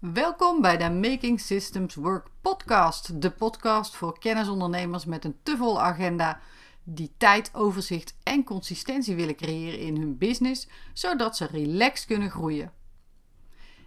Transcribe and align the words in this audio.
Welkom 0.00 0.60
bij 0.60 0.76
de 0.76 0.90
Making 0.90 1.40
Systems 1.40 1.94
Work 1.94 2.26
podcast. 2.40 3.22
De 3.22 3.30
podcast 3.30 3.96
voor 3.96 4.18
kennisondernemers 4.18 5.04
met 5.04 5.24
een 5.24 5.36
te 5.42 5.56
volle 5.56 5.78
agenda 5.78 6.40
die 6.82 7.12
tijd, 7.16 7.50
overzicht 7.54 8.16
en 8.22 8.44
consistentie 8.44 9.14
willen 9.14 9.36
creëren 9.36 9.80
in 9.80 9.96
hun 9.96 10.18
business, 10.18 10.68
zodat 10.92 11.36
ze 11.36 11.46
relaxed 11.46 12.06
kunnen 12.06 12.30
groeien. 12.30 12.72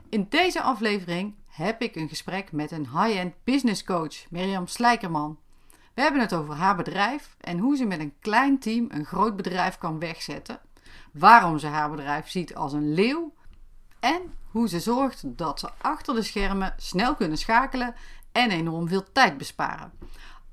In 0.09 0.25
deze 0.29 0.61
aflevering 0.61 1.35
heb 1.45 1.81
ik 1.81 1.95
een 1.95 2.09
gesprek 2.09 2.51
met 2.51 2.71
een 2.71 2.87
high-end 2.89 3.33
business 3.43 3.83
coach, 3.83 4.29
Mirjam 4.29 4.67
Slijkerman. 4.67 5.39
We 5.93 6.01
hebben 6.01 6.21
het 6.21 6.33
over 6.33 6.53
haar 6.55 6.75
bedrijf 6.75 7.35
en 7.39 7.57
hoe 7.57 7.77
ze 7.77 7.85
met 7.85 7.99
een 7.99 8.13
klein 8.19 8.59
team 8.59 8.85
een 8.89 9.05
groot 9.05 9.35
bedrijf 9.35 9.77
kan 9.77 9.99
wegzetten. 9.99 10.59
Waarom 11.11 11.59
ze 11.59 11.67
haar 11.67 11.89
bedrijf 11.89 12.29
ziet 12.29 12.55
als 12.55 12.73
een 12.73 12.93
leeuw 12.93 13.33
en 14.03 14.33
hoe 14.51 14.67
ze 14.67 14.79
zorgt 14.79 15.23
dat 15.25 15.59
ze 15.59 15.69
achter 15.81 16.15
de 16.15 16.23
schermen 16.23 16.73
snel 16.77 17.15
kunnen 17.15 17.37
schakelen 17.37 17.95
en 18.31 18.51
enorm 18.51 18.87
veel 18.87 19.03
tijd 19.11 19.37
besparen. 19.37 19.91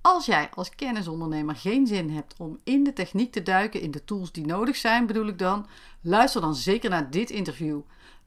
Als 0.00 0.26
jij 0.26 0.50
als 0.54 0.70
kennisondernemer 0.70 1.56
geen 1.56 1.86
zin 1.86 2.10
hebt 2.10 2.34
om 2.38 2.58
in 2.64 2.84
de 2.84 2.92
techniek 2.92 3.32
te 3.32 3.42
duiken, 3.42 3.80
in 3.80 3.90
de 3.90 4.04
tools 4.04 4.32
die 4.32 4.46
nodig 4.46 4.76
zijn, 4.76 5.06
bedoel 5.06 5.26
ik 5.26 5.38
dan, 5.38 5.66
luister 6.00 6.40
dan 6.40 6.54
zeker 6.54 6.90
naar 6.90 7.10
dit 7.10 7.30
interview. 7.30 7.80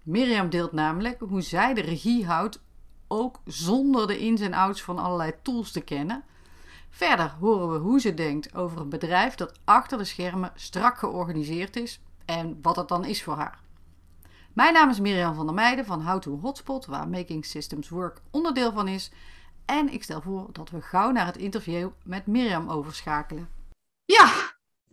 Mirjam 0.04 0.50
deelt 0.50 0.72
namelijk 0.72 1.20
hoe 1.20 1.42
zij 1.42 1.74
de 1.74 1.82
regie 1.82 2.26
houdt, 2.26 2.60
ook 3.08 3.40
zonder 3.46 4.08
de 4.08 4.18
ins 4.20 4.42
en 4.42 4.54
outs 4.54 4.82
van 4.82 5.00
allerlei 5.00 5.34
tools 5.42 5.72
te 5.72 5.82
kennen. 5.82 6.24
Verder 6.90 7.36
horen 7.40 7.72
we 7.72 7.78
hoe 7.78 8.00
ze 8.00 8.14
denkt 8.14 8.56
over 8.56 8.82
een 8.82 8.90
bedrijf 8.90 9.36
dat 9.36 9.60
achter 9.64 9.98
de 9.98 10.06
schermen 10.06 10.52
strak 10.56 10.98
georganiseerd 10.98 11.76
is 11.76 12.00
en 12.26 12.60
wat 12.62 12.76
het 12.76 12.88
dan 12.88 13.06
is 13.06 13.24
voor 13.24 13.36
haar. 13.36 13.63
Mijn 14.54 14.74
naam 14.74 14.90
is 14.90 15.00
Mirjam 15.00 15.36
van 15.36 15.46
der 15.46 15.56
Meijden 15.56 15.86
van 15.86 16.02
How 16.02 16.22
to 16.22 16.40
Hotspot, 16.42 16.86
waar 16.86 17.08
Making 17.08 17.46
Systems 17.46 17.90
Work 17.90 18.22
onderdeel 18.32 18.72
van 18.72 18.88
is. 18.88 19.12
En 19.66 19.94
ik 19.94 20.04
stel 20.04 20.22
voor 20.22 20.50
dat 20.52 20.70
we 20.70 20.82
gauw 20.82 21.12
naar 21.12 21.26
het 21.26 21.38
interview 21.38 21.90
met 22.04 22.28
Mirjam 22.28 22.70
overschakelen. 22.70 23.50
Ja, 24.06 24.32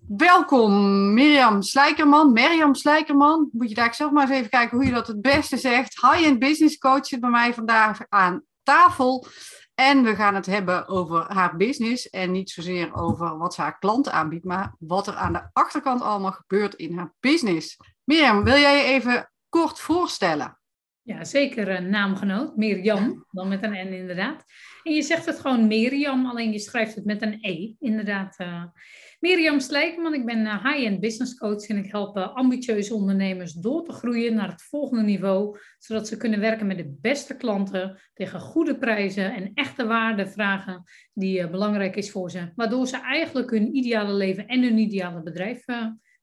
welkom 0.09 0.73
Mirjam 1.15 1.63
Slijkerman. 1.63 2.33
Mirjam 2.33 2.75
Slijkerman, 2.75 3.49
moet 3.53 3.69
je 3.69 3.75
daar 3.75 3.95
zelf 3.95 4.11
maar 4.11 4.29
eens 4.29 4.39
even 4.39 4.51
kijken 4.51 4.77
hoe 4.77 4.87
je 4.87 4.93
dat 4.93 5.07
het 5.07 5.21
beste 5.21 5.57
zegt. 5.57 6.01
High-end 6.01 6.39
business 6.39 6.79
coach 6.79 7.07
zit 7.07 7.21
bij 7.21 7.31
mij 7.31 7.55
vandaag 7.55 8.01
aan 8.09 8.43
tafel. 8.63 9.27
En 9.75 10.03
we 10.03 10.15
gaan 10.15 10.35
het 10.35 10.47
hebben 10.47 10.89
over 10.89 11.33
haar 11.33 11.57
business 11.57 12.11
en 12.11 12.31
niet 12.31 12.51
zozeer 12.51 12.95
over 12.95 13.39
wat 13.39 13.55
ze 13.55 13.61
haar 13.61 13.79
klanten 13.79 14.13
aanbiedt, 14.13 14.45
maar 14.45 14.75
wat 14.79 15.07
er 15.07 15.15
aan 15.15 15.33
de 15.33 15.51
achterkant 15.53 16.03
allemaal 16.03 16.33
gebeurt 16.33 16.75
in 16.75 16.99
haar 16.99 17.13
business. 17.21 17.77
Mirjam, 18.05 18.45
wil 18.45 18.57
jij 18.57 18.77
je 18.77 18.85
even 18.85 19.30
kort 19.51 19.79
voorstellen? 19.79 20.61
Ja, 21.03 21.25
zeker 21.25 21.69
een 21.69 21.91
naamgenoot. 21.91 22.57
Mirjam, 22.57 23.27
dan 23.31 23.49
met 23.49 23.63
een 23.63 23.89
N 23.89 23.93
inderdaad. 23.93 24.45
En 24.83 24.93
je 24.93 25.03
zegt 25.03 25.27
het 25.27 25.41
gewoon 25.41 25.67
Mirjam, 25.67 26.27
alleen 26.27 26.53
je 26.53 26.59
schrijft 26.59 26.95
het 26.95 27.05
met 27.05 27.23
een 27.23 27.39
E, 27.41 27.75
inderdaad. 27.79 28.41
Uh, 28.41 28.65
Mirjam 29.21 29.61
Slijkman, 29.61 30.15
ik 30.15 30.25
ben 30.27 30.39
uh, 30.39 30.65
high-end 30.65 31.01
business 31.01 31.35
coach 31.35 31.67
en 31.69 31.77
ik 31.77 31.91
help 31.91 32.17
ambitieuze 32.17 32.95
ondernemers 32.95 33.53
door 33.53 33.85
te 33.85 33.93
groeien 33.93 34.35
naar 34.35 34.49
het 34.49 34.63
volgende 34.63 35.03
niveau, 35.03 35.59
zodat 35.79 36.09
ze 36.09 36.17
kunnen 36.17 36.41
werken 36.41 36.67
met 36.67 36.77
de 36.77 36.97
beste 37.01 37.37
klanten 37.37 38.01
tegen 38.15 38.41
goede 38.41 38.79
prijzen 38.79 39.35
en 39.35 39.51
echte 39.55 39.87
waardevragen 39.87 40.83
die 41.13 41.51
belangrijk 41.51 41.97
is 41.97 42.11
voor 42.11 42.31
ze, 42.31 42.53
waardoor 42.55 42.87
ze 42.87 43.01
eigenlijk 43.01 43.51
hun 43.51 43.77
ideale 43.77 44.13
leven 44.13 44.47
en 44.47 44.63
hun 44.63 44.79
ideale 44.79 45.23
bedrijf 45.23 45.65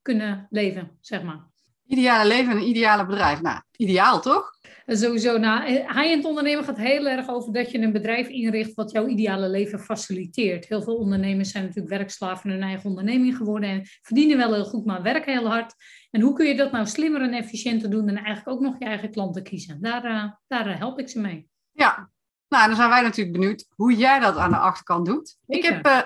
kunnen 0.02 0.48
leven, 0.50 0.98
zeg 1.02 1.24
maar. 1.24 1.56
Ideale 1.88 2.28
leven 2.28 2.52
en 2.52 2.58
een 2.58 2.68
ideale 2.68 3.06
bedrijf. 3.06 3.42
Nou, 3.42 3.62
ideaal 3.76 4.22
toch? 4.22 4.56
Sowieso. 4.86 5.38
Nou, 5.38 5.70
high-end 5.70 6.26
ondernemen 6.26 6.64
gaat 6.64 6.78
heel 6.78 7.08
erg 7.08 7.30
over 7.30 7.54
dat 7.54 7.72
je 7.72 7.80
een 7.80 7.92
bedrijf 7.92 8.28
inricht 8.28 8.74
wat 8.74 8.92
jouw 8.92 9.08
ideale 9.08 9.50
leven 9.50 9.80
faciliteert. 9.80 10.68
Heel 10.68 10.82
veel 10.82 10.96
ondernemers 10.96 11.52
zijn 11.52 11.64
natuurlijk 11.64 11.94
werkslaven 11.94 12.42
van 12.42 12.50
hun 12.50 12.62
eigen 12.62 12.90
onderneming 12.90 13.36
geworden 13.36 13.70
en 13.70 13.82
verdienen 14.02 14.38
wel 14.38 14.54
heel 14.54 14.66
goed, 14.66 14.86
maar 14.86 15.02
werken 15.02 15.34
heel 15.34 15.48
hard. 15.48 15.74
En 16.12 16.22
hoe 16.22 16.34
kun 16.34 16.48
je 16.48 16.56
dat 16.56 16.72
nou 16.72 16.86
slimmer 16.86 17.22
en 17.22 17.34
efficiënter 17.34 17.90
doen 17.90 18.08
en 18.08 18.16
eigenlijk 18.16 18.48
ook 18.48 18.64
nog 18.64 18.76
je 18.80 18.86
eigen 18.86 19.12
klanten 19.12 19.44
kiezen? 19.44 19.82
Daar, 19.82 20.06
uh, 20.06 20.24
daar 20.48 20.78
help 20.78 21.00
ik 21.00 21.10
ze 21.10 21.20
mee. 21.20 21.50
Ja, 21.72 22.10
nou, 22.48 22.68
dan 22.68 22.76
zijn 22.76 22.90
wij 22.90 23.02
natuurlijk 23.02 23.38
benieuwd 23.38 23.66
hoe 23.76 23.96
jij 23.96 24.20
dat 24.20 24.38
aan 24.38 24.52
de 24.52 24.58
achterkant 24.58 25.06
doet. 25.06 25.38
Ik 25.46 25.64
heb 25.64 25.88
uh, 25.88 26.02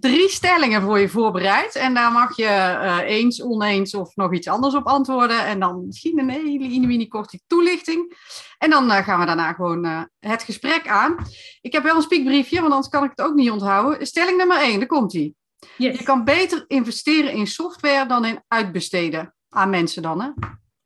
drie 0.00 0.28
stellingen 0.28 0.82
voor 0.82 0.98
je 0.98 1.08
voorbereid. 1.08 1.74
En 1.74 1.94
daar 1.94 2.12
mag 2.12 2.36
je 2.36 2.44
uh, 2.44 2.98
eens, 3.04 3.42
oneens 3.42 3.94
of 3.94 4.16
nog 4.16 4.34
iets 4.34 4.48
anders 4.48 4.74
op 4.74 4.86
antwoorden. 4.86 5.46
En 5.46 5.60
dan 5.60 5.86
misschien 5.86 6.18
een 6.18 6.28
hele 6.28 6.86
mini 6.86 7.08
korte 7.08 7.40
toelichting. 7.46 8.16
En 8.58 8.70
dan 8.70 8.84
uh, 8.84 8.96
gaan 8.96 9.20
we 9.20 9.26
daarna 9.26 9.52
gewoon 9.52 9.86
uh, 9.86 10.02
het 10.18 10.42
gesprek 10.42 10.88
aan. 10.88 11.16
Ik 11.60 11.72
heb 11.72 11.82
wel 11.82 11.96
een 11.96 12.02
spiekbriefje, 12.02 12.60
want 12.60 12.72
anders 12.72 12.90
kan 12.90 13.04
ik 13.04 13.10
het 13.10 13.26
ook 13.26 13.34
niet 13.34 13.50
onthouden. 13.50 14.06
Stelling 14.06 14.36
nummer 14.36 14.58
één, 14.58 14.78
daar 14.78 14.88
komt 14.88 15.14
ie. 15.14 15.34
Yes. 15.76 15.98
Je 15.98 16.04
kan 16.04 16.24
beter 16.24 16.64
investeren 16.66 17.32
in 17.32 17.46
software 17.46 18.06
dan 18.06 18.24
in 18.24 18.42
uitbesteden 18.48 19.34
aan 19.48 19.70
mensen 19.70 20.02
dan, 20.02 20.20
hè? 20.22 20.28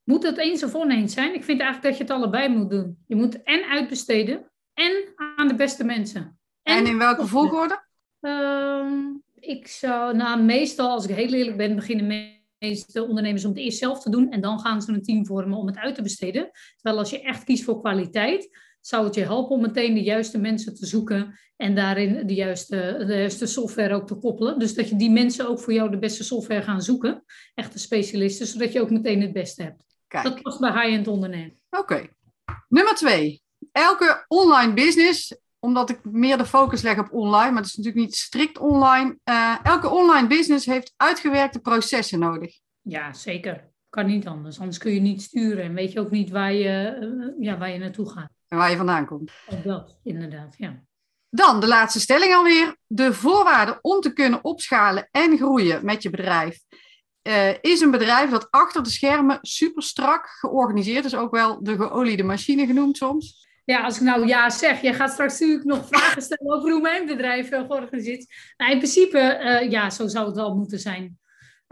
Moet 0.05 0.23
dat 0.23 0.37
eens 0.37 0.65
of 0.65 0.75
oneens 0.75 1.15
zijn? 1.15 1.35
Ik 1.35 1.45
vind 1.45 1.61
eigenlijk 1.61 1.83
dat 1.83 1.97
je 1.97 2.13
het 2.13 2.23
allebei 2.23 2.49
moet 2.49 2.71
doen. 2.71 2.99
Je 3.07 3.17
moet 3.17 3.43
en 3.43 3.65
uitbesteden 3.65 4.51
en 4.75 5.15
aan 5.37 5.49
de 5.49 5.55
beste 5.55 5.85
mensen. 5.85 6.39
En, 6.63 6.77
en 6.77 6.87
in 6.87 6.99
welke 6.99 7.27
volgorde? 7.27 7.86
Uh, 8.21 8.91
ik 9.41 9.69
zou, 9.69 10.17
nou, 10.17 10.43
meestal, 10.43 10.91
als 10.91 11.07
ik 11.07 11.15
heel 11.15 11.33
eerlijk 11.33 11.57
ben, 11.57 11.75
beginnen 11.75 12.09
de 12.09 12.41
meeste 12.59 13.07
ondernemers 13.07 13.45
om 13.45 13.51
het 13.51 13.61
eerst 13.61 13.79
zelf 13.79 14.03
te 14.03 14.11
doen. 14.11 14.31
En 14.31 14.41
dan 14.41 14.61
gaan 14.61 14.83
ze 14.83 14.93
een 14.93 15.03
team 15.03 15.27
vormen 15.27 15.59
om 15.59 15.67
het 15.67 15.77
uit 15.77 15.95
te 15.95 16.03
besteden. 16.03 16.51
Terwijl 16.77 16.99
als 16.99 17.11
je 17.11 17.21
echt 17.21 17.45
kiest 17.45 17.65
voor 17.65 17.81
kwaliteit, 17.81 18.49
zou 18.81 19.05
het 19.05 19.15
je 19.15 19.21
helpen 19.21 19.57
om 19.57 19.63
meteen 19.63 19.95
de 19.95 20.03
juiste 20.03 20.39
mensen 20.39 20.75
te 20.75 20.87
zoeken. 20.87 21.39
En 21.57 21.75
daarin 21.75 22.27
de 22.27 22.35
juiste, 22.35 23.05
de 23.07 23.15
juiste 23.15 23.47
software 23.47 23.95
ook 23.95 24.07
te 24.07 24.15
koppelen. 24.15 24.59
Dus 24.59 24.75
dat 24.75 24.89
je 24.89 24.97
die 24.97 25.11
mensen 25.11 25.49
ook 25.49 25.61
voor 25.61 25.73
jou 25.73 25.91
de 25.91 25.99
beste 25.99 26.25
software 26.25 26.63
gaan 26.63 26.83
zoeken. 26.83 27.25
Echte 27.55 27.79
specialisten, 27.79 28.47
zodat 28.47 28.73
je 28.73 28.81
ook 28.81 28.91
meteen 28.91 29.21
het 29.21 29.33
beste 29.33 29.63
hebt. 29.63 29.85
Kijk. 30.09 30.25
Dat 30.25 30.43
past 30.43 30.61
bij 30.61 30.71
high-end 30.71 31.09
ondernemen. 31.09 31.61
Oké. 31.71 32.07
Nummer 32.69 32.95
twee. 32.95 33.43
Elke 33.73 34.25
online 34.29 34.73
business 34.73 35.35
omdat 35.67 35.91
ik 35.91 35.99
meer 36.05 36.39
de 36.39 36.47
focus 36.47 36.83
leg 36.83 36.99
op 36.99 37.13
online, 37.13 37.51
maar 37.51 37.63
het 37.63 37.67
is 37.67 37.77
natuurlijk 37.77 38.05
niet 38.05 38.17
strikt 38.17 38.59
online. 38.59 39.19
Uh, 39.25 39.57
elke 39.63 39.89
online 39.89 40.27
business 40.27 40.67
heeft 40.67 40.95
uitgewerkte 40.97 41.61
processen 41.61 42.19
nodig. 42.19 42.59
Ja, 42.81 43.13
zeker. 43.13 43.71
Kan 43.89 44.07
niet 44.07 44.27
anders. 44.27 44.59
Anders 44.59 44.79
kun 44.79 44.93
je 44.93 45.01
niet 45.01 45.23
sturen 45.23 45.65
en 45.65 45.75
weet 45.75 45.93
je 45.93 46.01
ook 46.01 46.11
niet 46.11 46.31
waar 46.31 46.53
je, 46.53 46.99
uh, 47.01 47.45
ja, 47.45 47.59
waar 47.59 47.71
je 47.71 47.79
naartoe 47.79 48.11
gaat. 48.11 48.31
En 48.49 48.59
waar 48.59 48.71
je 48.71 48.77
vandaan 48.77 49.07
komt. 49.07 49.31
Ook 49.51 49.65
dat, 49.65 49.99
inderdaad, 50.03 50.55
ja. 50.59 50.83
Dan 51.31 51.61
de 51.61 51.67
laatste 51.67 52.01
stelling 52.01 52.35
alweer. 52.35 52.77
De 52.87 53.13
voorwaarden 53.13 53.79
om 53.81 54.01
te 54.01 54.13
kunnen 54.13 54.45
opschalen 54.45 55.09
en 55.11 55.37
groeien 55.37 55.85
met 55.85 56.03
je 56.03 56.11
bedrijf. 56.11 56.59
Uh, 57.23 57.49
is 57.61 57.81
een 57.81 57.91
bedrijf 57.91 58.31
dat 58.31 58.51
achter 58.51 58.83
de 58.83 58.91
schermen 58.91 59.39
super 59.43 59.83
strak 59.83 60.27
georganiseerd 60.27 61.05
is, 61.05 61.15
ook 61.15 61.31
wel 61.31 61.63
de 61.63 61.77
geoliede 61.77 62.23
machine 62.23 62.67
genoemd 62.67 62.97
soms. 62.97 63.46
Ja, 63.67 63.85
als 63.85 63.97
ik 63.97 64.03
nou 64.03 64.27
ja 64.27 64.51
zeg, 64.51 64.81
je 64.81 64.93
gaat 64.93 65.13
straks 65.13 65.41
natuurlijk 65.41 65.67
nog 65.67 65.87
vragen 65.89 66.23
stellen 66.23 66.55
over 66.55 66.71
hoe 66.71 66.81
mijn 66.81 67.07
bedrijf 67.07 67.51
uh, 67.51 67.61
georganiseerd 67.61 68.19
is. 68.19 68.55
Nou, 68.57 68.73
in 68.73 68.79
principe, 68.79 69.41
uh, 69.43 69.71
ja, 69.71 69.91
zo 69.91 70.07
zou 70.07 70.27
het 70.27 70.37
wel 70.37 70.57
moeten 70.57 70.79
zijn. 70.79 71.19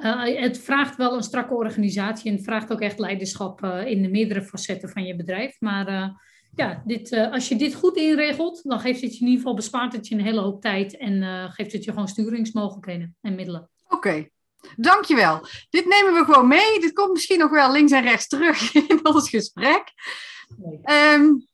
Uh, 0.04 0.40
het 0.40 0.58
vraagt 0.58 0.96
wel 0.96 1.14
een 1.14 1.22
strakke 1.22 1.54
organisatie 1.54 2.30
en 2.30 2.36
het 2.36 2.44
vraagt 2.44 2.72
ook 2.72 2.80
echt 2.80 2.98
leiderschap 2.98 3.64
in 3.64 4.02
de 4.02 4.08
meerdere 4.08 4.42
facetten 4.42 4.88
van 4.88 5.04
je 5.04 5.16
bedrijf. 5.16 5.56
Maar 5.60 6.12
ja, 6.56 6.82
dit, 6.86 7.12
als 7.12 7.48
je 7.48 7.56
dit 7.56 7.74
goed 7.74 7.96
inregelt, 7.96 8.60
dan 8.62 8.80
geeft 8.80 9.00
het 9.00 9.12
je 9.12 9.20
in 9.20 9.26
ieder 9.26 9.40
geval 9.40 9.54
bespaart 9.54 9.92
het 9.92 10.08
je 10.08 10.14
een 10.14 10.24
hele 10.24 10.40
hoop 10.40 10.60
tijd 10.60 10.96
en 10.96 11.22
geeft 11.52 11.72
het 11.72 11.84
je 11.84 11.90
gewoon 11.90 12.08
sturingsmogelijkheden 12.08 13.16
en 13.20 13.34
middelen. 13.34 13.70
Oké, 13.84 13.94
okay. 13.94 14.30
Dankjewel. 14.76 15.40
Dit 15.70 15.86
nemen 15.86 16.12
we 16.12 16.24
gewoon 16.24 16.48
mee. 16.48 16.80
Dit 16.80 16.92
komt 16.92 17.12
misschien 17.12 17.38
nog 17.38 17.50
wel 17.50 17.72
links 17.72 17.92
en 17.92 18.02
rechts 18.02 18.28
terug 18.28 18.74
in 18.88 19.00
ons 19.02 19.28
gesprek. 19.28 19.84
Nee. 20.56 21.14
Um, 21.14 21.46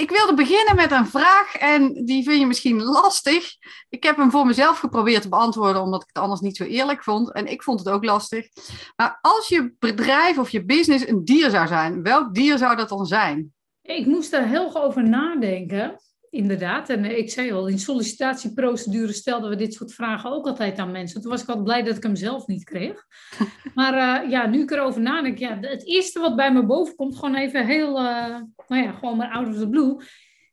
ik 0.00 0.10
wilde 0.10 0.34
beginnen 0.34 0.76
met 0.76 0.90
een 0.90 1.06
vraag 1.06 1.56
en 1.56 2.04
die 2.04 2.24
vind 2.24 2.40
je 2.40 2.46
misschien 2.46 2.82
lastig. 2.82 3.56
Ik 3.88 4.02
heb 4.02 4.16
hem 4.16 4.30
voor 4.30 4.46
mezelf 4.46 4.78
geprobeerd 4.78 5.22
te 5.22 5.28
beantwoorden 5.28 5.82
omdat 5.82 6.02
ik 6.02 6.08
het 6.12 6.22
anders 6.22 6.40
niet 6.40 6.56
zo 6.56 6.64
eerlijk 6.64 7.02
vond. 7.02 7.32
En 7.32 7.46
ik 7.46 7.62
vond 7.62 7.78
het 7.78 7.88
ook 7.88 8.04
lastig. 8.04 8.48
Maar 8.96 9.18
als 9.20 9.48
je 9.48 9.74
bedrijf 9.78 10.38
of 10.38 10.50
je 10.50 10.64
business 10.64 11.08
een 11.08 11.24
dier 11.24 11.50
zou 11.50 11.66
zijn, 11.66 12.02
welk 12.02 12.34
dier 12.34 12.58
zou 12.58 12.76
dat 12.76 12.88
dan 12.88 13.06
zijn? 13.06 13.52
Ik 13.82 14.06
moest 14.06 14.30
daar 14.30 14.48
heel 14.48 14.82
over 14.82 15.08
nadenken 15.08 16.00
inderdaad. 16.30 16.88
En 16.88 17.04
eh, 17.04 17.18
ik 17.18 17.30
zei 17.30 17.52
al, 17.52 17.66
in 17.66 17.78
sollicitatieprocedure 17.78 19.12
stelden 19.12 19.50
we 19.50 19.56
dit 19.56 19.74
soort 19.74 19.94
vragen 19.94 20.30
ook 20.30 20.46
altijd 20.46 20.78
aan 20.78 20.90
mensen. 20.90 21.20
Toen 21.20 21.30
was 21.30 21.42
ik 21.42 21.48
altijd 21.48 21.64
blij 21.64 21.82
dat 21.82 21.96
ik 21.96 22.02
hem 22.02 22.16
zelf 22.16 22.46
niet 22.46 22.64
kreeg. 22.64 23.04
Maar 23.74 24.24
uh, 24.24 24.30
ja, 24.30 24.46
nu 24.46 24.62
ik 24.62 24.70
erover 24.70 25.00
nadenk, 25.00 25.38
ja, 25.38 25.58
het 25.60 25.86
eerste 25.86 26.20
wat 26.20 26.36
bij 26.36 26.52
me 26.52 26.66
boven 26.66 26.96
komt, 26.96 27.16
gewoon 27.16 27.34
even 27.34 27.66
heel, 27.66 27.88
uh, 27.88 28.36
nou 28.66 28.82
ja, 28.82 28.92
gewoon 28.92 29.16
maar 29.16 29.30
out 29.30 29.48
of 29.48 29.56
the 29.56 29.68
blue, 29.68 29.96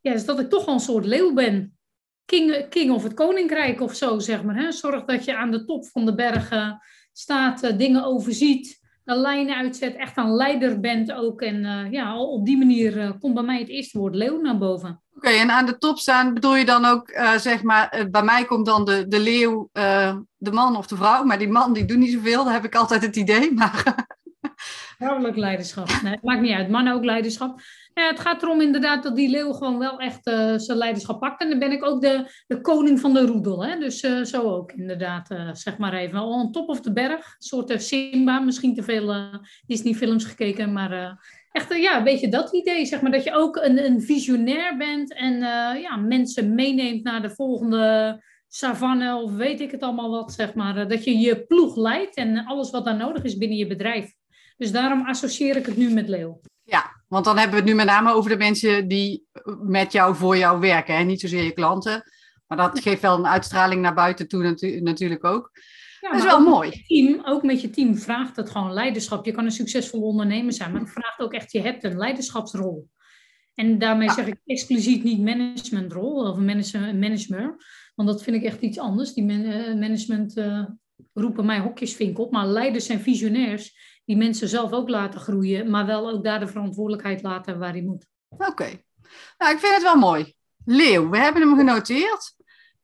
ja, 0.01 0.13
is 0.13 0.25
dat 0.25 0.39
ik 0.39 0.49
toch 0.49 0.65
wel 0.65 0.73
een 0.73 0.79
soort 0.79 1.05
leeuw 1.05 1.33
ben. 1.33 1.77
King, 2.25 2.69
king 2.69 2.91
of 2.91 3.03
het 3.03 3.13
koninkrijk 3.13 3.81
of 3.81 3.95
zo, 3.95 4.19
zeg 4.19 4.43
maar. 4.43 4.55
Hè? 4.55 4.71
Zorg 4.71 5.05
dat 5.05 5.25
je 5.25 5.35
aan 5.35 5.51
de 5.51 5.65
top 5.65 5.87
van 5.87 6.05
de 6.05 6.15
bergen 6.15 6.81
staat, 7.13 7.77
dingen 7.77 8.03
overziet, 8.03 8.79
een 9.05 9.17
lijn 9.17 9.49
uitzet, 9.49 9.95
echt 9.95 10.17
een 10.17 10.35
leider 10.35 10.79
bent 10.79 11.11
ook. 11.11 11.41
En 11.41 11.63
uh, 11.63 11.91
ja, 11.91 12.19
op 12.19 12.45
die 12.45 12.57
manier 12.57 12.97
uh, 12.97 13.11
komt 13.19 13.33
bij 13.33 13.43
mij 13.43 13.59
het 13.59 13.69
eerste 13.69 13.97
woord 13.97 14.15
leeuw 14.15 14.41
naar 14.41 14.57
boven. 14.57 15.01
Oké, 15.17 15.29
en 15.29 15.51
aan 15.51 15.65
de 15.65 15.77
top 15.77 15.97
staan 15.97 16.33
bedoel 16.33 16.55
je 16.55 16.65
dan 16.65 16.85
ook, 16.85 17.09
uh, 17.09 17.37
zeg 17.37 17.63
maar, 17.63 18.07
bij 18.11 18.23
mij 18.23 18.45
komt 18.45 18.65
dan 18.65 18.85
de, 18.85 19.07
de 19.07 19.19
leeuw, 19.19 19.69
de 20.37 20.51
man 20.51 20.75
of 20.75 20.87
de 20.87 20.95
vrouw. 20.95 21.23
Maar 21.23 21.37
die 21.37 21.49
man 21.49 21.73
die 21.73 21.85
doet 21.85 21.97
niet 21.97 22.11
zoveel, 22.11 22.43
daar 22.43 22.53
heb 22.53 22.65
ik 22.65 22.75
altijd 22.75 23.01
het 23.01 23.15
idee. 23.15 23.53
Maar... 23.53 23.83
Vrouwelijk 24.97 25.35
leiderschap. 25.35 25.87
Nee, 26.03 26.11
het 26.11 26.23
maakt 26.23 26.41
niet 26.41 26.53
uit, 26.53 26.69
mannen 26.69 26.93
ook 26.93 27.03
leiderschap. 27.03 27.59
Ja, 27.93 28.07
het 28.07 28.19
gaat 28.19 28.43
erom 28.43 28.61
inderdaad 28.61 29.03
dat 29.03 29.15
die 29.15 29.29
leeuw 29.29 29.51
gewoon 29.51 29.77
wel 29.77 29.99
echt 29.99 30.23
zijn 30.55 30.77
leiderschap 30.77 31.19
pakt. 31.19 31.41
En 31.41 31.49
dan 31.49 31.59
ben 31.59 31.71
ik 31.71 31.85
ook 31.85 32.01
de, 32.01 32.43
de 32.47 32.61
koning 32.61 32.99
van 32.99 33.13
de 33.13 33.25
roedel. 33.25 33.65
Hè? 33.65 33.77
Dus 33.77 33.99
zo 34.23 34.41
ook 34.41 34.71
inderdaad, 34.71 35.27
zeg 35.51 35.77
maar 35.77 35.93
even. 35.93 36.21
On 36.21 36.51
top 36.51 36.69
of 36.69 36.81
de 36.81 36.93
berg, 36.93 37.25
een 37.25 37.35
soort 37.37 37.81
Simba. 37.81 38.39
Misschien 38.39 38.75
te 38.75 38.83
veel 38.83 39.39
Disney-films 39.65 40.25
gekeken, 40.25 40.73
maar 40.73 41.17
echt 41.57 41.73
ja, 41.81 41.97
een 41.97 42.03
beetje 42.03 42.29
dat 42.29 42.53
idee. 42.53 42.85
Zeg 42.85 43.01
maar, 43.01 43.11
dat 43.11 43.23
je 43.23 43.33
ook 43.33 43.55
een, 43.55 43.85
een 43.85 44.01
visionair 44.01 44.77
bent 44.77 45.13
en 45.13 45.39
ja, 45.81 45.95
mensen 45.95 46.55
meeneemt 46.55 47.03
naar 47.03 47.21
de 47.21 47.29
volgende 47.29 48.23
savanne 48.47 49.15
of 49.15 49.31
weet 49.31 49.59
ik 49.59 49.71
het 49.71 49.81
allemaal 49.81 50.09
wat. 50.09 50.33
Zeg 50.33 50.53
maar. 50.53 50.87
dat 50.87 51.03
je 51.03 51.17
je 51.17 51.45
ploeg 51.45 51.75
leidt 51.75 52.15
en 52.15 52.45
alles 52.45 52.71
wat 52.71 52.85
daar 52.85 52.95
nodig 52.95 53.23
is 53.23 53.37
binnen 53.37 53.57
je 53.57 53.67
bedrijf. 53.67 54.13
Dus 54.57 54.71
daarom 54.71 55.05
associeer 55.05 55.55
ik 55.55 55.65
het 55.65 55.77
nu 55.77 55.93
met 55.93 56.07
leeuw. 56.07 56.41
Ja, 56.63 57.03
want 57.07 57.25
dan 57.25 57.37
hebben 57.37 57.55
we 57.55 57.61
het 57.61 57.69
nu 57.69 57.75
met 57.75 57.85
name 57.85 58.13
over 58.13 58.29
de 58.29 58.37
mensen 58.37 58.87
die 58.87 59.27
met 59.61 59.91
jou 59.91 60.15
voor 60.15 60.37
jou 60.37 60.59
werken. 60.59 60.95
Hè? 60.95 61.03
Niet 61.03 61.21
zozeer 61.21 61.43
je 61.43 61.51
klanten. 61.51 62.03
Maar 62.47 62.57
dat 62.57 62.79
geeft 62.79 63.01
wel 63.01 63.17
een 63.17 63.27
uitstraling 63.27 63.81
naar 63.81 63.93
buiten 63.93 64.27
toe 64.27 64.43
natu 64.43 64.81
natuurlijk 64.81 65.25
ook. 65.25 65.51
Ja, 65.99 66.09
dat 66.09 66.19
is 66.19 66.23
wel 66.23 66.39
mooi. 66.39 66.83
Team, 66.87 67.21
ook 67.25 67.43
met 67.43 67.61
je 67.61 67.69
team 67.69 67.97
vraagt 67.97 68.35
het 68.35 68.49
gewoon 68.49 68.73
leiderschap. 68.73 69.25
Je 69.25 69.31
kan 69.31 69.45
een 69.45 69.51
succesvol 69.51 70.01
ondernemer 70.01 70.53
zijn, 70.53 70.71
maar 70.71 70.81
het 70.81 70.91
vraagt 70.91 71.19
ook 71.19 71.33
echt, 71.33 71.51
je 71.51 71.61
hebt 71.61 71.83
een 71.83 71.97
leiderschapsrol. 71.97 72.89
En 73.53 73.79
daarmee 73.79 74.11
zeg 74.11 74.27
ik 74.27 74.41
expliciet 74.45 75.03
niet 75.03 75.21
managementrol 75.21 76.29
of 76.29 76.37
manager, 76.37 77.55
want 77.95 78.09
dat 78.09 78.23
vind 78.23 78.35
ik 78.35 78.43
echt 78.43 78.61
iets 78.61 78.79
anders. 78.79 79.13
Die 79.13 79.29
eh, 79.29 79.75
management 79.75 80.37
uh, 80.37 80.65
roepen 81.13 81.45
mij 81.45 81.59
hokjesvink 81.59 82.19
op, 82.19 82.31
maar 82.31 82.47
leiders 82.47 82.87
en 82.87 82.99
visionairs 82.99 83.75
die 84.05 84.17
mensen 84.17 84.47
zelf 84.47 84.71
ook 84.71 84.89
laten 84.89 85.19
groeien, 85.19 85.69
maar 85.69 85.85
wel 85.85 86.09
ook 86.09 86.23
daar 86.23 86.39
de 86.39 86.47
verantwoordelijkheid 86.47 87.21
laten 87.21 87.59
waar 87.59 87.71
hij 87.71 87.81
moet. 87.81 88.07
Oké. 88.29 88.81
Nou, 89.37 89.53
ik 89.53 89.59
vind 89.59 89.73
het 89.73 89.83
wel 89.83 89.95
mooi. 89.95 90.33
Leeuw, 90.65 91.09
we 91.09 91.17
hebben 91.17 91.41
hem 91.41 91.57
genoteerd. 91.57 92.35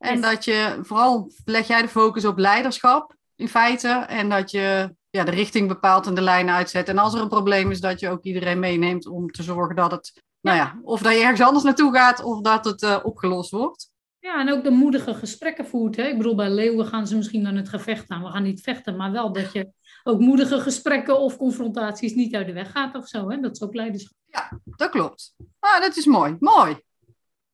En 0.04 0.22
dat 0.22 0.46
je, 0.46 0.80
vooral 0.82 1.32
leg 1.46 1.68
jij 1.68 1.82
de 1.82 1.88
focus 1.88 2.26
op 2.26 2.38
leiderschap 2.38 3.16
in 3.36 3.48
feite. 3.48 3.88
En 3.90 4.30
dat 4.30 4.52
je 4.52 4.96
ja, 5.10 5.24
de 5.24 5.32
richting 5.32 5.68
bepaalt 5.68 6.08
en 6.08 6.14
de 6.14 6.22
lijnen 6.22 6.54
uitzet. 6.54 6.88
En 6.90 6.98
als 6.98 7.14
er 7.14 7.22
een 7.22 7.28
probleem 7.28 7.72
is, 7.72 7.82
dat 7.82 8.00
je 8.00 8.10
ook 8.10 8.24
iedereen 8.24 8.60
meeneemt 8.60 9.08
om 9.08 9.32
te 9.32 9.44
zorgen 9.44 9.76
dat 9.76 9.92
het, 9.92 10.22
nou 10.42 10.58
ja, 10.58 10.80
of 10.82 11.02
dat 11.02 11.14
je 11.14 11.20
ergens 11.20 11.42
anders 11.42 11.64
naartoe 11.64 11.94
gaat 11.94 12.24
of 12.24 12.42
dat 12.42 12.66
het 12.66 12.82
uh, 12.82 13.00
opgelost 13.04 13.52
wordt. 13.52 13.92
Ja, 14.20 14.40
en 14.40 14.52
ook 14.52 14.64
de 14.64 14.70
moedige 14.70 15.14
gesprekken 15.14 15.66
voert. 15.66 15.96
Hè? 15.96 16.04
Ik 16.04 16.18
bedoel, 16.18 16.36
bij 16.36 16.50
leeuwen 16.50 16.86
gaan 16.86 17.08
ze 17.08 17.16
misschien 17.16 17.44
dan 17.44 17.56
het 17.56 17.70
gevecht 17.70 18.10
aan. 18.10 18.24
We 18.24 18.30
gaan 18.30 18.44
niet 18.44 18.62
vechten, 18.62 18.96
maar 18.96 19.12
wel 19.12 19.34
dat 19.34 19.52
je 19.52 19.70
ook 20.04 20.20
moedige 20.20 20.60
gesprekken 20.60 21.20
of 21.20 21.38
confrontaties 21.38 22.14
niet 22.14 22.36
uit 22.36 22.48
de 22.48 22.54
weg 22.54 22.72
gaat 22.72 22.96
of 22.96 23.08
zo. 23.08 23.30
Hè? 23.30 23.40
Dat 23.40 23.52
is 23.52 23.62
ook 23.62 23.74
leiderschap. 23.74 24.18
Ja, 24.26 24.60
dat 24.66 24.90
klopt. 24.90 25.34
Ah, 25.60 25.82
dat 25.82 25.96
is 25.96 26.06
mooi. 26.06 26.36
Mooi. 26.40 26.82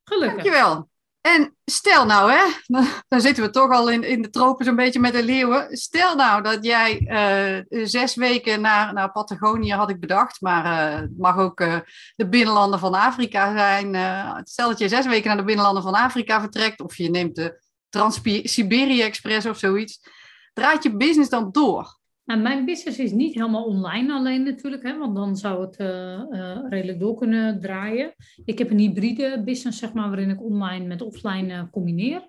Gelukkig. 0.04 0.42
Dankjewel. 0.42 0.88
En 1.20 1.56
stel 1.64 2.06
nou, 2.06 2.32
hè, 2.32 2.44
dan 3.08 3.20
zitten 3.20 3.44
we 3.44 3.50
toch 3.50 3.70
al 3.70 3.90
in, 3.90 4.02
in 4.02 4.22
de 4.22 4.30
tropen 4.30 4.64
zo'n 4.64 4.76
beetje 4.76 5.00
met 5.00 5.12
de 5.12 5.24
leeuwen. 5.24 5.76
Stel 5.76 6.16
nou 6.16 6.42
dat 6.42 6.64
jij 6.64 7.00
uh, 7.70 7.86
zes 7.86 8.14
weken 8.14 8.60
naar, 8.60 8.92
naar 8.92 9.12
Patagonië 9.12 9.72
had 9.72 9.90
ik 9.90 10.00
bedacht, 10.00 10.40
maar 10.40 10.64
uh, 10.64 11.00
het 11.00 11.18
mag 11.18 11.36
ook 11.36 11.60
uh, 11.60 11.78
de 12.16 12.28
binnenlanden 12.28 12.78
van 12.78 12.94
Afrika 12.94 13.56
zijn. 13.56 14.46
stel 14.46 14.68
dat 14.68 14.78
je 14.78 14.88
zes 14.88 15.06
weken 15.06 15.28
naar 15.28 15.36
de 15.36 15.44
binnenlanden 15.44 15.82
van 15.82 15.94
Afrika 15.94 16.40
vertrekt, 16.40 16.80
of 16.80 16.96
je 16.96 17.10
neemt 17.10 17.36
de 17.36 17.62
Trans-Siberië 17.88 19.02
Express 19.02 19.46
of 19.46 19.58
zoiets. 19.58 20.00
Draait 20.52 20.82
je 20.82 20.96
business 20.96 21.30
dan 21.30 21.48
door? 21.52 21.99
Nou, 22.30 22.42
mijn 22.42 22.64
business 22.64 22.98
is 22.98 23.12
niet 23.12 23.34
helemaal 23.34 23.64
online 23.64 24.12
alleen 24.12 24.42
natuurlijk, 24.42 24.82
hè, 24.82 24.98
want 24.98 25.16
dan 25.16 25.36
zou 25.36 25.60
het 25.60 25.80
uh, 25.80 25.88
uh, 26.30 26.58
redelijk 26.68 27.00
door 27.00 27.14
kunnen 27.14 27.60
draaien. 27.60 28.14
Ik 28.44 28.58
heb 28.58 28.70
een 28.70 28.78
hybride 28.78 29.42
business, 29.44 29.78
zeg 29.78 29.92
maar, 29.92 30.08
waarin 30.08 30.30
ik 30.30 30.42
online 30.42 30.86
met 30.86 31.02
offline 31.02 31.52
uh, 31.52 31.62
combineer. 31.70 32.28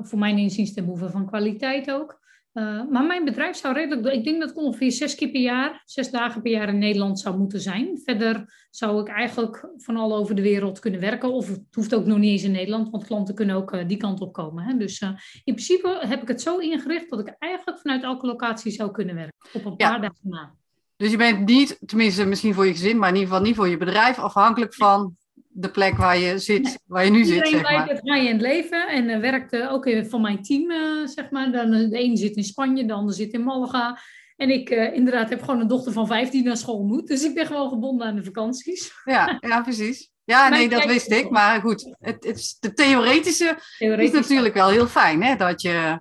voor 0.00 0.18
mijn 0.18 0.38
inziens 0.38 0.72
ten 0.72 0.84
behoeve 0.84 1.10
van 1.10 1.26
kwaliteit 1.26 1.90
ook. 1.90 2.20
Uh, 2.58 2.82
maar 2.90 3.04
mijn 3.04 3.24
bedrijf 3.24 3.56
zou 3.56 3.74
redelijk, 3.74 4.14
ik 4.14 4.24
denk 4.24 4.40
dat 4.40 4.50
ik 4.50 4.56
ongeveer 4.56 4.92
zes 4.92 5.14
keer 5.14 5.30
per 5.30 5.40
jaar, 5.40 5.82
zes 5.84 6.10
dagen 6.10 6.42
per 6.42 6.50
jaar 6.50 6.68
in 6.68 6.78
Nederland 6.78 7.20
zou 7.20 7.38
moeten 7.38 7.60
zijn. 7.60 8.00
Verder 8.04 8.66
zou 8.70 9.00
ik 9.00 9.08
eigenlijk 9.08 9.68
van 9.76 9.96
al 9.96 10.16
over 10.16 10.34
de 10.34 10.42
wereld 10.42 10.78
kunnen 10.78 11.00
werken. 11.00 11.32
Of 11.32 11.48
het 11.48 11.62
hoeft 11.70 11.94
ook 11.94 12.06
nog 12.06 12.18
niet 12.18 12.30
eens 12.30 12.42
in 12.42 12.50
Nederland, 12.50 12.90
want 12.90 13.06
klanten 13.06 13.34
kunnen 13.34 13.56
ook 13.56 13.74
uh, 13.74 13.88
die 13.88 13.96
kant 13.96 14.20
op 14.20 14.32
komen. 14.32 14.64
Hè. 14.64 14.76
Dus 14.76 15.00
uh, 15.00 15.08
in 15.44 15.54
principe 15.54 15.98
heb 16.00 16.22
ik 16.22 16.28
het 16.28 16.42
zo 16.42 16.58
ingericht 16.58 17.10
dat 17.10 17.20
ik 17.20 17.34
eigenlijk 17.38 17.78
vanuit 17.78 18.02
elke 18.02 18.26
locatie 18.26 18.72
zou 18.72 18.90
kunnen 18.90 19.14
werken. 19.14 19.48
Op 19.52 19.64
een 19.64 19.76
paar 19.76 20.00
dagen 20.00 20.16
na. 20.22 20.54
Dus 20.96 21.10
je 21.10 21.16
bent 21.16 21.46
niet, 21.46 21.78
tenminste 21.86 22.24
misschien 22.24 22.54
voor 22.54 22.66
je 22.66 22.72
gezin, 22.72 22.98
maar 22.98 23.08
in 23.08 23.14
ieder 23.14 23.28
geval 23.28 23.44
niet 23.44 23.56
voor 23.56 23.68
je 23.68 23.76
bedrijf, 23.76 24.18
afhankelijk 24.18 24.74
van 24.74 25.16
de 25.58 25.70
plek 25.70 25.96
waar 25.96 26.18
je 26.18 26.38
zit, 26.38 26.78
waar 26.86 27.04
je 27.04 27.10
nu 27.10 27.24
zit, 27.24 27.48
zeg 27.48 27.62
maar. 27.62 27.88
het 27.88 28.00
high-end 28.02 28.40
leven 28.40 28.88
en 28.88 29.08
uh, 29.08 29.18
werkt 29.18 29.68
ook 29.68 29.86
in, 29.86 30.06
van 30.06 30.20
mijn 30.20 30.42
team, 30.42 30.70
uh, 30.70 31.06
zeg 31.06 31.30
maar. 31.30 31.52
Dan, 31.52 31.72
eh, 31.72 31.90
de 31.90 31.98
ene 31.98 32.16
zit 32.16 32.36
in 32.36 32.44
Spanje, 32.44 32.86
de 32.86 32.92
ander 32.92 33.14
zit 33.14 33.32
in 33.32 33.44
Malaga. 33.44 33.98
En 34.36 34.50
ik 34.50 34.70
uh, 34.70 34.94
inderdaad 34.94 35.28
heb 35.28 35.42
gewoon 35.42 35.60
een 35.60 35.68
dochter 35.68 35.92
van 35.92 36.06
15 36.06 36.44
naar 36.44 36.56
school 36.56 36.82
moet. 36.82 37.06
Dus 37.06 37.24
ik 37.24 37.34
ben 37.34 37.46
gewoon 37.46 37.68
gebonden 37.68 38.06
aan 38.06 38.16
de 38.16 38.24
vakanties. 38.24 38.92
Ja, 39.04 39.36
ja 39.40 39.62
precies. 39.62 40.10
Ja, 40.24 40.48
nee, 40.56 40.68
dat 40.68 40.84
wist 40.84 41.10
ik. 41.10 41.30
Maar 41.30 41.60
goed, 41.60 41.94
het, 41.98 42.24
het, 42.24 42.56
de 42.60 42.72
theoretische 42.72 43.58
is 43.78 44.12
natuurlijk 44.12 44.54
wel 44.54 44.68
heel 44.68 44.86
fijn, 44.86 45.22
hè? 45.22 45.36
Dat 45.36 45.62
je 45.62 45.98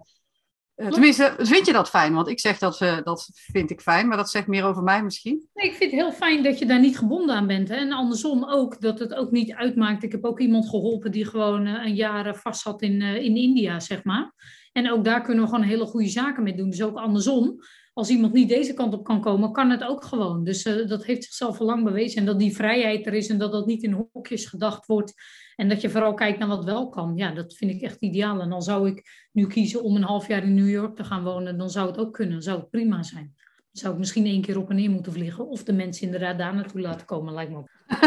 uh, 0.76 0.88
tenminste, 0.88 1.34
vind 1.38 1.66
je 1.66 1.74
dat 1.74 1.90
fijn? 1.90 2.14
Want 2.14 2.28
ik 2.28 2.40
zeg 2.40 2.58
dat, 2.58 2.82
uh, 2.82 2.98
dat 3.04 3.30
vind 3.34 3.72
ik 3.72 3.82
fijn, 3.82 4.08
maar 4.08 4.18
dat 4.18 4.30
zegt 4.30 4.48
meer 4.48 4.64
over 4.64 4.84
mij 4.84 5.04
misschien. 5.04 5.48
Nee, 5.54 5.70
ik 5.70 5.76
vind 5.76 5.92
het 5.92 6.00
heel 6.00 6.12
fijn 6.12 6.44
dat 6.44 6.60
je 6.60 6.66
daar 6.66 6.80
niet 6.80 6.98
gebonden 6.98 7.36
aan 7.36 7.48
bent. 7.48 7.70
Hè? 7.70 7.76
En 7.76 7.92
andersom 7.92 8.46
ook, 8.50 8.82
dat 8.82 9.00
het 9.00 9.14
ook 9.14 9.32
niet 9.32 9.54
uitmaakt. 9.54 10.04
Ik 10.04 10.12
heb 10.12 10.26
ook 10.26 10.40
iemand 10.40 10.70
geholpen 10.70 11.12
die 11.12 11.26
gewoon 11.26 11.68
uh, 11.68 11.86
een 11.86 11.96
jaar 11.96 12.36
vast 12.36 12.62
zat 12.62 12.82
in, 12.82 13.02
in 13.02 13.36
India, 13.36 13.80
zeg 13.80 14.04
maar. 14.04 14.34
En 14.72 14.92
ook 14.92 15.04
daar 15.04 15.22
kunnen 15.22 15.44
we 15.44 15.50
gewoon 15.50 15.66
hele 15.66 15.86
goede 15.86 16.10
zaken 16.10 16.44
mee 16.44 16.56
doen. 16.56 16.70
Dus 16.70 16.84
ook 16.84 16.98
andersom, 16.98 17.60
als 17.94 18.10
iemand 18.10 18.34
niet 18.34 18.50
deze 18.50 18.74
kant 18.74 18.94
op 18.94 19.04
kan 19.04 19.22
komen, 19.22 19.52
kan 19.52 19.70
het 19.70 19.84
ook 19.84 20.04
gewoon. 20.04 20.44
Dus 20.44 20.64
dat 20.64 21.06
heeft 21.06 21.24
zichzelf 21.24 21.60
al 21.60 21.66
lang 21.66 21.84
bewezen. 21.84 22.20
En 22.20 22.26
dat 22.26 22.40
die 22.40 22.56
vrijheid 22.56 23.06
er 23.06 23.14
is 23.14 23.28
en 23.28 23.38
dat 23.38 23.52
dat 23.52 23.66
niet 23.66 23.84
in 23.84 24.08
hokjes 24.12 24.46
gedacht 24.46 24.86
wordt. 24.86 25.14
En 25.56 25.70
dat 25.70 25.82
je 25.82 25.90
vooral 25.90 26.14
kijkt 26.14 26.40
naar 26.40 26.48
wat 26.48 26.64
wel 26.64 26.90
kan. 26.90 27.14
Ja, 27.16 27.32
dat 27.32 27.54
vind 27.54 27.72
ik 27.72 27.82
echt 27.82 28.02
ideaal. 28.02 28.42
En 28.42 28.50
dan 28.50 28.62
zou 28.62 28.88
ik 28.88 29.28
nu 29.32 29.48
kiezen 29.48 29.84
om 29.84 29.96
een 29.96 30.04
half 30.04 30.28
jaar 30.28 30.44
in 30.44 30.54
New 30.54 30.70
York 30.70 30.96
te 30.96 31.04
gaan 31.04 31.24
wonen. 31.24 31.58
Dan 31.58 31.70
zou 31.70 31.88
het 31.88 31.98
ook 31.98 32.14
kunnen. 32.14 32.34
Dan 32.34 32.44
zou 32.44 32.60
het 32.60 32.70
prima 32.70 33.04
zijn. 33.04 33.34
Dan 33.36 33.66
zou 33.72 33.94
ik 33.94 34.00
misschien 34.00 34.26
één 34.26 34.42
keer 34.42 34.58
op 34.58 34.70
en 34.70 34.76
neer 34.76 34.90
moeten 34.90 35.14
vliegen. 35.14 35.48
Of 35.48 35.64
de 35.64 35.74
mensen 35.74 36.06
inderdaad 36.06 36.38
daar 36.38 36.56
naartoe 36.56 36.82
laten 36.82 37.06
komen, 37.06 37.34
lijkt 37.34 37.52
me 37.52 37.58
op. 37.58 37.70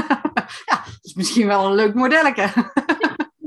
ja, 0.66 0.82
dat 0.84 0.98
is 1.02 1.14
misschien 1.14 1.46
wel 1.46 1.66
een 1.66 1.74
leuk 1.74 1.94
modelletje. 1.94 2.50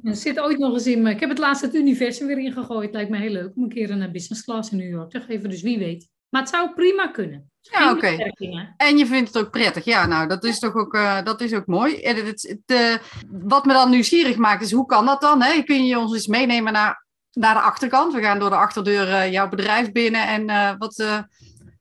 Er 0.01 0.15
zit 0.15 0.39
ooit 0.39 0.57
nog 0.57 0.73
eens 0.73 0.87
in. 0.87 1.07
Ik 1.07 1.19
heb 1.19 1.29
het 1.29 1.37
laatst 1.37 1.61
het 1.61 1.75
universum 1.75 2.27
weer 2.27 2.39
ingegooid. 2.39 2.93
Lijkt 2.93 3.09
me 3.09 3.17
heel 3.17 3.31
leuk 3.31 3.55
om 3.55 3.63
een 3.63 3.69
keer 3.69 3.91
een 3.91 4.11
business 4.11 4.43
class 4.43 4.71
in 4.71 4.77
New 4.77 4.89
York 4.89 5.09
te 5.09 5.21
geven. 5.21 5.49
Dus 5.49 5.61
wie 5.61 5.77
weet. 5.77 6.09
Maar 6.31 6.41
het 6.41 6.49
zou 6.49 6.73
prima 6.73 7.07
kunnen. 7.07 7.51
Ja, 7.61 7.91
oké. 7.91 8.31
En 8.77 8.97
je 8.97 9.05
vindt 9.05 9.33
het 9.33 9.43
ook 9.43 9.51
prettig. 9.51 9.85
Ja, 9.85 10.05
nou, 10.05 10.27
dat 10.27 10.43
is 10.43 10.59
toch 10.59 10.75
ook, 10.75 10.93
uh, 10.93 11.23
dat 11.23 11.41
is 11.41 11.53
ook 11.53 11.65
mooi. 11.65 12.01
En 12.01 12.15
het, 12.15 12.41
het, 12.41 12.79
uh, 12.79 12.95
wat 13.29 13.65
me 13.65 13.73
dan 13.73 13.89
nieuwsgierig 13.89 14.37
maakt, 14.37 14.61
is 14.61 14.71
hoe 14.71 14.85
kan 14.85 15.05
dat 15.05 15.21
dan? 15.21 15.41
Hè? 15.41 15.61
Kun 15.61 15.85
je 15.85 15.99
ons 15.99 16.13
eens 16.13 16.27
meenemen 16.27 16.73
naar, 16.73 17.05
naar 17.31 17.53
de 17.53 17.59
achterkant? 17.59 18.13
We 18.13 18.21
gaan 18.21 18.39
door 18.39 18.49
de 18.49 18.55
achterdeur 18.55 19.07
uh, 19.07 19.31
jouw 19.31 19.49
bedrijf 19.49 19.91
binnen. 19.91 20.27
En 20.27 20.77
wat, 20.77 21.03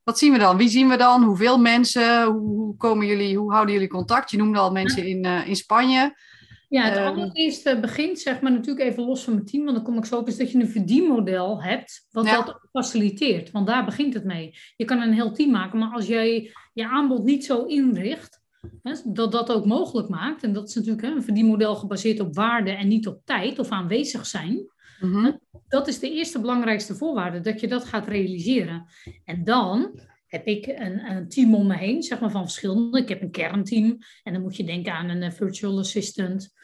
wat 0.02 0.18
zien 0.18 0.32
we 0.32 0.38
dan? 0.38 0.56
Wie 0.56 0.68
zien 0.68 0.88
we 0.88 0.96
dan? 0.96 1.22
Hoeveel 1.22 1.58
mensen? 1.58 2.24
Hoe, 2.24 2.40
hoe, 2.40 2.76
komen 2.76 3.06
jullie, 3.06 3.36
hoe 3.36 3.52
houden 3.52 3.74
jullie 3.74 3.88
contact? 3.88 4.30
Je 4.30 4.36
noemde 4.36 4.58
al 4.58 4.72
mensen 4.72 5.06
in, 5.06 5.24
in 5.24 5.56
Spanje. 5.56 6.14
Ja, 6.70 6.84
het 6.84 6.96
um, 6.96 7.04
allereerste 7.04 7.78
begint 7.80 8.18
zeg 8.18 8.40
maar 8.40 8.52
natuurlijk 8.52 8.88
even 8.88 9.04
los 9.04 9.24
van 9.24 9.32
mijn 9.32 9.46
team, 9.46 9.64
want 9.64 9.76
dan 9.76 9.84
kom 9.84 9.96
ik 9.96 10.04
zo 10.04 10.18
op, 10.18 10.28
is 10.28 10.36
dat 10.36 10.50
je 10.50 10.58
een 10.58 10.68
verdienmodel 10.68 11.62
hebt 11.62 12.06
wat 12.10 12.24
dat 12.24 12.68
faciliteert. 12.72 13.50
Want 13.50 13.66
daar 13.66 13.84
begint 13.84 14.14
het 14.14 14.24
mee. 14.24 14.54
Je 14.76 14.84
kan 14.84 15.00
een 15.00 15.12
heel 15.12 15.32
team 15.32 15.50
maken, 15.50 15.78
maar 15.78 15.92
als 15.92 16.06
jij 16.06 16.52
je 16.72 16.88
aanbod 16.88 17.24
niet 17.24 17.44
zo 17.44 17.64
inricht, 17.64 18.40
hè, 18.82 18.92
dat 19.04 19.32
dat 19.32 19.52
ook 19.52 19.66
mogelijk 19.66 20.08
maakt, 20.08 20.42
en 20.42 20.52
dat 20.52 20.68
is 20.68 20.74
natuurlijk 20.74 21.06
hè, 21.06 21.10
een 21.10 21.22
verdienmodel 21.22 21.74
gebaseerd 21.74 22.20
op 22.20 22.34
waarde 22.34 22.70
en 22.70 22.88
niet 22.88 23.06
op 23.06 23.20
tijd 23.24 23.58
of 23.58 23.68
aanwezig 23.68 24.26
zijn, 24.26 24.70
mm 25.00 25.12
-hmm. 25.12 25.40
dat 25.68 25.88
is 25.88 25.98
de 25.98 26.10
eerste 26.10 26.40
belangrijkste 26.40 26.94
voorwaarde, 26.94 27.40
dat 27.40 27.60
je 27.60 27.68
dat 27.68 27.84
gaat 27.84 28.06
realiseren. 28.06 28.86
En 29.24 29.44
dan 29.44 30.00
heb 30.26 30.46
ik 30.46 30.66
een, 30.66 31.10
een, 31.10 31.28
team 31.28 31.54
om 31.54 31.66
me 31.66 31.76
heen, 31.76 32.02
zeg 32.02 32.20
maar 32.20 32.30
van 32.30 32.42
verschillende. 32.42 32.98
Ik 32.98 33.08
heb 33.08 33.22
een 33.22 33.30
kernteam 33.30 33.98
en 34.22 34.32
dan 34.32 34.42
moet 34.42 34.56
je 34.56 34.64
denken 34.64 34.92
aan 34.92 35.08
een 35.08 35.32
virtual 35.32 35.78
assistant, 35.78 36.58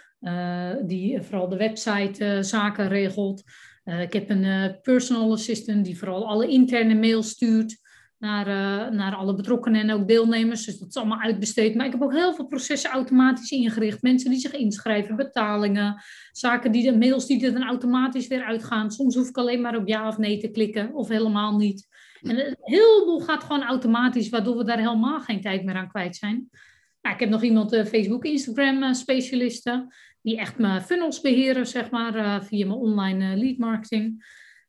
die 0.86 1.22
vooral 1.22 1.48
de 1.48 1.56
website 1.56 2.24
uh, 2.24 2.42
zaken 2.42 2.88
regelt. 2.88 3.42
Uh, 3.84 4.00
ik 4.00 4.12
heb 4.12 4.30
een 4.30 4.78
personal 4.82 5.32
assistant 5.32 5.84
die 5.84 5.98
vooral 5.98 6.26
alle 6.26 6.48
interne 6.48 6.94
mails 6.94 7.28
stuurt. 7.28 7.84
naar, 8.18 8.46
naar 8.94 9.14
alle 9.14 9.34
betrokkenen 9.34 9.80
en 9.80 9.90
ook 9.90 10.08
deelnemers. 10.08 10.64
Dus 10.64 10.78
dat 10.78 10.88
is 10.88 10.96
allemaal 10.96 11.20
uitbesteed. 11.20 11.74
Maar 11.74 11.86
ik 11.86 11.92
heb 11.92 12.02
ook 12.02 12.12
heel 12.12 12.34
veel 12.34 12.46
processen 12.46 12.90
automatisch 12.90 13.50
ingericht. 13.50 14.02
Mensen 14.02 14.30
die 14.30 14.38
zich 14.38 14.52
inschrijven, 14.52 15.16
betalingen, 15.16 16.02
zaken 16.32 16.72
die 16.72 16.90
de 16.90 16.98
mails 16.98 17.26
die 17.26 17.46
er 17.46 17.52
dan 17.52 17.66
automatisch 17.66 18.26
weer 18.26 18.44
uitgaan. 18.44 18.90
Soms 18.90 19.14
hoef 19.14 19.28
ik 19.28 19.36
alleen 19.36 19.60
maar 19.60 19.76
op 19.76 19.88
ja 19.88 20.08
of 20.08 20.18
nee 20.18 20.38
te 20.38 20.50
klikken 20.50 20.94
of 20.94 21.08
helemaal 21.08 21.56
niet. 21.56 21.88
En 22.20 22.46
een 22.46 22.56
heleboel 22.60 23.20
gaat 23.20 23.44
gewoon 23.44 23.62
automatisch, 23.62 24.28
waardoor 24.28 24.56
we 24.56 24.64
daar 24.64 24.78
helemaal 24.78 25.20
geen 25.20 25.40
tijd 25.40 25.64
meer 25.64 25.74
aan 25.74 25.88
kwijt 25.88 26.16
zijn. 26.16 26.48
Nou, 27.00 27.14
ik 27.14 27.20
heb 27.20 27.30
nog 27.30 27.42
iemand, 27.42 27.72
uh, 27.72 27.84
Facebook, 27.84 28.24
Instagram 28.24 28.94
specialisten, 28.94 29.94
die 30.26 30.38
echt 30.38 30.58
mijn 30.58 30.82
funnels 30.82 31.20
beheren, 31.20 31.66
zeg 31.66 31.90
maar, 31.90 32.44
via 32.44 32.66
mijn 32.66 32.78
online 32.78 33.36
lead 33.36 33.58
marketing. 33.58 34.24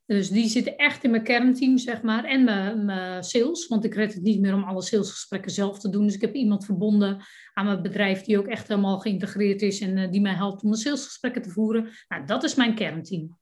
Dus 0.06 0.30
die 0.30 0.48
zitten 0.48 0.76
echt 0.76 1.04
in 1.04 1.10
mijn 1.10 1.22
kernteam, 1.22 1.78
zeg 1.78 2.02
maar, 2.02 2.24
en 2.24 2.44
mijn, 2.44 3.24
sales. 3.24 3.66
Want 3.66 3.84
ik 3.84 3.94
red 3.94 4.14
het 4.14 4.22
niet 4.22 4.40
meer 4.40 4.54
om 4.54 4.62
alle 4.62 4.82
salesgesprekken 4.82 5.50
zelf 5.50 5.78
te 5.78 5.90
doen. 5.90 6.04
Dus 6.04 6.14
ik 6.14 6.20
heb 6.20 6.34
iemand 6.34 6.64
verbonden 6.64 7.20
aan 7.54 7.64
mijn 7.64 7.82
bedrijf 7.82 8.22
die 8.22 8.38
ook 8.38 8.46
echt 8.46 8.68
helemaal 8.68 8.98
geïntegreerd 8.98 9.62
is 9.62 9.80
en 9.80 9.96
uh, 9.96 10.10
die 10.10 10.20
mij 10.20 10.34
helpt 10.34 10.62
om 10.62 10.70
de 10.70 10.76
salesgesprekken 10.76 11.42
te 11.42 11.50
voeren. 11.50 11.88
Nou, 12.08 12.26
dat 12.26 12.44
is 12.44 12.54
mijn 12.54 12.74
kernteam. 12.74 13.38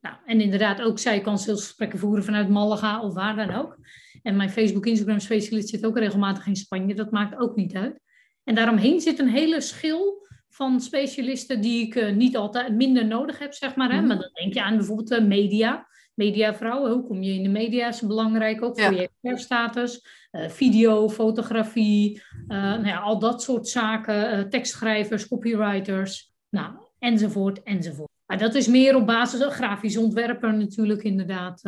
Nou, 0.00 0.16
en 0.26 0.40
inderdaad, 0.40 0.82
ook 0.82 0.98
zij 0.98 1.20
kan 1.20 1.38
salesgesprekken 1.38 1.98
voeren 1.98 2.24
vanuit 2.24 2.48
Malaga 2.48 3.02
of 3.02 3.14
waar 3.14 3.36
dan 3.36 3.50
ook. 3.50 3.78
En 4.22 4.36
mijn 4.36 4.50
Facebook, 4.50 4.86
Instagram 4.86 5.20
specialist 5.20 5.68
zit 5.68 5.86
ook 5.86 5.98
regelmatig 5.98 6.46
in 6.46 6.56
Spanje. 6.56 6.94
Dat 6.94 7.10
maakt 7.10 7.38
ook 7.38 7.56
niet 7.56 7.74
uit. 7.74 8.00
En 8.44 8.54
daaromheen 8.54 9.00
zit 9.00 9.18
een 9.18 9.28
hele 9.28 9.60
schil 9.60 10.26
van 10.56 10.80
specialisten 10.80 11.60
die 11.60 11.86
ik 11.86 11.94
uh, 11.94 12.12
niet 12.12 12.36
altijd 12.36 12.74
minder 12.74 13.06
nodig 13.06 13.38
heb, 13.38 13.54
zeg 13.54 13.74
maar. 13.74 13.92
Hè? 13.92 14.00
Mm. 14.00 14.06
Maar 14.06 14.18
dan 14.18 14.30
denk 14.32 14.54
je 14.54 14.62
aan 14.62 14.76
bijvoorbeeld 14.76 15.10
uh, 15.10 15.22
media 15.22 15.86
mediavrouwen. 16.16 16.92
Hoe 16.92 17.06
kom 17.06 17.22
je 17.22 17.32
in 17.32 17.42
de 17.42 17.48
media? 17.48 17.88
Is 17.88 18.00
belangrijk 18.00 18.62
ook 18.62 18.80
voor 18.80 18.94
je 18.94 19.02
expertstatus. 19.02 20.06
Uh, 20.32 20.48
video, 20.48 21.08
fotografie, 21.08 22.22
uh, 22.48 22.56
nou 22.56 22.86
ja, 22.86 22.98
al 22.98 23.18
dat 23.18 23.42
soort 23.42 23.68
zaken. 23.68 24.38
Uh, 24.38 24.44
tekstschrijvers, 24.44 25.28
copywriters, 25.28 26.32
nou, 26.48 26.74
enzovoort, 26.98 27.62
enzovoort. 27.62 28.10
Maar 28.26 28.38
dat 28.38 28.54
is 28.54 28.66
meer 28.66 28.96
op 28.96 29.06
basis 29.06 29.40
van 29.40 29.50
grafisch 29.50 29.96
ontwerper 29.96 30.54
natuurlijk 30.54 31.02
inderdaad. 31.02 31.62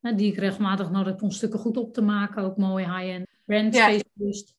die 0.00 0.32
ik 0.32 0.38
regelmatig 0.38 0.90
nodig 0.90 1.12
heb 1.12 1.22
om 1.22 1.30
stukken 1.30 1.58
goed 1.58 1.76
op 1.76 1.92
te 1.94 2.02
maken. 2.02 2.42
Ook 2.42 2.56
mooi 2.56 2.84
high-end. 2.84 3.26
Brand 3.44 3.74
specialist. 3.74 4.54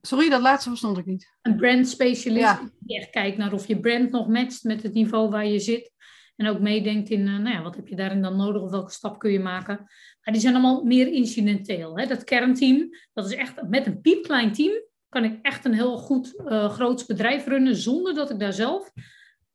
Sorry, 0.00 0.28
dat 0.28 0.40
laatste 0.40 0.68
verstond 0.68 0.98
ik 0.98 1.06
niet. 1.06 1.36
Een 1.42 1.56
brand 1.56 1.88
specialist 1.88 2.58
die 2.78 2.98
echt 2.98 3.10
kijkt 3.10 3.36
naar 3.36 3.52
of 3.52 3.66
je 3.66 3.80
brand 3.80 4.10
nog 4.10 4.28
matcht 4.28 4.64
met 4.64 4.82
het 4.82 4.92
niveau 4.92 5.30
waar 5.30 5.46
je 5.46 5.58
zit. 5.58 5.92
En 6.36 6.48
ook 6.48 6.60
meedenkt 6.60 7.08
in, 7.08 7.20
uh, 7.20 7.38
nou 7.38 7.54
ja, 7.54 7.62
wat 7.62 7.76
heb 7.76 7.88
je 7.88 7.96
daarin 7.96 8.22
dan 8.22 8.36
nodig 8.36 8.62
of 8.62 8.70
welke 8.70 8.92
stap 8.92 9.18
kun 9.18 9.32
je 9.32 9.40
maken. 9.40 9.76
Maar 10.22 10.32
die 10.32 10.40
zijn 10.40 10.54
allemaal 10.54 10.84
meer 10.84 11.12
incidenteel. 11.12 11.98
Hè? 11.98 12.06
Dat 12.06 12.24
kernteam, 12.24 12.88
dat 13.12 13.26
is 13.26 13.34
echt 13.34 13.68
met 13.68 13.86
een 13.86 14.00
piepklein 14.00 14.52
team, 14.52 14.72
kan 15.08 15.24
ik 15.24 15.38
echt 15.42 15.64
een 15.64 15.74
heel 15.74 15.96
goed 15.96 16.34
uh, 16.36 16.70
groots 16.70 17.06
bedrijf 17.06 17.46
runnen 17.46 17.76
zonder 17.76 18.14
dat 18.14 18.30
ik 18.30 18.38
daar 18.38 18.52
zelf 18.52 18.92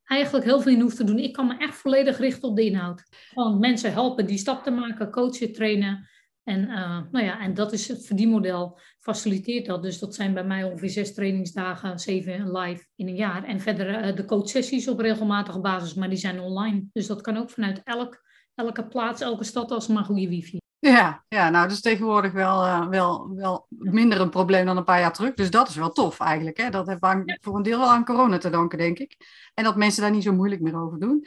eigenlijk 0.04 0.44
heel 0.44 0.60
veel 0.60 0.72
in 0.72 0.80
hoef 0.80 0.94
te 0.94 1.04
doen. 1.04 1.18
Ik 1.18 1.32
kan 1.32 1.46
me 1.46 1.56
echt 1.56 1.76
volledig 1.76 2.18
richten 2.18 2.48
op 2.48 2.56
de 2.56 2.64
inhoud. 2.64 3.02
Gewoon 3.10 3.58
mensen 3.58 3.92
helpen 3.92 4.26
die 4.26 4.38
stap 4.38 4.62
te 4.62 4.70
maken, 4.70 5.10
coachen, 5.10 5.52
trainen. 5.52 6.08
En, 6.44 6.60
uh, 6.60 7.00
nou 7.10 7.24
ja, 7.24 7.40
en 7.40 7.54
dat 7.54 7.72
is 7.72 7.88
het 7.88 8.06
verdienmodel, 8.06 8.78
faciliteert 9.00 9.66
dat. 9.66 9.82
Dus 9.82 9.98
dat 9.98 10.14
zijn 10.14 10.34
bij 10.34 10.44
mij 10.44 10.64
ongeveer 10.64 10.90
zes 10.90 11.14
trainingsdagen, 11.14 11.98
zeven 11.98 12.52
live 12.52 12.86
in 12.96 13.08
een 13.08 13.16
jaar. 13.16 13.44
En 13.44 13.60
verder 13.60 14.06
uh, 14.06 14.16
de 14.16 14.24
coachsessies 14.24 14.88
op 14.88 14.98
regelmatige 14.98 15.60
basis, 15.60 15.94
maar 15.94 16.08
die 16.08 16.18
zijn 16.18 16.40
online. 16.40 16.84
Dus 16.92 17.06
dat 17.06 17.20
kan 17.20 17.36
ook 17.36 17.50
vanuit 17.50 17.80
elk, 17.84 18.22
elke 18.54 18.86
plaats, 18.86 19.20
elke 19.20 19.44
stad 19.44 19.70
als 19.70 19.86
maar 19.86 20.04
goede 20.04 20.28
wifi. 20.28 20.58
Ja, 20.78 21.24
ja, 21.28 21.50
nou, 21.50 21.62
dat 21.62 21.76
is 21.76 21.80
tegenwoordig 21.80 22.32
wel, 22.32 22.64
uh, 22.64 22.88
wel, 22.88 23.34
wel 23.34 23.66
minder 23.68 24.20
een 24.20 24.30
probleem 24.30 24.66
dan 24.66 24.76
een 24.76 24.84
paar 24.84 25.00
jaar 25.00 25.12
terug. 25.12 25.34
Dus 25.34 25.50
dat 25.50 25.68
is 25.68 25.76
wel 25.76 25.92
tof 25.92 26.20
eigenlijk. 26.20 26.56
Hè? 26.56 26.70
Dat 26.70 26.86
heeft 26.86 27.02
aan, 27.02 27.22
voor 27.40 27.56
een 27.56 27.62
deel 27.62 27.78
wel 27.78 27.90
aan 27.90 28.04
corona 28.04 28.38
te 28.38 28.50
danken, 28.50 28.78
denk 28.78 28.98
ik. 28.98 29.16
En 29.54 29.64
dat 29.64 29.76
mensen 29.76 30.02
daar 30.02 30.10
niet 30.10 30.22
zo 30.22 30.32
moeilijk 30.32 30.60
meer 30.60 30.80
over 30.80 30.98
doen. 30.98 31.26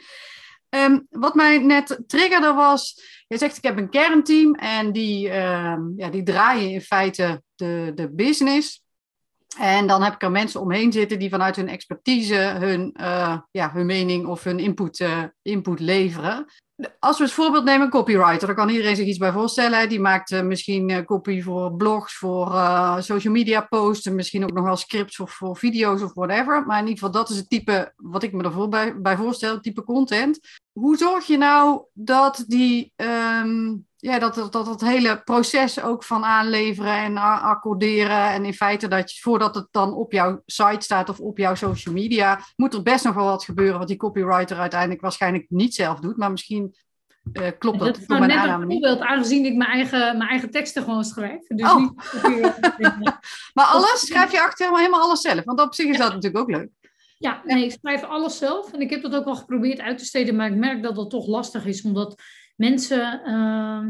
Um, 0.70 1.06
wat 1.10 1.34
mij 1.34 1.58
net 1.58 2.02
triggerde 2.06 2.52
was, 2.52 3.02
je 3.26 3.38
zegt 3.38 3.56
ik 3.56 3.62
heb 3.62 3.78
een 3.78 3.90
kernteam 3.90 4.54
en 4.54 4.92
die, 4.92 5.30
um, 5.36 5.94
ja, 5.96 6.08
die 6.08 6.22
draaien 6.22 6.70
in 6.70 6.80
feite 6.80 7.42
de, 7.54 7.92
de 7.94 8.10
business. 8.10 8.82
En 9.58 9.86
dan 9.86 10.02
heb 10.02 10.14
ik 10.14 10.22
er 10.22 10.30
mensen 10.30 10.60
omheen 10.60 10.92
zitten 10.92 11.18
die 11.18 11.30
vanuit 11.30 11.56
hun 11.56 11.68
expertise 11.68 12.34
hun, 12.34 12.94
uh, 13.00 13.38
ja, 13.50 13.72
hun 13.72 13.86
mening 13.86 14.26
of 14.26 14.44
hun 14.44 14.58
input, 14.58 15.00
uh, 15.00 15.22
input 15.42 15.80
leveren 15.80 16.46
als 16.98 17.18
we 17.18 17.24
het 17.24 17.32
voorbeeld 17.32 17.64
nemen, 17.64 17.88
copywriter, 17.88 18.46
daar 18.46 18.56
kan 18.56 18.68
iedereen 18.68 18.96
zich 18.96 19.06
iets 19.06 19.18
bij 19.18 19.32
voorstellen. 19.32 19.88
Die 19.88 20.00
maakt 20.00 20.30
uh, 20.30 20.40
misschien 20.40 20.88
uh, 20.88 21.04
copy 21.04 21.42
voor 21.42 21.74
blogs, 21.74 22.16
voor 22.16 22.46
uh, 22.46 23.00
social 23.00 23.32
media 23.32 23.60
posts, 23.60 24.06
en 24.06 24.14
misschien 24.14 24.42
ook 24.42 24.52
nog 24.52 24.64
wel 24.64 24.76
scripts 24.76 25.20
of 25.20 25.32
voor 25.32 25.56
video's 25.56 26.02
of 26.02 26.14
whatever. 26.14 26.66
Maar 26.66 26.78
in 26.78 26.86
ieder 26.86 26.98
geval, 26.98 27.10
dat 27.20 27.30
is 27.30 27.36
het 27.36 27.48
type 27.50 27.92
wat 27.96 28.22
ik 28.22 28.32
me 28.32 28.42
ervoor 28.42 28.68
bij, 28.68 29.00
bij 29.00 29.16
voorstel, 29.16 29.60
type 29.60 29.84
content. 29.84 30.38
Hoe 30.72 30.96
zorg 30.96 31.26
je 31.26 31.36
nou 31.36 31.84
dat 31.92 32.44
die, 32.46 32.92
um, 32.96 33.86
ja, 34.00 34.18
dat, 34.18 34.34
dat, 34.34 34.52
dat 34.52 34.66
het 34.66 34.80
hele 34.80 35.22
proces 35.22 35.82
ook 35.82 36.04
van 36.04 36.24
aanleveren 36.24 36.96
en 36.96 37.16
accorderen 37.16 38.30
en 38.30 38.44
in 38.44 38.54
feite 38.54 38.88
dat 38.88 39.12
je, 39.12 39.20
voordat 39.20 39.54
het 39.54 39.68
dan 39.70 39.94
op 39.94 40.12
jouw 40.12 40.42
site 40.46 40.80
staat 40.80 41.08
of 41.08 41.20
op 41.20 41.38
jouw 41.38 41.54
social 41.54 41.94
media, 41.94 42.40
moet 42.56 42.74
er 42.74 42.82
best 42.82 43.04
nog 43.04 43.14
wel 43.14 43.24
wat 43.24 43.44
gebeuren 43.44 43.78
wat 43.78 43.88
die 43.88 43.96
copywriter 43.96 44.58
uiteindelijk 44.58 45.00
waarschijnlijk 45.00 45.46
niet 45.48 45.74
zelf 45.74 46.00
doet, 46.00 46.16
maar 46.16 46.30
misschien 46.30 46.74
uh, 47.32 47.48
klopt 47.58 47.78
dat, 47.78 47.94
dat 47.94 48.04
voor 48.06 48.18
mijn 48.18 48.30
aanname 48.30 48.66
niet. 48.66 48.84
voorbeeld, 48.84 49.08
aangezien 49.08 49.44
ik 49.44 49.56
mijn 49.56 49.70
eigen, 49.70 50.18
mijn 50.18 50.30
eigen 50.30 50.50
teksten 50.50 50.82
gewoon 50.82 51.04
schrijf. 51.04 51.46
Dus 51.46 51.70
oh. 51.70 51.76
niet 51.76 51.92
maar 53.54 53.66
alles, 53.66 54.06
schrijf 54.06 54.32
je 54.32 54.42
achter 54.42 54.76
helemaal 54.76 55.00
alles 55.00 55.20
zelf? 55.20 55.44
Want 55.44 55.60
op 55.60 55.74
zich 55.74 55.86
is 55.86 55.98
dat 55.98 56.12
natuurlijk 56.12 56.42
ook 56.42 56.50
leuk. 56.50 56.70
Ja, 57.18 57.42
nee, 57.44 57.64
ik 57.64 57.76
schrijf 57.80 58.02
alles 58.02 58.38
zelf. 58.38 58.72
En 58.72 58.80
ik 58.80 58.90
heb 58.90 59.02
dat 59.02 59.14
ook 59.14 59.24
wel 59.24 59.36
geprobeerd 59.36 59.80
uit 59.80 59.98
te 59.98 60.04
steden, 60.04 60.36
maar 60.36 60.50
ik 60.50 60.56
merk 60.56 60.82
dat 60.82 60.94
dat 60.94 61.10
toch 61.10 61.26
lastig 61.26 61.66
is, 61.66 61.82
omdat 61.82 62.22
mensen, 62.58 63.20
uh, 63.26 63.86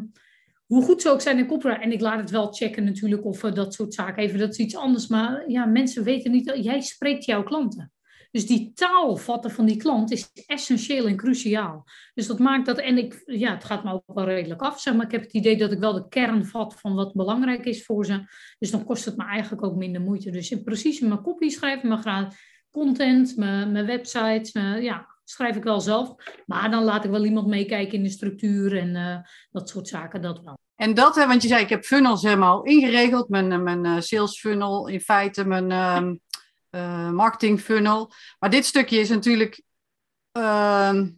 hoe 0.67 0.83
goed 0.83 1.03
ze 1.03 1.11
ook 1.11 1.21
zijn 1.21 1.39
in 1.39 1.47
copyright, 1.47 1.83
en 1.83 1.93
ik 1.93 2.01
laat 2.01 2.21
het 2.21 2.31
wel 2.31 2.53
checken 2.53 2.85
natuurlijk 2.85 3.25
of 3.25 3.43
uh, 3.43 3.55
dat 3.55 3.75
soort 3.75 3.95
zaken 3.95 4.23
even, 4.23 4.39
dat 4.39 4.51
is 4.51 4.59
iets 4.59 4.77
anders, 4.77 5.07
maar 5.07 5.51
ja, 5.51 5.65
mensen 5.65 6.05
weten 6.05 6.31
niet, 6.31 6.53
jij 6.63 6.81
spreekt 6.81 7.25
jouw 7.25 7.43
klanten. 7.43 7.93
Dus 8.31 8.47
die 8.47 8.73
taal 8.75 9.17
vatten 9.17 9.51
van 9.51 9.67
die 9.67 9.77
klant 9.77 10.11
is 10.11 10.31
essentieel 10.47 11.07
en 11.07 11.17
cruciaal. 11.17 11.85
Dus 12.15 12.27
dat 12.27 12.39
maakt 12.39 12.67
dat, 12.67 12.79
en 12.79 12.99
ik, 12.99 13.23
ja, 13.27 13.55
het 13.55 13.65
gaat 13.65 13.85
me 13.85 13.93
ook 13.93 14.03
wel 14.07 14.25
redelijk 14.25 14.63
af, 14.63 14.81
zeg 14.81 14.95
maar. 14.95 15.05
Ik 15.05 15.13
heb 15.13 15.21
het 15.21 15.33
idee 15.33 15.57
dat 15.57 15.73
ik 15.73 15.79
wel 15.79 15.93
de 15.93 16.09
kern 16.09 16.47
vat 16.47 16.75
van 16.81 16.95
wat 16.95 17.15
belangrijk 17.15 17.65
is 17.65 17.85
voor 17.85 18.05
ze. 18.05 18.25
Dus 18.59 18.71
dan 18.71 18.85
kost 18.85 19.05
het 19.05 19.17
me 19.17 19.25
eigenlijk 19.25 19.65
ook 19.65 19.77
minder 19.77 20.01
moeite. 20.01 20.31
Dus 20.31 20.51
in 20.51 20.63
precies 20.63 21.01
mijn 21.01 21.23
kopie 21.23 21.51
schrijven, 21.51 21.89
mijn 21.89 22.01
graag 22.01 22.35
content, 22.71 23.37
mijn, 23.37 23.73
mijn 23.73 23.87
websites, 23.87 24.53
mijn, 24.53 24.83
ja, 24.83 25.18
schrijf 25.31 25.57
ik 25.57 25.63
wel 25.63 25.81
zelf. 25.81 26.15
Maar 26.47 26.71
dan 26.71 26.85
laat 26.85 27.05
ik 27.05 27.11
wel 27.11 27.25
iemand 27.25 27.47
meekijken 27.47 27.99
in 27.99 28.03
de 28.03 28.11
structuur 28.11 28.77
en 28.77 28.95
uh, 28.95 29.17
dat 29.51 29.69
soort 29.69 29.89
zaken, 29.89 30.23
dat 30.23 30.41
wel. 30.45 30.59
En 30.75 30.95
dat, 30.95 31.15
hè, 31.15 31.27
want 31.27 31.43
je 31.43 31.49
zei, 31.49 31.63
ik 31.63 31.69
heb 31.69 31.85
funnels 31.85 32.23
helemaal 32.23 32.63
ingeregeld. 32.63 33.29
Mijn, 33.29 33.63
mijn 33.63 33.85
uh, 33.85 34.01
sales 34.01 34.41
funnel, 34.41 34.89
in 34.89 35.01
feite 35.01 35.45
mijn 35.45 35.71
uh, 36.71 37.11
marketing 37.11 37.61
funnel. 37.61 38.13
Maar 38.39 38.51
dit 38.51 38.65
stukje 38.65 38.99
is 38.99 39.09
natuurlijk 39.09 39.63
ehm, 40.33 41.09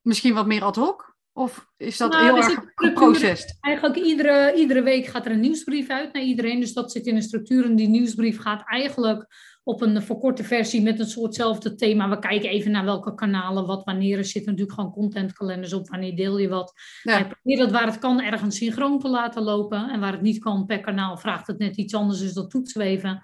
misschien 0.00 0.34
wat 0.34 0.46
meer 0.46 0.62
ad 0.62 0.76
hoc. 0.76 1.16
Of 1.32 1.68
is 1.76 1.96
dat 1.96 2.12
nou, 2.12 2.24
heel 2.24 2.36
erg 2.36 2.64
geprocessed? 2.74 3.56
Eigenlijk 3.60 3.96
iedere, 3.96 4.54
iedere 4.54 4.82
week 4.82 5.06
gaat 5.06 5.26
er 5.26 5.32
een 5.32 5.40
nieuwsbrief 5.40 5.88
uit 5.88 6.12
naar 6.12 6.22
iedereen. 6.22 6.60
Dus 6.60 6.72
dat 6.72 6.92
zit 6.92 7.06
in 7.06 7.16
een 7.16 7.22
structuur. 7.22 7.64
En 7.64 7.76
die 7.76 7.88
nieuwsbrief 7.88 8.40
gaat 8.40 8.62
eigenlijk 8.66 9.26
op 9.68 9.80
een 9.80 10.02
verkorte 10.02 10.44
versie 10.44 10.82
met 10.82 10.98
een 10.98 11.06
soortzelfde 11.06 11.74
thema. 11.74 12.08
We 12.08 12.18
kijken 12.18 12.50
even 12.50 12.70
naar 12.70 12.84
welke 12.84 13.14
kanalen, 13.14 13.66
wat 13.66 13.84
wanneer. 13.84 14.18
Er 14.18 14.24
zitten 14.24 14.50
natuurlijk 14.50 14.78
gewoon 14.78 14.92
contentkalenders 14.92 15.72
op, 15.72 15.88
wanneer 15.88 16.16
deel 16.16 16.38
je 16.38 16.48
wat. 16.48 16.72
Ja. 17.02 17.24
probeer 17.24 17.56
dat 17.56 17.70
waar 17.70 17.86
het 17.86 17.98
kan 17.98 18.22
ergens 18.22 18.56
synchroon 18.56 18.98
te 18.98 19.08
laten 19.08 19.42
lopen. 19.42 19.90
En 19.90 20.00
waar 20.00 20.12
het 20.12 20.22
niet 20.22 20.38
kan 20.38 20.66
per 20.66 20.80
kanaal 20.80 21.16
vraagt 21.16 21.46
het 21.46 21.58
net 21.58 21.76
iets 21.76 21.94
anders, 21.94 22.18
dus 22.18 22.32
dat 22.32 22.50
toetsen 22.50 22.80
we 22.80 22.86
even. 22.86 23.22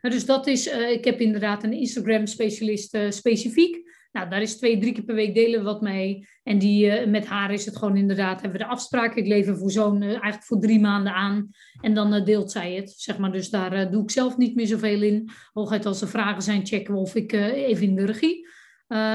Dus 0.00 0.26
dat 0.26 0.46
is, 0.46 0.66
uh, 0.66 0.90
ik 0.90 1.04
heb 1.04 1.20
inderdaad 1.20 1.64
een 1.64 1.72
Instagram 1.72 2.26
specialist 2.26 2.94
uh, 2.94 3.10
specifiek. 3.10 3.92
Nou, 4.14 4.28
daar 4.28 4.42
is 4.42 4.56
twee, 4.56 4.78
drie 4.78 4.92
keer 4.92 5.04
per 5.04 5.14
week 5.14 5.34
delen 5.34 5.58
we 5.58 5.64
wat 5.64 5.80
mee. 5.80 6.26
En 6.42 6.58
die, 6.58 6.86
uh, 6.86 7.06
met 7.06 7.26
haar 7.26 7.52
is 7.52 7.64
het 7.64 7.76
gewoon 7.76 7.96
inderdaad, 7.96 8.40
hebben 8.40 8.60
we 8.60 8.66
de 8.66 8.70
afspraak. 8.70 9.14
Ik 9.14 9.26
lever 9.26 9.56
voor 9.56 9.70
zo'n, 9.70 10.02
uh, 10.02 10.08
eigenlijk 10.08 10.44
voor 10.44 10.60
drie 10.60 10.80
maanden 10.80 11.14
aan. 11.14 11.50
En 11.80 11.94
dan 11.94 12.14
uh, 12.14 12.24
deelt 12.24 12.50
zij 12.50 12.74
het, 12.74 12.94
zeg 12.96 13.18
maar. 13.18 13.32
Dus 13.32 13.50
daar 13.50 13.90
doe 13.90 14.02
ik 14.02 14.10
zelf 14.10 14.36
niet 14.36 14.54
meer 14.54 14.66
zoveel 14.66 15.02
in. 15.02 15.28
Hooguit 15.52 15.86
als 15.86 16.00
er 16.00 16.08
vragen 16.08 16.42
zijn, 16.42 16.66
checken 16.66 16.94
we 16.94 17.00
of 17.00 17.14
ik 17.14 17.32
even 17.32 17.86
in 17.86 17.94
de 17.94 18.04
regie. 18.04 18.46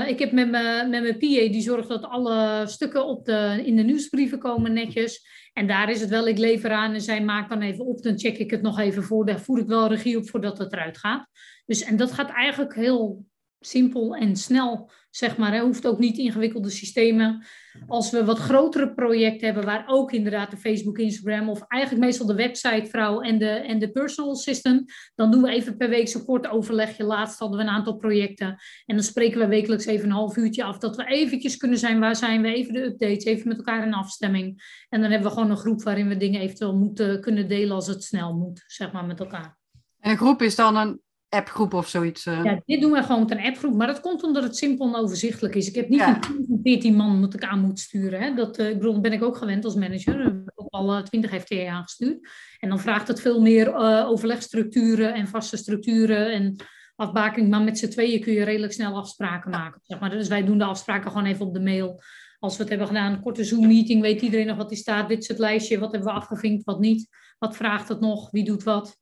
ik 0.08 0.20
heb 0.20 0.32
met, 0.32 0.52
me, 0.52 0.88
met 0.90 1.02
mijn 1.02 1.18
PA, 1.18 1.52
die 1.52 1.62
zorgt 1.62 1.88
dat 1.88 2.04
alle 2.04 2.64
stukken 2.68 3.06
op 3.08 3.26
de, 3.26 3.62
in 3.66 3.76
de 3.76 3.84
nieuwsbrieven 3.84 4.40
komen 4.40 4.74
netjes. 4.74 5.28
En 5.54 5.68
daar 5.68 5.90
is 5.90 6.02
het 6.02 6.10
wel, 6.10 6.28
ik 6.28 6.38
lever 6.38 6.72
aan 6.72 6.94
en 6.94 7.02
zij 7.02 7.24
maakt 7.24 7.50
dan 7.50 7.62
even 7.62 7.86
op. 7.86 8.02
Dan 8.02 8.20
check 8.20 8.38
ik 8.38 8.52
het 8.52 8.62
nog 8.62 8.80
even 8.80 9.04
voor. 9.04 9.26
Daar 9.26 9.40
voer 9.40 9.60
ik 9.60 9.68
wel 9.68 9.88
regie 9.88 10.18
op 10.18 10.30
voordat 10.30 10.58
het 10.58 10.74
eruit 10.74 10.98
gaat. 10.98 11.28
Dus, 11.66 11.84
en 11.84 11.98
dat 11.98 12.12
gaat 12.12 12.30
eigenlijk 12.30 12.76
heel 12.76 13.26
simpel 13.60 14.16
en 14.16 14.36
snel, 14.36 14.92
zeg 15.10 15.38
maar. 15.38 15.54
Hè. 15.54 15.60
Hoeft 15.60 15.88
ook 15.88 16.00
niet 16.00 16.18
ingewikkelde 16.18 16.70
systemen. 16.70 17.46
Als 17.88 18.12
we 18.12 18.26
wat 18.26 18.40
grotere 18.40 18.94
projecten 18.94 19.46
hebben, 19.46 19.66
waar 19.66 19.84
ook 19.88 20.12
inderdaad 20.12 20.52
de 20.52 20.58
Facebook, 20.58 20.98
Instagram 20.98 21.50
of 21.50 21.64
eigenlijk 21.68 22.06
meestal 22.06 22.26
de 22.26 22.36
websitevrouw 22.36 23.22
en 23.22 23.38
de, 23.38 23.50
en 23.50 23.80
de 23.80 23.92
personal 23.92 24.32
assistant, 24.32 24.94
dan 25.16 25.32
doen 25.32 25.42
we 25.42 25.50
even 25.50 25.78
per 25.78 25.90
week 25.90 26.08
zo'n 26.08 26.26
kort 26.26 26.48
overlegje. 26.48 27.04
Laatst 27.04 27.40
hadden 27.40 27.58
we 27.58 27.64
een 27.64 27.70
aantal 27.70 27.96
projecten 27.96 28.48
en 28.86 28.96
dan 28.96 29.04
spreken 29.04 29.40
we 29.40 29.48
wekelijks 29.48 29.86
even 29.86 30.06
een 30.06 30.16
half 30.16 30.38
uurtje 30.38 30.64
af, 30.64 30.78
dat 30.78 30.96
we 30.96 31.06
eventjes 31.06 31.58
kunnen 31.58 31.78
zijn, 31.78 32.00
waar 32.00 32.16
zijn 32.16 32.42
we, 32.42 32.54
even 32.54 32.74
de 32.74 32.84
updates, 32.84 33.24
even 33.24 33.48
met 33.48 33.58
elkaar 33.58 33.86
in 33.86 33.94
afstemming. 33.94 34.62
En 34.90 35.02
dan 35.02 35.12
hebben 35.12 35.28
we 35.28 35.34
gewoon 35.34 35.50
een 35.52 35.58
groep 35.58 35.84
waarin 35.84 36.08
we 36.08 36.18
dingen 36.18 36.42
eventueel 36.42 36.76
moeten 36.76 37.22
kunnen 37.22 37.48
delen 37.48 37.76
als 37.76 37.88
het 37.88 38.04
snel 38.04 38.34
moet, 38.34 38.64
zeg 38.68 38.92
maar, 38.92 39.06
met 39.06 39.20
elkaar. 39.20 39.58
En 40.00 40.12
een 40.12 40.18
groep 40.18 40.42
is 40.42 40.56
dan 40.56 40.76
een 40.76 41.02
appgroep 41.30 41.74
of 41.74 41.88
zoiets? 41.88 42.26
Uh... 42.26 42.44
Ja, 42.44 42.62
dit 42.66 42.82
doen 42.82 42.92
we 42.92 43.04
gewoon 43.04 43.20
met 43.20 43.32
een 43.32 43.44
appgroep. 43.44 43.76
Maar 43.76 43.88
dat 43.88 44.00
komt 44.00 44.24
omdat 44.24 44.44
het 44.44 44.58
simpel 44.58 44.88
en 44.88 44.96
overzichtelijk 44.96 45.56
is. 45.56 45.68
Ik 45.68 45.76
heb 45.76 45.90
niet 45.90 46.02
een 46.02 46.22
team 46.22 46.46
van 46.48 46.60
14 46.64 46.96
man 46.96 47.22
dat 47.22 47.34
ik 47.34 47.44
aan 47.44 47.60
moet 47.60 47.80
sturen. 47.80 48.22
Hè. 48.22 48.34
Dat, 48.34 48.60
uh, 48.60 48.70
ik 48.70 48.78
bedoel, 48.78 49.02
ben 49.02 49.14
ik 49.14 49.24
ook 49.24 49.38
gewend 49.38 49.66
als 49.66 49.76
manager. 49.76 50.20
Ik 50.20 50.42
heb 50.46 50.52
ook 50.56 50.68
al 50.70 51.04
20 51.04 51.42
FTE 51.42 51.70
aangestuurd. 51.70 52.30
En 52.60 52.70
dan 52.70 52.80
vraagt 52.80 53.08
het 53.08 53.22
veel 53.22 53.42
meer 53.42 53.68
uh, 53.68 54.08
overlegstructuren 54.08 55.14
en 55.14 55.28
vaste 55.28 55.58
structuren 55.58 56.32
en 56.32 56.56
afbakening. 56.96 57.52
Maar 57.52 57.62
met 57.62 57.78
z'n 57.78 57.90
tweeën 57.90 58.22
kun 58.22 58.34
je 58.34 58.44
redelijk 58.44 58.74
snel 58.74 58.98
afspraken 58.98 59.52
maken. 59.52 59.82
Zeg 59.84 60.00
maar. 60.00 60.10
Dus 60.10 60.28
wij 60.28 60.44
doen 60.44 60.58
de 60.58 60.64
afspraken 60.64 61.12
gewoon 61.12 61.26
even 61.26 61.46
op 61.46 61.54
de 61.54 61.62
mail. 61.62 62.02
Als 62.40 62.56
we 62.56 62.62
het 62.62 62.70
hebben 62.70 62.88
gedaan, 62.88 63.14
een 63.14 63.22
korte 63.22 63.44
Zoom-meeting, 63.44 64.02
weet 64.02 64.22
iedereen 64.22 64.48
nog 64.48 64.58
wat 64.58 64.70
die 64.70 64.78
staat. 64.78 65.08
Dit 65.08 65.22
is 65.22 65.28
het 65.28 65.40
lijstje, 65.40 65.80
wat 65.80 65.92
hebben 65.92 66.10
we 66.10 66.20
afgevinkt, 66.20 66.64
wat 66.64 66.80
niet. 66.80 67.08
Wat 67.40 67.56
vraagt 67.56 67.90
het 67.90 68.00
nog, 68.00 68.32
wie 68.32 68.44
doet 68.44 68.64
wat. 68.64 68.98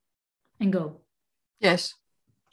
En 0.58 0.74
go. 0.74 1.06
Yes. 1.58 2.02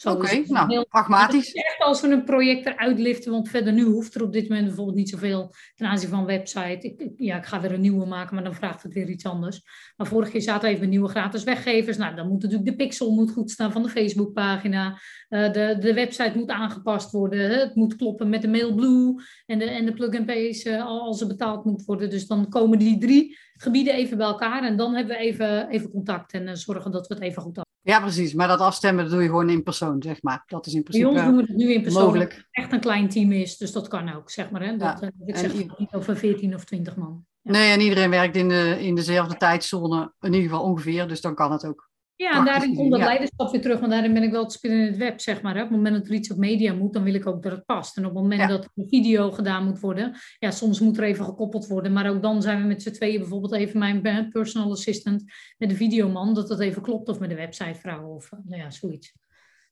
Oké, 0.06 0.16
okay, 0.16 0.44
nou, 0.48 0.70
heel, 0.70 0.86
pragmatisch. 0.86 1.52
Echt 1.52 1.78
als 1.78 2.00
we 2.00 2.08
een 2.08 2.24
project 2.24 2.66
eruit 2.66 2.98
liften, 2.98 3.32
want 3.32 3.48
verder 3.48 3.72
nu 3.72 3.84
hoeft 3.84 4.14
er 4.14 4.22
op 4.22 4.32
dit 4.32 4.48
moment 4.48 4.66
bijvoorbeeld 4.66 4.96
niet 4.96 5.08
zoveel 5.08 5.54
ten 5.74 5.86
aanzien 5.86 6.08
van 6.08 6.24
website. 6.24 6.78
Ik, 6.80 7.10
ja, 7.16 7.36
ik 7.36 7.44
ga 7.44 7.60
weer 7.60 7.72
een 7.72 7.80
nieuwe 7.80 8.06
maken, 8.06 8.34
maar 8.34 8.44
dan 8.44 8.54
vraagt 8.54 8.82
het 8.82 8.92
weer 8.92 9.08
iets 9.08 9.24
anders. 9.24 9.62
Maar 9.96 10.06
vorige 10.06 10.30
keer 10.30 10.42
zaten 10.42 10.68
we 10.68 10.74
even 10.74 10.88
nieuwe 10.88 11.08
gratis 11.08 11.44
weggevers. 11.44 11.96
Nou, 11.96 12.16
dan 12.16 12.28
moet 12.28 12.42
natuurlijk 12.42 12.70
de 12.70 12.76
pixel 12.76 13.10
moet 13.10 13.30
goed 13.30 13.50
staan 13.50 13.72
van 13.72 13.82
de 13.82 13.88
Facebookpagina. 13.88 14.98
Uh, 15.28 15.52
de, 15.52 15.76
de 15.80 15.94
website 15.94 16.38
moet 16.38 16.50
aangepast 16.50 17.10
worden. 17.10 17.60
Het 17.60 17.74
moet 17.74 17.96
kloppen 17.96 18.28
met 18.28 18.42
de 18.42 18.48
Mailblue 18.48 19.14
en 19.46 19.58
de, 19.58 19.64
en 19.64 19.84
de 19.84 19.92
plug-and-pays 19.92 20.64
uh, 20.64 20.86
als 20.86 21.20
er 21.20 21.26
betaald 21.26 21.64
moet 21.64 21.84
worden. 21.84 22.10
Dus 22.10 22.26
dan 22.26 22.48
komen 22.48 22.78
die 22.78 22.98
drie 22.98 23.38
gebieden 23.56 23.94
even 23.94 24.16
bij 24.16 24.26
elkaar 24.26 24.64
en 24.64 24.76
dan 24.76 24.94
hebben 24.94 25.16
we 25.16 25.22
even, 25.22 25.68
even 25.68 25.90
contact 25.90 26.32
en 26.32 26.42
uh, 26.42 26.54
zorgen 26.54 26.90
dat 26.90 27.06
we 27.06 27.14
het 27.14 27.22
even 27.22 27.42
goed 27.42 27.63
ja, 27.84 28.00
precies. 28.00 28.34
Maar 28.34 28.48
dat 28.48 28.60
afstemmen 28.60 29.04
dat 29.04 29.12
doe 29.12 29.22
je 29.22 29.28
gewoon 29.28 29.50
in 29.50 29.62
persoon, 29.62 30.02
zeg 30.02 30.22
maar. 30.22 30.42
Dat 30.46 30.66
is 30.66 30.74
in 30.74 30.82
principe 30.82 31.12
Bij 31.12 31.22
ons 31.22 31.28
doen 31.28 31.36
we 31.36 31.52
het 31.52 31.56
nu 31.56 31.72
in 31.72 31.82
persoon. 31.82 32.04
Mogelijk. 32.04 32.46
echt 32.50 32.72
een 32.72 32.80
klein 32.80 33.08
team 33.08 33.32
is, 33.32 33.56
dus 33.56 33.72
dat 33.72 33.88
kan 33.88 34.14
ook, 34.14 34.30
zeg 34.30 34.50
maar. 34.50 34.62
Hè? 34.62 34.76
Dat, 34.76 35.00
ja. 35.00 35.10
Ik 35.24 35.36
zeg 35.36 35.78
niet 35.78 35.92
over 35.92 36.16
14 36.16 36.54
of 36.54 36.64
20 36.64 36.96
man. 36.96 37.24
Ja. 37.40 37.50
Nee, 37.52 37.72
en 37.72 37.80
iedereen 37.80 38.10
werkt 38.10 38.36
in, 38.36 38.48
de, 38.48 38.76
in 38.80 38.94
dezelfde 38.94 39.36
tijdzone, 39.36 40.12
in 40.20 40.32
ieder 40.32 40.50
geval 40.50 40.64
ongeveer, 40.64 41.08
dus 41.08 41.20
dan 41.20 41.34
kan 41.34 41.52
het 41.52 41.66
ook. 41.66 41.90
Ja, 42.16 42.38
en 42.38 42.44
daarin 42.44 42.74
komt 42.74 42.90
dat 42.90 43.00
leiderschap 43.00 43.50
weer 43.50 43.60
terug, 43.60 43.80
want 43.80 43.92
daarin 43.92 44.12
ben 44.12 44.22
ik 44.22 44.30
wel 44.30 44.46
te 44.46 44.56
spelen 44.56 44.78
in 44.78 44.86
het 44.86 44.96
web, 44.96 45.20
zeg 45.20 45.42
maar. 45.42 45.54
Hè. 45.54 45.62
Op 45.62 45.68
het 45.68 45.76
moment 45.76 45.96
dat 45.96 46.06
er 46.06 46.14
iets 46.14 46.30
op 46.30 46.36
media 46.36 46.74
moet, 46.74 46.92
dan 46.92 47.02
wil 47.02 47.14
ik 47.14 47.26
ook 47.26 47.42
dat 47.42 47.52
het 47.52 47.64
past. 47.64 47.96
En 47.96 48.06
op 48.06 48.14
het 48.14 48.22
moment 48.22 48.48
dat 48.48 48.68
een 48.74 48.88
video 48.88 49.30
gedaan 49.30 49.64
moet 49.64 49.80
worden, 49.80 50.16
ja, 50.38 50.50
soms 50.50 50.80
moet 50.80 50.98
er 50.98 51.04
even 51.04 51.24
gekoppeld 51.24 51.66
worden. 51.66 51.92
Maar 51.92 52.10
ook 52.10 52.22
dan 52.22 52.42
zijn 52.42 52.60
we 52.60 52.66
met 52.66 52.82
z'n 52.82 52.90
tweeën 52.90 53.18
bijvoorbeeld 53.18 53.52
even 53.52 53.78
mijn 53.78 54.28
personal 54.30 54.70
assistant 54.70 55.24
met 55.58 55.68
de 55.68 55.76
videoman, 55.76 56.34
dat 56.34 56.48
dat 56.48 56.60
even 56.60 56.82
klopt, 56.82 57.08
of 57.08 57.18
met 57.18 57.28
de 57.28 57.36
websitevrouw 57.36 58.06
of 58.06 58.30
nou 58.44 58.62
ja, 58.62 58.70
zoiets. 58.70 59.12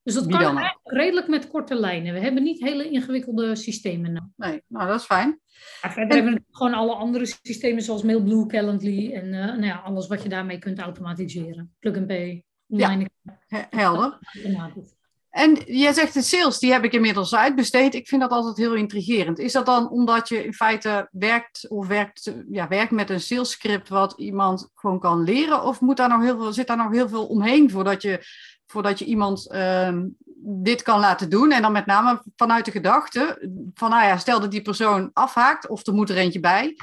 Dus 0.02 0.14
dat 0.14 0.26
kan 0.26 0.40
eigenlijk 0.40 0.80
redelijk 0.82 1.28
met 1.28 1.48
korte 1.48 1.74
lijnen. 1.74 2.14
We 2.14 2.20
hebben 2.20 2.42
niet 2.42 2.60
hele 2.60 2.88
ingewikkelde 2.88 3.56
systemen. 3.56 4.32
Nee, 4.36 4.62
nou 4.66 4.86
dat 4.86 5.00
is 5.00 5.06
fijn. 5.06 5.40
verder 5.80 6.14
hebben 6.14 6.34
we 6.34 6.42
gewoon 6.50 6.74
alle 6.74 6.94
andere 6.94 7.26
systemen 7.42 7.82
zoals 7.82 8.02
Mailblue, 8.02 8.46
Calendly 8.46 9.12
en 9.12 9.26
uh, 9.26 9.44
nou 9.44 9.64
ja, 9.64 9.76
alles 9.76 10.06
wat 10.06 10.22
je 10.22 10.28
daarmee 10.28 10.58
kunt 10.58 10.78
automatiseren. 10.78 11.74
Plug-and-pay, 11.78 12.44
Ja, 12.66 13.06
helder. 13.70 14.18
En 15.30 15.54
jij 15.66 15.92
zegt 15.92 16.14
de 16.14 16.22
sales, 16.22 16.58
die 16.58 16.72
heb 16.72 16.84
ik 16.84 16.92
inmiddels 16.92 17.34
uitbesteed. 17.34 17.94
Ik 17.94 18.08
vind 18.08 18.20
dat 18.20 18.30
altijd 18.30 18.56
heel 18.56 18.74
intrigerend. 18.74 19.38
Is 19.38 19.52
dat 19.52 19.66
dan 19.66 19.90
omdat 19.90 20.28
je 20.28 20.44
in 20.44 20.54
feite 20.54 21.08
werkt 21.10 21.68
of 21.68 21.86
werkt, 21.86 22.34
ja, 22.50 22.68
werkt 22.68 22.90
met 22.90 23.10
een 23.10 23.20
salescript 23.20 23.88
wat 23.88 24.14
iemand 24.16 24.70
gewoon 24.74 25.00
kan 25.00 25.22
leren? 25.22 25.64
Of 25.64 25.80
moet 25.80 25.96
daar 25.96 26.08
nog 26.08 26.22
heel 26.22 26.38
veel, 26.38 26.52
zit 26.52 26.66
daar 26.66 26.76
nog 26.76 26.92
heel 26.92 27.08
veel 27.08 27.26
omheen 27.26 27.70
voordat 27.70 28.02
je 28.02 28.24
voordat 28.72 28.98
je 28.98 29.04
iemand 29.04 29.50
ehm, 29.50 30.06
dit 30.44 30.82
kan 30.82 31.00
laten 31.00 31.30
doen. 31.30 31.52
En 31.52 31.62
dan 31.62 31.72
met 31.72 31.86
name 31.86 32.22
vanuit 32.36 32.64
de 32.64 32.70
gedachte 32.70 33.50
van, 33.74 33.90
nou 33.90 34.04
ja, 34.04 34.16
stel 34.16 34.40
dat 34.40 34.50
die 34.50 34.62
persoon 34.62 35.10
afhaakt 35.12 35.68
of 35.68 35.86
er 35.86 35.94
moet 35.94 36.10
er 36.10 36.16
eentje 36.16 36.40
bij. 36.40 36.76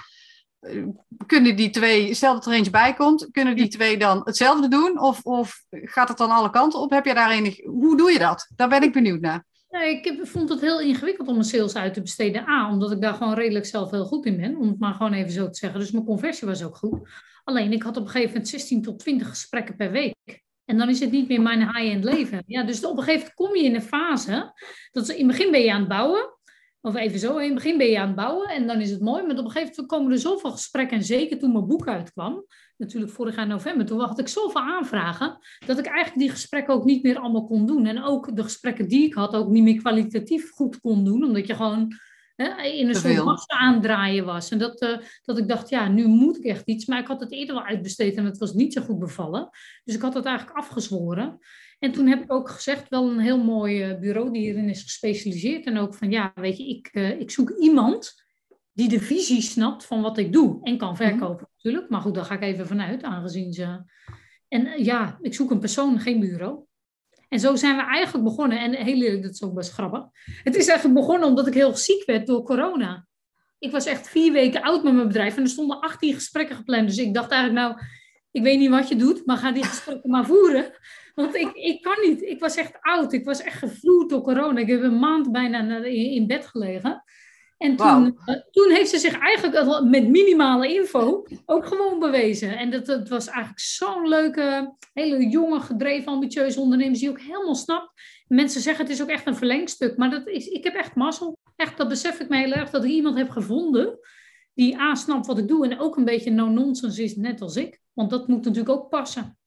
Eh, 0.59 0.83
kunnen 1.25 1.55
die 1.55 1.69
twee, 1.69 2.13
stel 2.13 2.33
dat 2.33 2.45
er 2.45 2.53
eentje 2.53 2.71
bij 2.71 2.93
komt, 2.93 3.27
kunnen 3.31 3.55
die 3.55 3.67
twee 3.67 3.97
dan 3.97 4.21
hetzelfde 4.23 4.67
doen? 4.67 4.99
Of, 4.99 5.23
of 5.23 5.63
gaat 5.69 6.07
het 6.07 6.17
dan 6.17 6.31
alle 6.31 6.49
kanten 6.49 6.79
op? 6.79 6.89
Heb 6.89 7.05
je 7.05 7.13
daar 7.13 7.31
enig, 7.31 7.63
hoe 7.63 7.97
doe 7.97 8.11
je 8.11 8.19
dat? 8.19 8.51
Daar 8.55 8.69
ben 8.69 8.83
ik 8.83 8.93
benieuwd 8.93 9.21
naar. 9.21 9.45
Nee, 9.69 9.97
ik 9.97 10.05
heb, 10.05 10.27
vond 10.27 10.49
het 10.49 10.61
heel 10.61 10.81
ingewikkeld 10.81 11.27
om 11.27 11.33
mijn 11.33 11.45
sales 11.45 11.75
uit 11.75 11.93
te 11.93 12.01
besteden. 12.01 12.47
A, 12.49 12.69
omdat 12.69 12.91
ik 12.91 13.01
daar 13.01 13.13
gewoon 13.13 13.33
redelijk 13.33 13.65
zelf 13.65 13.91
heel 13.91 14.05
goed 14.05 14.25
in 14.25 14.37
ben, 14.37 14.57
om 14.57 14.67
het 14.67 14.79
maar 14.79 14.93
gewoon 14.93 15.13
even 15.13 15.31
zo 15.31 15.49
te 15.49 15.57
zeggen. 15.57 15.79
Dus 15.79 15.91
mijn 15.91 16.05
conversie 16.05 16.47
was 16.47 16.63
ook 16.63 16.75
goed. 16.75 17.09
Alleen 17.43 17.71
ik 17.71 17.83
had 17.83 17.97
op 17.97 18.03
een 18.03 18.09
gegeven 18.09 18.31
moment 18.31 18.49
16 18.49 18.81
tot 18.81 18.99
20 18.99 19.27
gesprekken 19.27 19.75
per 19.75 19.91
week. 19.91 20.43
En 20.69 20.77
dan 20.77 20.89
is 20.89 20.99
het 20.99 21.11
niet 21.11 21.27
meer 21.27 21.41
mijn 21.41 21.59
high-end 21.59 22.03
leven. 22.03 22.43
Ja, 22.45 22.63
dus 22.63 22.85
op 22.85 22.97
een 22.97 23.03
gegeven 23.03 23.19
moment 23.19 23.33
kom 23.33 23.55
je 23.55 23.63
in 23.63 23.75
een 23.75 23.81
fase. 23.81 24.53
Dat 24.91 25.09
in 25.09 25.27
het 25.27 25.37
begin 25.37 25.51
ben 25.51 25.61
je 25.61 25.71
aan 25.71 25.79
het 25.79 25.89
bouwen. 25.89 26.37
Of 26.81 26.95
even 26.95 27.19
zo, 27.19 27.37
in 27.37 27.45
het 27.45 27.53
begin 27.53 27.77
ben 27.77 27.87
je 27.87 27.99
aan 27.99 28.07
het 28.07 28.15
bouwen 28.15 28.49
en 28.49 28.67
dan 28.67 28.81
is 28.81 28.91
het 28.91 29.01
mooi. 29.01 29.23
Maar 29.23 29.37
op 29.37 29.45
een 29.45 29.51
gegeven 29.51 29.73
moment 29.75 29.87
komen 29.87 30.11
er 30.11 30.19
zoveel 30.19 30.51
gesprekken. 30.51 30.97
En 30.97 31.03
zeker 31.03 31.39
toen 31.39 31.51
mijn 31.51 31.67
boek 31.67 31.87
uitkwam, 31.87 32.45
natuurlijk 32.77 33.11
vorig 33.11 33.35
jaar 33.35 33.47
november, 33.47 33.85
toen 33.85 33.99
had 33.99 34.19
ik 34.19 34.27
zoveel 34.27 34.61
aanvragen. 34.61 35.37
Dat 35.65 35.79
ik 35.79 35.85
eigenlijk 35.85 36.19
die 36.19 36.29
gesprekken 36.29 36.73
ook 36.73 36.85
niet 36.85 37.03
meer 37.03 37.17
allemaal 37.17 37.45
kon 37.45 37.65
doen. 37.65 37.85
En 37.85 38.03
ook 38.03 38.35
de 38.35 38.43
gesprekken 38.43 38.87
die 38.87 39.05
ik 39.05 39.13
had, 39.13 39.35
ook 39.35 39.49
niet 39.49 39.63
meer 39.63 39.77
kwalitatief 39.77 40.51
goed 40.51 40.79
kon 40.79 41.03
doen. 41.03 41.23
Omdat 41.23 41.47
je 41.47 41.55
gewoon 41.55 41.93
in 42.47 42.87
een 42.87 42.95
soort 42.95 43.23
massa 43.23 43.57
aandraaien 43.57 44.25
was. 44.25 44.51
En 44.51 44.57
dat, 44.57 44.81
uh, 44.81 44.97
dat 45.23 45.37
ik 45.37 45.47
dacht, 45.47 45.69
ja, 45.69 45.87
nu 45.87 46.05
moet 46.05 46.37
ik 46.37 46.43
echt 46.43 46.65
iets. 46.65 46.85
Maar 46.85 46.99
ik 46.99 47.07
had 47.07 47.19
het 47.19 47.31
eerder 47.31 47.55
wel 47.55 47.63
uitbesteed 47.63 48.15
en 48.15 48.25
het 48.25 48.37
was 48.37 48.53
niet 48.53 48.73
zo 48.73 48.81
goed 48.81 48.99
bevallen. 48.99 49.49
Dus 49.83 49.95
ik 49.95 50.01
had 50.01 50.13
het 50.13 50.25
eigenlijk 50.25 50.57
afgezworen. 50.57 51.39
En 51.79 51.91
toen 51.91 52.07
heb 52.07 52.23
ik 52.23 52.33
ook 52.33 52.49
gezegd, 52.49 52.89
wel 52.89 53.09
een 53.09 53.19
heel 53.19 53.43
mooi 53.43 53.83
eh, 53.83 53.99
bureau 53.99 54.31
die 54.31 54.41
hierin 54.41 54.69
is 54.69 54.83
gespecialiseerd. 54.83 55.65
En 55.65 55.77
ook 55.77 55.95
van, 55.95 56.11
ja, 56.11 56.31
weet 56.35 56.57
je, 56.57 56.67
ik, 56.67 56.89
uh, 56.93 57.19
ik 57.19 57.31
zoek 57.31 57.49
iemand 57.49 58.23
die 58.73 58.89
de 58.89 58.99
visie 58.99 59.41
snapt 59.41 59.85
van 59.85 60.01
wat 60.01 60.17
ik 60.17 60.33
doe. 60.33 60.59
En 60.63 60.77
kan 60.77 60.93
mhm. 60.93 61.03
verkopen 61.03 61.47
natuurlijk. 61.55 61.89
Maar 61.89 62.01
goed, 62.01 62.15
daar 62.15 62.25
ga 62.25 62.33
ik 62.33 62.41
even 62.41 62.67
vanuit, 62.67 63.03
aangezien 63.03 63.53
ze... 63.53 63.83
En 64.47 64.83
ja, 64.83 65.17
ik 65.21 65.33
zoek 65.33 65.51
een 65.51 65.59
persoon, 65.59 65.99
geen 65.99 66.19
bureau. 66.19 66.65
En 67.29 67.39
zo 67.39 67.55
zijn 67.55 67.75
we 67.75 67.81
eigenlijk 67.81 68.25
begonnen. 68.25 68.59
En 68.59 68.73
heel 68.73 69.01
eerlijk, 69.01 69.23
dat 69.23 69.31
is 69.31 69.43
ook 69.43 69.53
best 69.53 69.71
grappig. 69.71 70.03
Het 70.43 70.55
is 70.55 70.67
eigenlijk 70.67 70.99
begonnen 70.99 71.27
omdat 71.27 71.47
ik 71.47 71.53
heel 71.53 71.75
ziek 71.75 72.05
werd 72.05 72.27
door 72.27 72.43
corona. 72.43 73.07
Ik 73.59 73.71
was 73.71 73.85
echt 73.85 74.09
vier 74.09 74.31
weken 74.31 74.61
oud 74.61 74.83
met 74.83 74.93
mijn 74.93 75.07
bedrijf 75.07 75.37
en 75.37 75.43
er 75.43 75.49
stonden 75.49 75.79
18 75.79 76.13
gesprekken 76.13 76.55
gepland. 76.55 76.87
Dus 76.87 76.97
ik 76.97 77.13
dacht 77.13 77.31
eigenlijk, 77.31 77.67
nou, 77.67 77.81
ik 78.31 78.41
weet 78.41 78.59
niet 78.59 78.69
wat 78.69 78.87
je 78.87 78.95
doet, 78.95 79.25
maar 79.25 79.37
ga 79.37 79.51
die 79.51 79.63
gesprekken 79.63 80.09
maar 80.09 80.25
voeren. 80.25 80.71
Want 81.15 81.35
ik, 81.35 81.51
ik 81.53 81.81
kan 81.81 81.97
niet. 82.01 82.21
Ik 82.21 82.39
was 82.39 82.55
echt 82.55 82.77
oud. 82.81 83.13
Ik 83.13 83.25
was 83.25 83.41
echt 83.41 83.57
gevloerd 83.57 84.09
door 84.09 84.21
corona. 84.21 84.59
Ik 84.59 84.67
heb 84.67 84.81
een 84.81 84.99
maand 84.99 85.31
bijna 85.31 85.83
in 85.85 86.27
bed 86.27 86.47
gelegen. 86.47 87.03
En 87.59 87.75
toen, 87.75 88.19
eh, 88.25 88.35
toen 88.51 88.71
heeft 88.71 88.89
ze 88.89 88.97
zich 88.97 89.19
eigenlijk 89.19 89.83
met 89.83 90.07
minimale 90.07 90.73
info 90.73 91.25
ook 91.45 91.65
gewoon 91.65 91.99
bewezen. 91.99 92.57
En 92.57 92.71
dat, 92.71 92.85
dat 92.85 93.09
was 93.09 93.27
eigenlijk 93.27 93.59
zo'n 93.59 94.07
leuke, 94.07 94.75
hele 94.93 95.27
jonge, 95.27 95.59
gedreven, 95.59 96.11
ambitieuze 96.11 96.59
ondernemer 96.59 96.99
die 96.99 97.09
ook 97.09 97.19
helemaal 97.19 97.55
snapt. 97.55 97.91
Mensen 98.27 98.61
zeggen 98.61 98.85
het 98.85 98.93
is 98.93 99.01
ook 99.01 99.09
echt 99.09 99.27
een 99.27 99.35
verlengstuk, 99.35 99.97
maar 99.97 100.09
dat 100.09 100.27
is, 100.27 100.47
ik 100.47 100.63
heb 100.63 100.73
echt 100.73 100.95
mazzel. 100.95 101.37
Echt, 101.55 101.77
dat 101.77 101.87
besef 101.87 102.19
ik 102.19 102.29
me 102.29 102.37
heel 102.37 102.51
erg, 102.51 102.69
dat 102.69 102.83
ik 102.83 102.89
iemand 102.89 103.17
heb 103.17 103.29
gevonden 103.29 103.99
die 104.53 104.79
A, 104.79 104.95
snapt 104.95 105.27
wat 105.27 105.37
ik 105.37 105.47
doe 105.47 105.67
en 105.67 105.79
ook 105.79 105.97
een 105.97 106.05
beetje 106.05 106.31
no-nonsense 106.31 107.03
is, 107.03 107.15
net 107.15 107.41
als 107.41 107.55
ik. 107.55 107.79
Want 107.93 108.09
dat 108.09 108.27
moet 108.27 108.45
natuurlijk 108.45 108.69
ook 108.69 108.89
passen. 108.89 109.37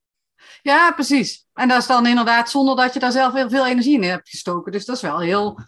Ja, 0.62 0.92
precies. 0.92 1.46
En 1.54 1.68
dat 1.68 1.78
is 1.78 1.86
dan 1.86 2.06
inderdaad 2.06 2.50
zonder 2.50 2.76
dat 2.76 2.94
je 2.94 3.00
daar 3.00 3.12
zelf 3.12 3.32
heel 3.32 3.50
veel 3.50 3.66
energie 3.66 3.94
in 3.94 4.02
hebt 4.02 4.28
gestoken. 4.28 4.72
Dus 4.72 4.84
dat 4.84 4.96
is 4.96 5.02
wel 5.02 5.20
heel 5.20 5.58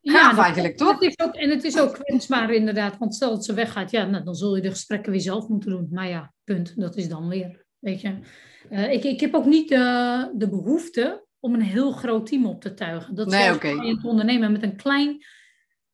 ja, 0.00 0.36
eigenlijk, 0.36 0.76
toch? 0.76 1.00
Het 1.00 1.02
is 1.02 1.18
ook, 1.18 1.34
en 1.34 1.50
het 1.50 1.64
is 1.64 1.78
ook 1.78 1.94
kwetsbaar 1.94 2.52
inderdaad, 2.52 2.98
want 2.98 3.14
stel 3.14 3.30
dat 3.30 3.44
ze 3.44 3.54
weggaat, 3.54 3.90
ja, 3.90 4.04
nou, 4.04 4.24
dan 4.24 4.34
zul 4.34 4.56
je 4.56 4.62
de 4.62 4.70
gesprekken 4.70 5.12
weer 5.12 5.20
zelf 5.20 5.48
moeten 5.48 5.70
doen. 5.70 5.88
Maar 5.90 6.08
ja, 6.08 6.32
punt, 6.44 6.80
dat 6.80 6.96
is 6.96 7.08
dan 7.08 7.28
weer, 7.28 7.64
weet 7.78 8.00
je. 8.00 8.18
Uh, 8.70 8.92
ik, 8.92 9.04
ik 9.04 9.20
heb 9.20 9.34
ook 9.34 9.44
niet 9.44 9.70
uh, 9.70 10.24
de 10.34 10.48
behoefte 10.48 11.26
om 11.40 11.54
een 11.54 11.60
heel 11.60 11.92
groot 11.92 12.26
team 12.26 12.46
op 12.46 12.60
te 12.60 12.74
tuigen. 12.74 13.14
Dat 13.14 13.26
nee. 13.26 13.54
Okay. 13.54 13.98
ondernemen 14.02 14.52
met 14.52 14.62
een 14.62 14.76
klein 14.76 15.24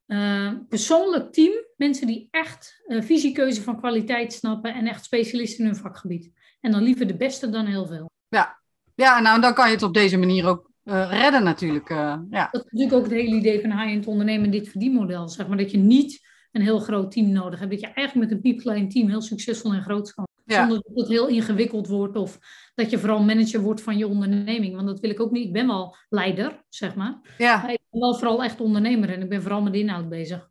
uh, 0.06 0.52
persoonlijk 0.68 1.32
team. 1.32 1.52
Mensen 1.76 2.06
die 2.06 2.28
echt 2.30 2.82
visiekeuze 2.88 3.62
van 3.62 3.78
kwaliteit 3.78 4.32
snappen 4.32 4.74
en 4.74 4.86
echt 4.86 5.04
specialisten 5.04 5.64
in 5.64 5.70
hun 5.70 5.80
vakgebied. 5.80 6.30
En 6.60 6.70
dan 6.70 6.82
liever 6.82 7.06
de 7.06 7.16
beste 7.16 7.50
dan 7.50 7.66
heel 7.66 7.86
veel. 7.86 8.10
Ja, 8.28 8.60
ja 8.94 9.20
nou 9.20 9.40
dan 9.40 9.54
kan 9.54 9.68
je 9.68 9.74
het 9.74 9.82
op 9.82 9.94
deze 9.94 10.16
manier 10.16 10.46
ook 10.46 10.69
redden 10.90 11.42
natuurlijk. 11.42 11.88
ja. 11.88 12.48
Dat 12.50 12.64
is 12.64 12.70
natuurlijk 12.70 12.96
ook 12.96 13.02
het 13.02 13.12
hele 13.12 13.36
idee 13.36 13.60
van 13.60 13.70
high-end 13.70 14.06
ondernemen, 14.06 14.50
dit 14.50 14.68
verdienmodel. 14.68 15.28
Zeg 15.28 15.48
maar 15.48 15.56
dat 15.56 15.70
je 15.70 15.78
niet 15.78 16.28
een 16.52 16.62
heel 16.62 16.78
groot 16.78 17.10
team 17.10 17.30
nodig 17.30 17.58
hebt. 17.58 17.70
Dat 17.70 17.80
je 17.80 17.86
eigenlijk 17.86 18.28
met 18.28 18.36
een 18.36 18.42
piepklein 18.42 18.88
team 18.88 19.08
heel 19.08 19.22
succesvol 19.22 19.72
en 19.72 19.82
groot 19.82 20.14
kan. 20.14 20.28
Zonder 20.44 20.82
dat 20.82 20.96
het 20.96 21.08
heel 21.08 21.28
ingewikkeld 21.28 21.86
wordt 21.86 22.16
of 22.16 22.38
dat 22.74 22.90
je 22.90 22.98
vooral 22.98 23.22
manager 23.22 23.60
wordt 23.60 23.82
van 23.82 23.98
je 23.98 24.06
onderneming. 24.06 24.74
Want 24.74 24.86
dat 24.86 25.00
wil 25.00 25.10
ik 25.10 25.20
ook 25.20 25.30
niet. 25.30 25.46
Ik 25.46 25.52
ben 25.52 25.66
wel 25.66 25.96
leider, 26.08 26.64
zeg 26.68 26.94
maar. 26.94 27.34
Ja. 27.38 27.62
Maar 27.62 27.72
ik 27.72 27.80
ben 27.90 28.00
wel 28.00 28.14
vooral 28.14 28.44
echt 28.44 28.60
ondernemer 28.60 29.10
en 29.10 29.22
ik 29.22 29.28
ben 29.28 29.42
vooral 29.42 29.62
met 29.62 29.74
inhoud 29.74 30.08
bezig. 30.08 30.48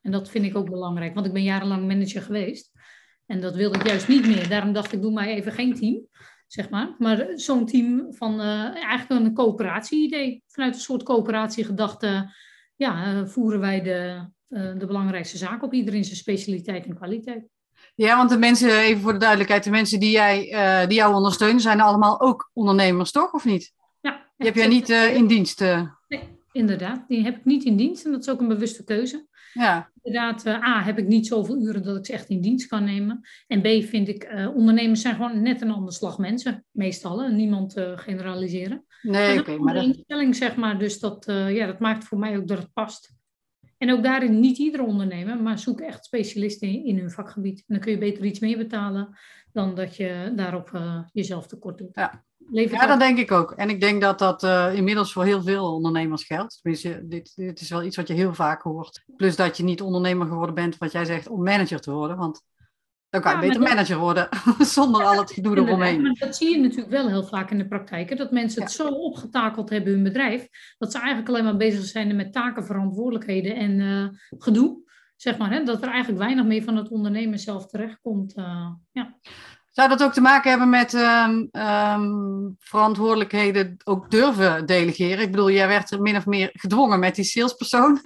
En 0.00 0.10
dat 0.10 0.30
vind 0.30 0.44
ik 0.44 0.56
ook 0.56 0.70
belangrijk, 0.70 1.14
want 1.14 1.26
ik 1.26 1.32
ben 1.32 1.42
jarenlang 1.42 1.86
manager 1.86 2.22
geweest. 2.22 2.70
En 3.26 3.40
dat 3.40 3.54
wilde 3.54 3.78
ik 3.78 3.86
juist 3.86 4.08
niet 4.08 4.26
meer. 4.26 4.48
Daarom 4.48 4.72
dacht 4.72 4.92
ik, 4.92 5.02
doe 5.02 5.12
maar 5.12 5.26
even 5.26 5.52
geen 5.52 5.74
team, 5.74 6.06
zeg 6.52 6.70
maar. 6.70 6.94
Maar 6.98 7.26
zo'n 7.34 7.66
team 7.66 8.06
van 8.10 8.40
uh, 8.40 8.84
eigenlijk 8.84 9.08
een 9.10 9.34
coöperatie-idee. 9.34 10.42
Vanuit 10.46 10.74
een 10.74 10.80
soort 10.80 11.02
coöperatiegedachte 11.02 12.34
ja, 12.76 13.14
uh, 13.14 13.26
voeren 13.26 13.60
wij 13.60 13.82
de, 13.82 14.28
uh, 14.48 14.78
de 14.78 14.86
belangrijkste 14.86 15.36
zaak 15.36 15.62
op. 15.62 15.72
Iedereen 15.72 16.04
zijn 16.04 16.16
specialiteit 16.16 16.86
en 16.86 16.94
kwaliteit. 16.94 17.48
Ja, 17.94 18.16
want 18.16 18.30
de 18.30 18.38
mensen, 18.38 18.78
even 18.78 19.02
voor 19.02 19.12
de 19.12 19.18
duidelijkheid, 19.18 19.64
de 19.64 19.70
mensen 19.70 20.00
die, 20.00 20.10
jij, 20.10 20.38
die 20.86 20.96
jou 20.96 21.14
ondersteunen, 21.14 21.60
zijn 21.60 21.80
allemaal 21.80 22.20
ook 22.20 22.50
ondernemers, 22.52 23.10
toch? 23.10 23.32
Of 23.32 23.44
niet? 23.44 23.72
Ja. 24.00 24.30
Die 24.36 24.46
heb 24.46 24.56
jij 24.56 24.66
niet 24.66 24.88
in 24.88 25.26
dienst? 25.26 25.60
Nee, 26.08 26.38
inderdaad. 26.52 27.04
Die 27.08 27.24
heb 27.24 27.36
ik 27.36 27.44
niet 27.44 27.64
in 27.64 27.76
dienst 27.76 28.04
en 28.04 28.12
dat 28.12 28.20
is 28.20 28.28
ook 28.28 28.40
een 28.40 28.48
bewuste 28.48 28.84
keuze. 28.84 29.26
Ja. 29.52 29.90
Inderdaad, 30.02 30.46
uh, 30.46 30.68
A, 30.68 30.82
heb 30.82 30.98
ik 30.98 31.06
niet 31.06 31.26
zoveel 31.26 31.56
uren 31.56 31.82
dat 31.82 31.96
ik 31.96 32.06
ze 32.06 32.12
echt 32.12 32.28
in 32.28 32.40
dienst 32.40 32.66
kan 32.66 32.84
nemen. 32.84 33.20
En 33.46 33.60
B, 33.60 33.84
vind 33.84 34.08
ik, 34.08 34.32
uh, 34.32 34.54
ondernemers 34.56 35.00
zijn 35.00 35.14
gewoon 35.14 35.42
net 35.42 35.60
een 35.60 35.70
ander 35.70 35.92
slag 35.92 36.18
mensen, 36.18 36.64
meestal. 36.70 37.22
Hè? 37.22 37.30
Niemand 37.30 37.76
uh, 37.76 37.98
generaliseren. 37.98 38.84
Nee, 39.02 39.40
oké. 39.40 39.40
Okay, 39.40 39.56
maar 39.56 39.74
dat... 39.74 39.84
instelling, 39.84 40.36
zeg 40.36 40.56
maar, 40.56 40.78
dus 40.78 40.98
dat, 40.98 41.24
ja, 41.26 41.66
dat 41.66 41.78
maakt 41.78 42.04
voor 42.04 42.18
mij 42.18 42.36
ook 42.36 42.48
dat 42.48 42.58
het 42.58 42.72
past. 42.72 43.14
En 43.78 43.92
ook 43.92 44.02
daarin 44.02 44.40
niet 44.40 44.58
iedere 44.58 44.82
ondernemer, 44.82 45.42
maar 45.42 45.58
zoek 45.58 45.80
echt 45.80 46.04
specialisten 46.04 46.68
in, 46.68 46.84
in 46.84 46.98
hun 46.98 47.10
vakgebied. 47.10 47.58
En 47.58 47.64
dan 47.66 47.78
kun 47.78 47.92
je 47.92 47.98
beter 47.98 48.24
iets 48.24 48.40
meer 48.40 48.56
betalen 48.56 49.18
dan 49.52 49.74
dat 49.74 49.96
je 49.96 50.32
daarop 50.36 50.80
jezelf 51.12 51.46
tekort 51.46 51.78
doet. 51.78 51.94
Ja. 51.94 52.24
Ja, 52.50 52.86
dat 52.86 52.98
denk 52.98 53.18
ik 53.18 53.32
ook. 53.32 53.50
En 53.50 53.68
ik 53.68 53.80
denk 53.80 54.00
dat 54.00 54.18
dat 54.18 54.42
uh, 54.42 54.74
inmiddels 54.74 55.12
voor 55.12 55.24
heel 55.24 55.42
veel 55.42 55.74
ondernemers 55.74 56.24
geldt. 56.24 56.58
Tenminste, 56.62 57.02
dit, 57.08 57.32
dit 57.34 57.60
is 57.60 57.70
wel 57.70 57.82
iets 57.82 57.96
wat 57.96 58.08
je 58.08 58.14
heel 58.14 58.34
vaak 58.34 58.62
hoort. 58.62 59.04
Plus 59.16 59.36
dat 59.36 59.56
je 59.56 59.62
niet 59.62 59.82
ondernemer 59.82 60.26
geworden 60.26 60.54
bent, 60.54 60.78
wat 60.78 60.92
jij 60.92 61.04
zegt, 61.04 61.28
om 61.28 61.42
manager 61.42 61.80
te 61.80 61.90
worden. 61.90 62.16
Want 62.16 62.42
dan 63.08 63.20
kan 63.20 63.30
je 63.30 63.36
ja, 63.36 63.42
beter 63.42 63.60
dat... 63.60 63.68
manager 63.68 63.98
worden, 63.98 64.28
zonder 64.76 65.04
al 65.04 65.18
het 65.18 65.32
gedoe 65.32 65.56
eromheen. 65.56 66.02
Maar 66.02 66.12
dat 66.12 66.36
zie 66.36 66.50
je 66.50 66.62
natuurlijk 66.62 66.90
wel 66.90 67.08
heel 67.08 67.24
vaak 67.24 67.50
in 67.50 67.58
de 67.58 67.68
praktijk. 67.68 68.16
Dat 68.16 68.30
mensen 68.30 68.62
het 68.62 68.72
zo 68.72 68.88
opgetakeld 68.88 69.70
hebben, 69.70 69.92
hun 69.92 70.02
bedrijf, 70.02 70.48
dat 70.78 70.92
ze 70.92 70.98
eigenlijk 70.98 71.28
alleen 71.28 71.44
maar 71.44 71.56
bezig 71.56 71.84
zijn 71.84 72.16
met 72.16 72.32
taken, 72.32 72.64
verantwoordelijkheden 72.64 73.56
en 73.56 73.80
uh, 73.80 74.08
gedoe. 74.38 74.90
Zeg 75.16 75.38
maar, 75.38 75.50
hè? 75.50 75.62
dat 75.62 75.82
er 75.82 75.88
eigenlijk 75.88 76.22
weinig 76.22 76.44
meer 76.44 76.62
van 76.62 76.76
het 76.76 76.88
ondernemen 76.88 77.38
zelf 77.38 77.66
terechtkomt. 77.66 78.36
Uh, 78.36 78.70
ja. 78.92 79.18
Zou 79.72 79.88
dat 79.88 80.02
ook 80.02 80.12
te 80.12 80.20
maken 80.20 80.50
hebben 80.50 80.68
met 80.68 80.94
um, 80.94 81.48
um, 81.52 82.56
verantwoordelijkheden 82.58 83.76
ook 83.84 84.10
durven 84.10 84.66
delegeren? 84.66 85.24
Ik 85.24 85.30
bedoel, 85.30 85.50
jij 85.50 85.68
werd 85.68 85.90
er 85.90 86.02
min 86.02 86.16
of 86.16 86.26
meer 86.26 86.50
gedwongen 86.52 86.98
met 86.98 87.14
die 87.14 87.24
salespersoon. 87.24 88.00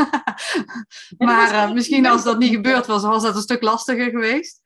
maar 1.18 1.52
uh, 1.52 1.72
misschien 1.72 2.06
als 2.06 2.24
dat 2.24 2.38
niet 2.38 2.54
gebeurd 2.54 2.86
was, 2.86 3.02
was 3.02 3.22
dat 3.22 3.36
een 3.36 3.42
stuk 3.42 3.62
lastiger 3.62 4.10
geweest. 4.10 4.60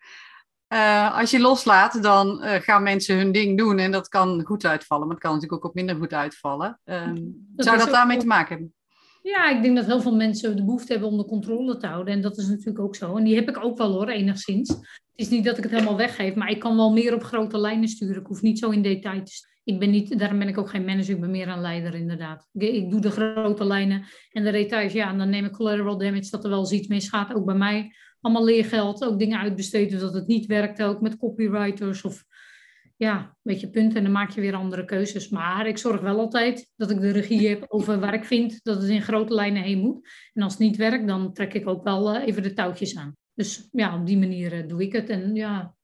Uh, 0.69 1.19
als 1.19 1.31
je 1.31 1.41
loslaat, 1.41 2.03
dan 2.03 2.45
uh, 2.45 2.55
gaan 2.55 2.83
mensen 2.83 3.17
hun 3.17 3.33
ding 3.33 3.59
doen 3.59 3.79
en 3.79 3.91
dat 3.91 4.09
kan 4.09 4.45
goed 4.45 4.65
uitvallen. 4.65 5.07
Maar 5.07 5.15
het 5.15 5.25
kan 5.25 5.35
natuurlijk 5.35 5.65
ook 5.65 5.71
op 5.71 5.77
minder 5.77 5.97
goed 5.97 6.13
uitvallen. 6.13 6.81
Dat 6.85 7.67
zou 7.67 7.79
dat 7.79 7.91
daarmee 7.91 8.19
te 8.19 8.27
maken 8.27 8.49
hebben? 8.49 8.75
Ja, 9.23 9.49
ik 9.49 9.63
denk 9.63 9.77
dat 9.77 9.87
heel 9.87 10.01
veel 10.01 10.17
mensen 10.17 10.57
de 10.57 10.65
behoefte 10.65 10.93
hebben 10.93 11.11
om 11.11 11.17
de 11.17 11.25
controle 11.25 11.77
te 11.77 11.87
houden. 11.87 12.15
En 12.15 12.21
dat 12.21 12.39
is 12.39 12.49
natuurlijk 12.49 12.79
ook 12.79 12.97
zo. 12.97 13.17
En 13.17 13.25
die 13.25 13.35
heb 13.35 13.49
ik 13.49 13.65
ook 13.65 13.79
wel 13.79 13.93
hoor, 13.93 14.09
enigszins. 14.09 14.75
Is 15.21 15.29
niet 15.29 15.45
dat 15.45 15.57
ik 15.57 15.63
het 15.63 15.73
helemaal 15.73 15.97
weggeef, 15.97 16.35
maar 16.35 16.51
ik 16.51 16.59
kan 16.59 16.77
wel 16.77 16.93
meer 16.93 17.15
op 17.15 17.23
grote 17.23 17.59
lijnen 17.59 17.89
sturen. 17.89 18.21
Ik 18.21 18.27
hoef 18.27 18.43
niet 18.43 18.59
zo 18.59 18.71
in 18.71 18.83
detail 18.83 19.25
te 19.25 19.33
ik 19.65 19.79
ben 19.79 19.91
niet, 19.91 20.19
daarom 20.19 20.39
ben 20.39 20.49
ik 20.49 20.59
ook 20.59 20.71
geen 20.71 20.85
manager, 20.85 21.15
ik 21.15 21.21
ben 21.21 21.31
meer 21.31 21.49
een 21.49 21.61
leider 21.61 21.95
inderdaad. 21.95 22.49
Ik, 22.53 22.91
doe 22.91 23.01
de 23.01 23.11
grote 23.11 23.65
lijnen 23.65 24.05
en 24.33 24.45
de 24.45 24.51
details, 24.51 24.93
ja, 24.93 25.11
en 25.11 25.19
dan 25.19 25.31
neem 25.31 25.45
ik 25.45 25.53
collateral 25.53 25.99
damage 25.99 26.31
dat 26.31 26.45
er 26.45 26.51
wel 26.51 26.59
eens 26.59 26.73
iets 26.73 26.89
misgaat. 26.89 27.35
Ook 27.35 27.45
bij 27.45 27.55
mij 27.55 27.95
allemaal 28.21 28.45
leergeld, 28.45 29.05
ook 29.05 29.19
dingen 29.19 29.39
uitbesteden 29.39 30.01
dat 30.01 30.15
het 30.15 30.27
niet 30.27 30.47
werkt, 30.47 30.83
ook 30.83 31.01
met 31.01 31.17
copywriters 31.17 32.05
of 32.05 32.25
ja, 32.97 33.37
weet 33.43 33.61
je, 33.61 33.71
punt. 33.71 33.95
En 33.95 34.03
dan 34.03 34.13
maak 34.13 34.31
je 34.31 34.41
weer 34.41 34.55
andere 34.55 34.85
keuzes. 34.85 35.29
Maar 35.29 35.67
ik 35.67 35.79
zorg 35.79 36.01
wel 36.01 36.19
altijd 36.19 36.73
dat 36.77 36.91
ik 36.91 37.01
de 37.01 37.11
regie 37.11 37.49
heb 37.49 37.65
over 37.69 38.01
waar 38.01 38.15
ik 38.15 38.25
vind 38.25 38.61
dat 38.63 38.81
het 38.81 38.91
in 38.91 39.03
grote 39.03 39.35
lijnen 39.35 39.63
heen 39.63 39.79
moet. 39.79 40.09
En 40.33 40.43
als 40.43 40.53
het 40.53 40.63
niet 40.63 40.77
werkt, 40.77 41.07
dan 41.07 41.33
trek 41.33 41.55
ik 41.55 41.69
ook 41.69 41.85
wel 41.85 42.17
uh, 42.17 42.27
even 42.27 42.43
de 42.43 42.53
touwtjes 42.53 42.97
aan. 42.97 43.17
Dus 43.41 43.69
ja, 43.73 44.01
op 44.01 44.07
die 44.07 44.19
manier 44.19 44.53
uh, 44.53 44.69
doe 44.69 44.83
ik 44.83 44.93
het. 44.93 45.09
En 45.09 45.35
ja, 45.35 45.75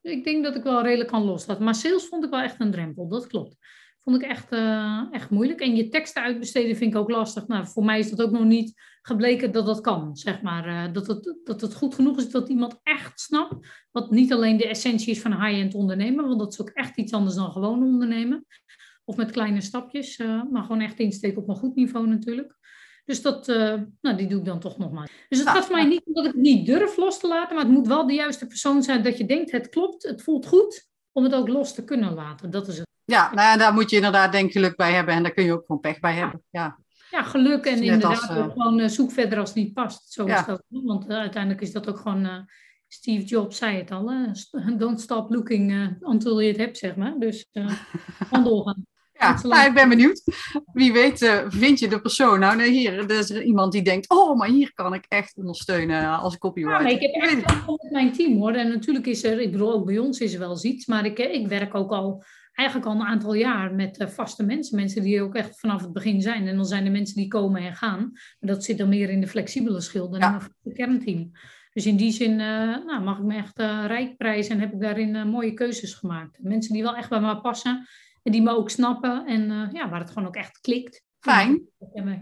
ik 0.00 0.24
denk 0.24 0.44
dat 0.44 0.56
ik 0.56 0.62
wel 0.62 0.82
redelijk 0.82 1.10
kan 1.10 1.24
loslaten. 1.24 1.64
Maar 1.64 1.74
sales 1.74 2.06
vond 2.06 2.24
ik 2.24 2.30
wel 2.30 2.40
echt 2.40 2.60
een 2.60 2.70
drempel, 2.70 3.08
dat 3.08 3.26
klopt. 3.26 3.56
Vond 4.00 4.16
ik 4.16 4.28
echt, 4.28 4.52
uh, 4.52 5.06
echt 5.10 5.30
moeilijk. 5.30 5.60
En 5.60 5.76
je 5.76 5.88
teksten 5.88 6.22
uitbesteden 6.22 6.76
vind 6.76 6.94
ik 6.94 7.00
ook 7.00 7.10
lastig. 7.10 7.46
Nou, 7.46 7.66
voor 7.66 7.84
mij 7.84 7.98
is 7.98 8.10
dat 8.10 8.22
ook 8.22 8.30
nog 8.30 8.44
niet 8.44 8.82
gebleken 9.02 9.52
dat 9.52 9.66
dat 9.66 9.80
kan, 9.80 10.16
zeg 10.16 10.42
maar. 10.42 10.68
Uh, 10.68 10.92
dat, 10.92 11.06
het, 11.06 11.36
dat 11.44 11.60
het 11.60 11.74
goed 11.74 11.94
genoeg 11.94 12.18
is 12.18 12.30
dat 12.30 12.48
iemand 12.48 12.80
echt 12.82 13.20
snapt 13.20 13.86
wat 13.90 14.10
niet 14.10 14.32
alleen 14.32 14.56
de 14.56 14.68
essentie 14.68 15.10
is 15.10 15.20
van 15.20 15.44
high-end 15.44 15.74
ondernemen, 15.74 16.26
want 16.26 16.38
dat 16.38 16.52
is 16.52 16.60
ook 16.60 16.70
echt 16.70 16.96
iets 16.96 17.12
anders 17.12 17.34
dan 17.34 17.52
gewoon 17.52 17.82
ondernemen. 17.82 18.46
Of 19.04 19.16
met 19.16 19.30
kleine 19.30 19.60
stapjes, 19.60 20.16
maar 20.50 20.62
gewoon 20.62 20.80
echt 20.80 20.98
insteken 20.98 21.42
op 21.42 21.48
een 21.48 21.56
goed 21.56 21.74
niveau 21.74 22.06
natuurlijk. 22.06 22.56
Dus 23.04 23.22
dat, 23.22 23.46
nou, 24.00 24.16
die 24.16 24.26
doe 24.26 24.38
ik 24.38 24.44
dan 24.44 24.60
toch 24.60 24.78
nog 24.78 24.92
maar. 24.92 25.10
Dus 25.28 25.38
het 25.38 25.48
gaat 25.48 25.64
voor 25.64 25.74
mij 25.74 25.84
niet 25.84 26.02
omdat 26.04 26.24
ik 26.24 26.32
het 26.32 26.40
niet 26.40 26.66
durf 26.66 26.96
los 26.96 27.18
te 27.18 27.28
laten, 27.28 27.54
maar 27.54 27.64
het 27.64 27.72
moet 27.72 27.86
wel 27.86 28.06
de 28.06 28.14
juiste 28.14 28.46
persoon 28.46 28.82
zijn 28.82 29.02
dat 29.02 29.18
je 29.18 29.26
denkt, 29.26 29.50
het 29.50 29.68
klopt, 29.68 30.02
het 30.02 30.22
voelt 30.22 30.46
goed, 30.46 30.88
om 31.12 31.24
het 31.24 31.34
ook 31.34 31.48
los 31.48 31.74
te 31.74 31.84
kunnen 31.84 32.14
laten. 32.14 32.50
Dat 32.50 32.68
is 32.68 32.78
het. 32.78 32.86
Ja, 33.04 33.34
nou 33.34 33.48
ja, 33.48 33.56
daar 33.56 33.72
moet 33.72 33.90
je 33.90 33.96
inderdaad 33.96 34.32
denk 34.32 34.52
geluk 34.52 34.76
bij 34.76 34.92
hebben 34.92 35.14
en 35.14 35.22
daar 35.22 35.32
kun 35.32 35.44
je 35.44 35.52
ook 35.52 35.64
gewoon 35.66 35.80
pech 35.80 36.00
bij 36.00 36.14
hebben. 36.14 36.42
Ja, 36.50 36.78
ja 37.10 37.22
geluk 37.22 37.64
en 37.64 37.82
inderdaad 37.82 38.28
als, 38.28 38.36
uh, 38.36 38.50
gewoon 38.50 38.78
uh, 38.78 38.88
zoek 38.88 39.12
verder 39.12 39.38
als 39.38 39.48
het 39.48 39.58
niet 39.58 39.72
past. 39.72 40.12
Zo 40.12 40.26
ja. 40.26 40.40
is 40.40 40.46
dat. 40.46 40.62
Want 40.68 41.10
uiteindelijk 41.10 41.62
is 41.62 41.72
dat 41.72 41.88
ook 41.88 41.98
gewoon, 41.98 42.48
Steve 42.88 43.24
Jobs 43.24 43.56
zei 43.56 43.76
het 43.76 43.90
al, 43.90 44.12
don't 44.78 45.00
stop 45.00 45.30
looking 45.30 45.96
until 46.00 46.40
je 46.40 46.48
het 46.48 46.56
hebt, 46.56 46.78
zeg 46.78 46.96
maar. 46.96 47.14
Dus 47.18 47.48
gewoon 48.28 48.44
doorgaan. 48.44 48.86
Ja, 49.18 49.38
nou, 49.42 49.68
ik 49.68 49.74
ben 49.74 49.88
benieuwd. 49.88 50.22
Wie 50.72 50.92
weet 50.92 51.44
vind 51.48 51.78
je 51.78 51.88
de 51.88 52.00
persoon. 52.00 52.40
Nou, 52.40 52.56
nee, 52.56 52.70
hier 52.70 52.98
er 52.98 53.18
is 53.18 53.30
er 53.30 53.42
iemand 53.42 53.72
die 53.72 53.82
denkt, 53.82 54.10
oh, 54.10 54.38
maar 54.38 54.48
hier 54.48 54.72
kan 54.74 54.94
ik 54.94 55.04
echt 55.08 55.36
ondersteunen 55.36 56.18
als 56.18 56.38
copywriter. 56.38 56.78
Ja, 56.78 56.82
maar 56.82 56.92
ik 56.92 57.00
heb 57.00 57.22
echt 57.22 57.66
met 57.66 57.90
mijn 57.90 58.12
team 58.12 58.36
hoor. 58.36 58.52
En 58.52 58.68
natuurlijk 58.68 59.06
is 59.06 59.24
er, 59.24 59.40
ik 59.40 59.52
bedoel, 59.52 59.72
ook 59.72 59.86
bij 59.86 59.98
ons 59.98 60.18
is 60.18 60.32
er 60.32 60.38
wel 60.38 60.50
eens 60.50 60.64
iets. 60.64 60.86
Maar 60.86 61.04
ik, 61.04 61.18
ik 61.18 61.46
werk 61.46 61.74
ook 61.74 61.90
al 61.90 62.24
eigenlijk 62.52 62.88
al 62.88 62.94
een 62.94 63.06
aantal 63.06 63.34
jaar 63.34 63.74
met 63.74 64.00
uh, 64.00 64.08
vaste 64.08 64.44
mensen. 64.44 64.76
Mensen 64.76 65.02
die 65.02 65.22
ook 65.22 65.34
echt 65.34 65.60
vanaf 65.60 65.82
het 65.82 65.92
begin 65.92 66.22
zijn. 66.22 66.48
En 66.48 66.56
dan 66.56 66.66
zijn 66.66 66.84
er 66.84 66.92
mensen 66.92 67.16
die 67.16 67.28
komen 67.28 67.62
en 67.62 67.74
gaan. 67.74 68.00
Maar 68.12 68.50
dat 68.50 68.64
zit 68.64 68.78
dan 68.78 68.88
meer 68.88 69.10
in 69.10 69.20
de 69.20 69.28
flexibele 69.28 69.80
schil 69.80 70.10
dan 70.10 70.20
ja. 70.20 70.34
in 70.34 70.48
het 70.62 70.74
kernteam. 70.74 71.30
Dus 71.72 71.86
in 71.86 71.96
die 71.96 72.12
zin 72.12 72.30
uh, 72.30 72.38
nou, 72.86 73.02
mag 73.02 73.18
ik 73.18 73.24
me 73.24 73.36
echt 73.36 73.58
rijk 73.86 74.16
prijzen 74.16 74.54
en 74.54 74.60
heb 74.60 74.72
ik 74.72 74.80
daarin 74.80 75.28
mooie 75.28 75.54
keuzes 75.54 75.94
gemaakt. 75.94 76.38
Mensen 76.40 76.72
die 76.72 76.82
wel 76.82 76.96
echt 76.96 77.08
bij 77.08 77.20
me 77.20 77.40
passen 77.40 77.86
en 78.24 78.32
die 78.32 78.42
me 78.42 78.50
ook 78.50 78.70
snappen 78.70 79.26
en 79.26 79.70
ja, 79.72 79.88
waar 79.88 80.00
het 80.00 80.10
gewoon 80.10 80.28
ook 80.28 80.36
echt 80.36 80.60
klikt. 80.60 81.02
Fijn. 81.20 81.62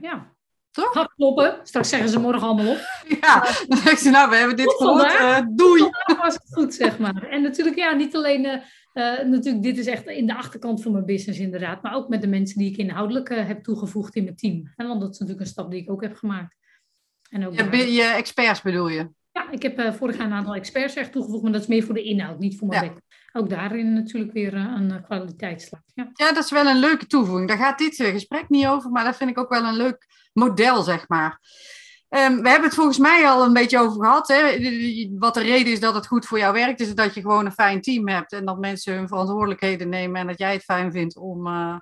Ja. 0.01 0.33
Toch? 0.71 0.95
Hard 0.95 1.13
kloppen. 1.15 1.61
Straks 1.63 1.89
zeggen 1.89 2.09
ze 2.09 2.19
morgen 2.19 2.43
allemaal 2.43 2.73
op. 2.73 2.81
Ja, 3.21 3.41
dan 3.69 3.79
zeggen 3.79 3.99
ze 3.99 4.11
nou, 4.11 4.31
we 4.31 4.37
hebben 4.37 4.57
dit 4.57 4.75
gehoord. 4.75 5.59
doei. 5.59 5.91
Dat 6.05 6.17
was 6.17 6.35
het 6.35 6.49
goed, 6.51 6.75
zeg 6.75 6.99
maar. 6.99 7.29
En 7.29 7.43
natuurlijk, 7.43 7.77
ja, 7.77 7.93
niet 7.95 8.17
alleen 8.17 8.45
uh, 8.45 8.61
natuurlijk, 9.23 9.63
dit 9.63 9.79
is 9.79 9.87
echt 9.87 10.07
in 10.07 10.27
de 10.27 10.35
achterkant 10.35 10.83
van 10.83 10.93
mijn 10.93 11.05
business 11.05 11.41
inderdaad. 11.41 11.83
Maar 11.83 11.95
ook 11.95 12.09
met 12.09 12.21
de 12.21 12.29
mensen 12.29 12.59
die 12.59 12.71
ik 12.71 12.77
inhoudelijk 12.77 13.29
heb 13.29 13.63
toegevoegd 13.63 14.15
in 14.15 14.25
mijn 14.25 14.37
team. 14.37 14.73
En 14.77 14.87
want 14.87 15.01
dat 15.01 15.11
is 15.11 15.19
natuurlijk 15.19 15.47
een 15.47 15.53
stap 15.53 15.71
die 15.71 15.83
ik 15.83 15.91
ook 15.91 16.03
heb 16.03 16.17
gemaakt. 16.17 16.57
En 17.31 17.47
ook 17.47 17.55
je, 17.55 17.93
je 17.93 18.03
experts 18.03 18.63
bedoel 18.63 18.89
je? 18.89 19.09
Ja, 19.33 19.51
ik 19.51 19.63
heb 19.63 19.95
vorig 19.95 20.17
jaar 20.17 20.27
een 20.27 20.33
aantal 20.33 20.55
experts 20.55 20.95
echt 20.95 21.13
toegevoegd. 21.13 21.43
Maar 21.43 21.53
dat 21.53 21.61
is 21.61 21.67
meer 21.67 21.83
voor 21.83 21.95
de 21.95 22.03
inhoud, 22.03 22.39
niet 22.39 22.59
voor 22.59 22.69
mijn 22.69 22.85
ja. 22.85 22.93
Ook 23.33 23.49
daarin 23.49 23.93
natuurlijk 23.93 24.33
weer 24.33 24.55
een 24.55 25.03
kwaliteitsslag. 25.05 25.81
Ja. 25.95 26.11
ja, 26.13 26.33
dat 26.33 26.45
is 26.45 26.51
wel 26.51 26.67
een 26.67 26.79
leuke 26.79 27.07
toevoeging. 27.07 27.49
Daar 27.49 27.57
gaat 27.57 27.79
dit 27.79 27.97
gesprek 27.97 28.49
niet 28.49 28.67
over. 28.67 28.91
Maar 28.91 29.05
dat 29.05 29.17
vind 29.17 29.31
ik 29.31 29.39
ook 29.39 29.51
wel 29.51 29.65
een 29.65 29.77
leuk 29.77 30.07
model, 30.33 30.83
zeg 30.83 31.09
maar. 31.09 31.41
Um, 32.09 32.43
we 32.43 32.49
hebben 32.49 32.69
het 32.69 32.75
volgens 32.75 32.99
mij 32.99 33.29
al 33.29 33.45
een 33.45 33.53
beetje 33.53 33.79
over 33.79 34.05
gehad. 34.05 34.29
Hè? 34.29 34.59
Wat 35.19 35.35
de 35.35 35.43
reden 35.43 35.73
is 35.73 35.81
dat 35.81 35.95
het 35.95 36.07
goed 36.07 36.27
voor 36.27 36.39
jou 36.39 36.53
werkt, 36.53 36.81
is 36.81 36.95
dat 36.95 37.15
je 37.15 37.21
gewoon 37.21 37.47
een 37.47 37.53
fijn 37.53 37.81
team 37.81 38.09
hebt 38.09 38.33
en 38.33 38.45
dat 38.45 38.59
mensen 38.59 38.95
hun 38.95 39.09
verantwoordelijkheden 39.09 39.89
nemen 39.89 40.21
en 40.21 40.27
dat 40.27 40.39
jij 40.39 40.53
het 40.53 40.65
fijn 40.65 40.93
vindt 40.93 41.17
om, 41.17 41.47
uh, 41.47 41.77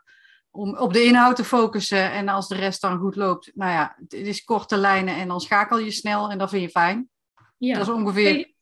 om 0.51 0.77
op 0.77 0.93
de 0.93 1.05
inhoud 1.05 1.37
te 1.37 1.45
focussen. 1.45 2.13
En 2.13 2.29
als 2.29 2.49
de 2.49 2.55
rest 2.55 2.81
dan 2.81 2.99
goed 2.99 3.17
loopt, 3.17 3.51
nou 3.55 3.73
ja, 3.73 3.97
het 3.99 4.13
is 4.13 4.45
korte 4.45 4.77
lijnen 4.77 5.15
en 5.15 5.29
dan 5.29 5.41
schakel 5.41 5.79
je 5.79 5.91
snel 5.91 6.31
en 6.31 6.39
dat 6.39 6.51
vind 6.51 6.63
je 6.63 6.71
fijn. 6.71 7.09
Ja, 7.59 7.75
dat 7.75 7.89
is 7.89 7.93
ongeveer. 7.93 8.53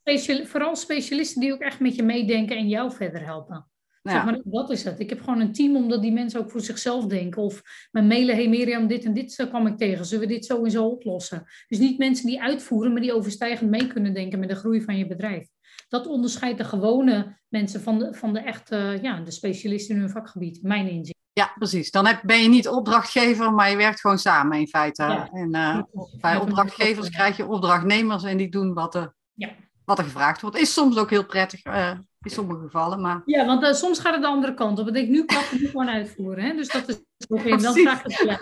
Vooral 0.47 0.77
specialisten 0.77 1.40
die 1.40 1.53
ook 1.53 1.61
echt 1.61 1.81
met 1.81 1.97
je 1.97 2.03
meedenken 2.03 2.57
en 2.57 2.68
jou 2.68 2.92
verder 2.92 3.25
helpen. 3.25 3.68
Zeg 4.03 4.25
maar, 4.25 4.40
dat 4.44 4.71
is 4.71 4.85
het. 4.85 5.01
Ik 5.01 5.09
heb 5.09 5.21
gewoon 5.21 5.40
een 5.40 5.53
team 5.53 5.77
omdat 5.77 6.03
die 6.03 6.12
mensen 6.12 6.40
ook 6.40 6.51
voor 6.51 6.61
zichzelf 6.61 7.07
denken. 7.07 7.42
Of 7.42 7.62
mijn 7.90 8.07
mailen, 8.07 8.35
hey 8.35 8.49
Mirjam, 8.49 8.87
dit 8.87 9.05
en 9.05 9.14
dit 9.14 9.47
kwam 9.49 9.66
ik 9.66 9.77
tegen. 9.77 10.05
Zullen 10.05 10.29
we 10.29 10.35
dit 10.35 10.44
zo 10.44 10.64
en 10.64 10.71
zo 10.71 10.87
oplossen? 10.87 11.44
Dus 11.68 11.79
niet 11.79 11.99
mensen 11.99 12.27
die 12.27 12.42
uitvoeren, 12.42 12.92
maar 12.92 13.03
die 13.03 13.14
overstijgend 13.14 13.71
mee 13.71 13.87
kunnen 13.87 14.14
denken 14.14 14.38
met 14.38 14.49
de 14.49 14.55
groei 14.55 14.83
van 14.83 14.97
je 14.97 15.07
bedrijf. 15.07 15.49
Dat 15.88 16.07
onderscheidt 16.07 16.59
de 16.59 16.64
gewone 16.64 17.38
mensen 17.49 17.81
van 17.81 17.99
de, 17.99 18.14
van 18.14 18.33
de 18.33 18.40
echte, 18.40 18.99
ja, 19.03 19.21
de 19.21 19.31
specialisten 19.31 19.94
in 19.94 20.01
hun 20.01 20.11
vakgebied, 20.11 20.62
mijn 20.62 20.88
inzicht. 20.88 21.18
Ja, 21.33 21.53
precies. 21.59 21.90
Dan 21.90 22.07
heb, 22.07 22.23
ben 22.25 22.42
je 22.42 22.49
niet 22.49 22.68
opdrachtgever, 22.68 23.53
maar 23.53 23.71
je 23.71 23.77
werkt 23.77 24.01
gewoon 24.01 24.18
samen 24.18 24.59
in 24.59 24.68
feite. 24.68 25.29
En 25.33 25.55
uh, 25.55 25.83
bij 26.21 26.37
opdrachtgevers 26.37 27.11
krijg 27.11 27.37
je 27.37 27.47
opdrachtnemers 27.47 28.25
en 28.25 28.37
die 28.37 28.51
doen 28.51 28.75
wat 28.75 28.94
er, 28.94 29.14
ja. 29.33 29.49
Wat 29.88 29.98
er 29.98 30.05
gevraagd 30.05 30.40
wordt. 30.40 30.57
Is 30.57 30.72
soms 30.72 30.98
ook 30.98 31.11
heel 31.11 31.24
prettig 31.24 31.64
uh, 31.64 31.90
in 32.20 32.31
sommige 32.31 32.61
gevallen. 32.61 33.01
Maar... 33.01 33.22
Ja, 33.24 33.46
want 33.46 33.62
uh, 33.62 33.72
soms 33.72 33.98
gaat 33.98 34.12
het 34.12 34.22
de 34.22 34.29
andere 34.29 34.55
kant 34.55 34.79
op. 34.79 34.85
Want 34.85 34.96
ik 34.96 35.09
nu 35.09 35.24
kan 35.24 35.37
het 35.38 35.61
niet 35.61 35.70
gewoon 35.70 35.88
uitvoeren. 35.88 36.44
Hè? 36.44 36.55
Dus 36.55 36.68
dat 36.68 36.88
is 36.88 36.96
oké. 37.29 37.57
Dan 37.57 37.74
vraag 37.74 38.05
ik 38.05 38.38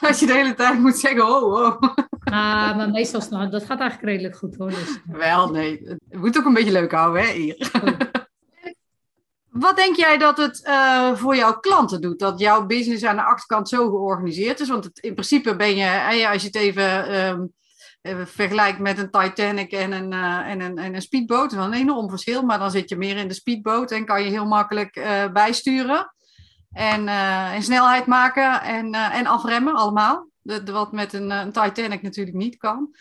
Als 0.08 0.20
je 0.20 0.26
de 0.26 0.32
hele 0.32 0.54
tijd 0.54 0.78
moet 0.78 0.96
zeggen, 0.96 1.28
oh, 1.28 1.52
oh. 1.52 1.82
Ah, 2.20 2.76
maar 2.76 2.90
meestal, 2.90 3.22
nou, 3.30 3.50
dat 3.50 3.64
gaat 3.64 3.80
eigenlijk 3.80 4.10
redelijk 4.10 4.36
goed 4.36 4.56
hoor. 4.56 4.68
Dus. 4.68 5.00
Wel, 5.04 5.50
nee. 5.50 5.80
Het 5.84 6.20
moet 6.20 6.38
ook 6.38 6.44
een 6.44 6.54
beetje 6.54 6.72
leuk 6.72 6.92
houden, 6.92 7.22
hè, 7.22 7.32
hier. 7.32 7.70
Wat 9.50 9.76
denk 9.76 9.96
jij 9.96 10.18
dat 10.18 10.36
het 10.36 10.62
uh, 10.66 11.14
voor 11.14 11.36
jouw 11.36 11.58
klanten 11.58 12.00
doet? 12.00 12.18
Dat 12.18 12.38
jouw 12.38 12.66
business 12.66 13.04
aan 13.04 13.16
de 13.16 13.22
achterkant 13.22 13.68
zo 13.68 13.88
georganiseerd 13.88 14.60
is? 14.60 14.68
Want 14.68 14.84
het, 14.84 14.98
in 14.98 15.12
principe 15.12 15.56
ben 15.56 15.76
je, 15.76 16.28
als 16.28 16.42
je 16.42 16.46
het 16.46 16.56
even 16.56 17.14
um, 17.28 17.52
vergelijkt 18.24 18.78
met 18.78 18.98
een 18.98 19.10
Titanic 19.10 19.72
en 19.72 19.92
een, 19.92 20.12
uh, 20.12 20.50
en, 20.50 20.60
een, 20.60 20.78
en 20.78 20.94
een 20.94 21.02
speedboot, 21.02 21.50
dat 21.50 21.60
is 21.60 21.66
een 21.66 21.72
enorm 21.72 22.08
verschil. 22.08 22.42
Maar 22.42 22.58
dan 22.58 22.70
zit 22.70 22.88
je 22.88 22.96
meer 22.96 23.16
in 23.16 23.28
de 23.28 23.34
speedboot 23.34 23.90
en 23.90 24.04
kan 24.04 24.22
je 24.22 24.30
heel 24.30 24.46
makkelijk 24.46 24.96
uh, 24.96 25.32
bijsturen. 25.32 26.14
En, 26.72 27.08
snelheid 27.62 28.06
maken 28.06 28.62
en, 28.62 28.94
en 28.94 29.26
afremmen 29.26 29.74
allemaal. 29.74 30.28
De, 30.40 30.72
wat 30.72 30.92
met 30.92 31.12
een, 31.12 31.30
een 31.30 31.52
Titanic 31.52 32.02
natuurlijk 32.02 32.36
niet 32.36 32.56
kan. 32.56 32.94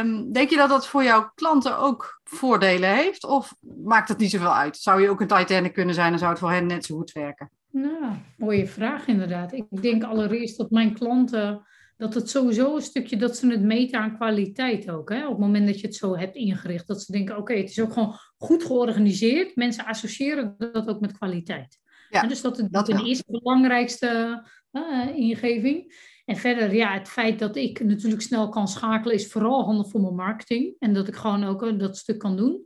Um, 0.00 0.32
denk 0.32 0.50
je 0.50 0.56
dat 0.56 0.68
dat 0.68 0.86
voor 0.86 1.04
jouw 1.04 1.30
klanten 1.34 1.78
ook 1.78 2.20
voordelen 2.24 2.90
heeft? 2.90 3.24
Of 3.24 3.54
maakt 3.84 4.08
het 4.08 4.18
niet 4.18 4.30
zoveel 4.30 4.54
uit? 4.54 4.76
Zou 4.76 5.02
je 5.02 5.10
ook 5.10 5.20
een 5.20 5.26
Titanic 5.26 5.72
kunnen 5.72 5.94
zijn 5.94 6.12
en 6.12 6.18
zou 6.18 6.30
het 6.30 6.40
voor 6.40 6.50
hen 6.50 6.66
net 6.66 6.84
zo 6.84 6.96
goed 6.96 7.12
werken? 7.12 7.50
Nou, 7.70 8.12
mooie 8.36 8.66
vraag 8.66 9.06
inderdaad. 9.06 9.52
Ik 9.52 9.82
denk 9.82 10.04
allereerst 10.04 10.58
dat 10.58 10.70
mijn 10.70 10.94
klanten, 10.94 11.66
dat 12.00 12.14
het 12.14 12.30
sowieso 12.30 12.76
een 12.76 12.82
stukje 12.82 13.16
dat 13.16 13.36
ze 13.36 13.46
het 13.46 13.62
meten 13.62 14.00
aan 14.00 14.16
kwaliteit 14.16 14.90
ook. 14.90 15.08
Hè? 15.08 15.24
Op 15.24 15.30
het 15.30 15.38
moment 15.38 15.66
dat 15.66 15.80
je 15.80 15.86
het 15.86 15.96
zo 15.96 16.16
hebt 16.16 16.36
ingericht, 16.36 16.86
dat 16.86 17.02
ze 17.02 17.12
denken, 17.12 17.36
oké, 17.36 17.54
het 17.54 17.70
is 17.70 17.80
ook 17.80 17.92
gewoon 17.92 18.14
goed 18.36 18.64
georganiseerd. 18.64 19.56
Mensen 19.56 19.84
associëren 19.84 20.54
dat 20.58 20.88
ook 20.88 21.00
met 21.00 21.16
kwaliteit. 21.16 21.78
Ja, 22.10 22.26
dus 22.26 22.40
dat 22.40 22.58
is 22.58 22.68
de 22.70 23.04
eerste 23.04 23.24
belangrijkste 23.26 24.42
uh, 24.72 25.16
ingeving. 25.16 25.94
En 26.24 26.36
verder, 26.36 26.74
ja, 26.74 26.92
het 26.92 27.08
feit 27.08 27.38
dat 27.38 27.56
ik 27.56 27.84
natuurlijk 27.84 28.22
snel 28.22 28.48
kan 28.48 28.68
schakelen 28.68 29.14
is 29.14 29.28
vooral 29.28 29.64
handig 29.64 29.90
voor 29.90 30.00
mijn 30.00 30.14
marketing. 30.14 30.76
En 30.78 30.94
dat 30.94 31.08
ik 31.08 31.16
gewoon 31.16 31.44
ook 31.44 31.62
eh, 31.62 31.78
dat 31.78 31.96
stuk 31.96 32.18
kan 32.18 32.36
doen. 32.36 32.64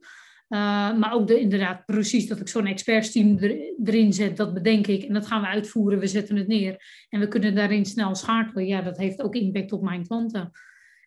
Uh, 0.54 0.96
maar 0.96 1.12
ook 1.12 1.26
de, 1.26 1.40
inderdaad 1.40 1.84
precies 1.86 2.26
dat 2.26 2.40
ik 2.40 2.48
zo'n 2.48 2.66
expertsteam 2.66 3.38
er, 3.38 3.56
erin 3.84 4.12
zet, 4.12 4.36
dat 4.36 4.54
bedenk 4.54 4.86
ik. 4.86 5.02
En 5.02 5.14
dat 5.14 5.26
gaan 5.26 5.40
we 5.40 5.46
uitvoeren, 5.46 5.98
we 5.98 6.06
zetten 6.06 6.36
het 6.36 6.46
neer. 6.46 6.76
En 7.08 7.20
we 7.20 7.28
kunnen 7.28 7.54
daarin 7.54 7.84
snel 7.84 8.14
schakelen. 8.14 8.66
Ja, 8.66 8.82
dat 8.82 8.96
heeft 8.96 9.22
ook 9.22 9.34
impact 9.34 9.72
op 9.72 9.82
mijn 9.82 10.06
klanten. 10.06 10.50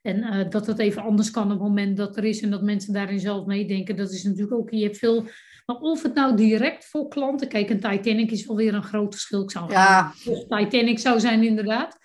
En 0.01 0.17
uh, 0.17 0.49
dat 0.49 0.67
het 0.67 0.79
even 0.79 1.01
anders 1.01 1.31
kan 1.31 1.43
op 1.43 1.49
het 1.49 1.59
moment 1.59 1.97
dat 1.97 2.17
er 2.17 2.23
is 2.23 2.41
en 2.41 2.49
dat 2.49 2.61
mensen 2.61 2.93
daarin 2.93 3.19
zelf 3.19 3.45
meedenken. 3.45 3.95
Dat 3.95 4.11
is 4.11 4.23
natuurlijk 4.23 4.53
ook, 4.53 4.71
je 4.71 4.83
hebt 4.83 4.97
veel... 4.97 5.25
Maar 5.65 5.75
of 5.75 6.03
het 6.03 6.13
nou 6.13 6.35
direct 6.35 6.85
voor 6.85 7.07
klanten... 7.07 7.47
Kijk, 7.47 7.69
een 7.69 7.79
Titanic 7.79 8.31
is 8.31 8.45
wel 8.45 8.55
weer 8.55 8.73
een 8.73 8.83
groot 8.83 9.13
verschil. 9.13 9.43
Ik 9.43 9.51
zou 9.51 9.71
ja. 9.71 10.13
Titanic 10.47 10.99
zou 10.99 11.19
zijn 11.19 11.43
inderdaad. 11.43 11.97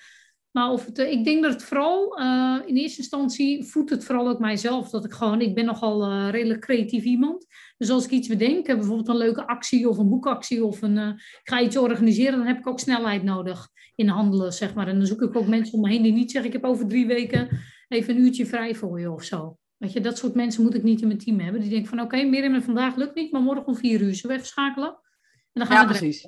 Maar 0.53 0.71
of 0.71 0.87
het, 0.87 0.99
ik 0.99 1.25
denk 1.25 1.43
dat 1.43 1.53
het 1.53 1.63
vooral, 1.63 2.21
uh, 2.21 2.59
in 2.67 2.77
eerste 2.77 2.99
instantie 2.99 3.65
voedt 3.65 3.91
het 3.91 4.05
vooral 4.05 4.29
ook 4.29 4.39
mijzelf. 4.39 4.91
Dat 4.91 5.05
ik 5.05 5.13
gewoon, 5.13 5.41
ik 5.41 5.55
ben 5.55 5.65
nogal 5.65 6.11
uh, 6.11 6.31
redelijk 6.31 6.61
creatief 6.61 7.05
iemand. 7.05 7.47
Dus 7.77 7.91
als 7.91 8.05
ik 8.05 8.11
iets 8.11 8.29
bedenk, 8.29 8.67
bijvoorbeeld 8.67 9.09
een 9.09 9.17
leuke 9.17 9.47
actie 9.47 9.89
of 9.89 9.99
een 9.99 10.09
boekactie 10.09 10.65
of 10.65 10.83
een, 10.83 10.97
uh, 10.97 11.09
ik 11.09 11.41
ga 11.43 11.61
iets 11.61 11.77
organiseren, 11.77 12.39
dan 12.39 12.47
heb 12.47 12.59
ik 12.59 12.67
ook 12.67 12.81
snelheid 12.81 13.23
nodig 13.23 13.69
in 13.95 14.09
handelen, 14.09 14.53
zeg 14.53 14.75
maar. 14.75 14.89
En 14.89 14.97
dan 14.99 15.07
zoek 15.07 15.23
ik 15.23 15.37
ook 15.37 15.47
mensen 15.47 15.75
om 15.75 15.81
me 15.81 15.89
heen 15.89 16.03
die 16.03 16.13
niet 16.13 16.31
zeggen, 16.31 16.51
ik 16.51 16.61
heb 16.61 16.71
over 16.71 16.89
drie 16.89 17.07
weken 17.07 17.49
even 17.89 18.17
een 18.17 18.23
uurtje 18.23 18.47
vrij 18.47 18.75
voor 18.75 19.01
je 19.01 19.11
of 19.11 19.23
zo. 19.23 19.57
Weet 19.77 19.93
je, 19.93 20.01
dat 20.01 20.19
soort 20.19 20.35
mensen 20.35 20.63
moet 20.63 20.75
ik 20.75 20.83
niet 20.83 21.01
in 21.01 21.07
mijn 21.07 21.19
team 21.19 21.41
hebben. 21.41 21.61
Die 21.61 21.71
denken 21.71 21.89
van, 21.89 22.01
oké, 22.01 22.15
okay, 22.17 22.29
Mirjam, 22.29 22.63
vandaag 22.63 22.97
lukt 22.97 23.15
niet, 23.15 23.33
maar 23.33 23.43
morgen 23.43 23.67
om 23.67 23.77
vier 23.77 24.01
uur 24.01 24.15
zullen 24.15 24.37
we 24.37 24.43
even 24.43 24.47
schakelen? 24.47 24.89
En 24.89 25.61
dan 25.61 25.67
gaan 25.67 25.77
ja, 25.77 25.93
we 25.93 25.99
precies. 25.99 26.27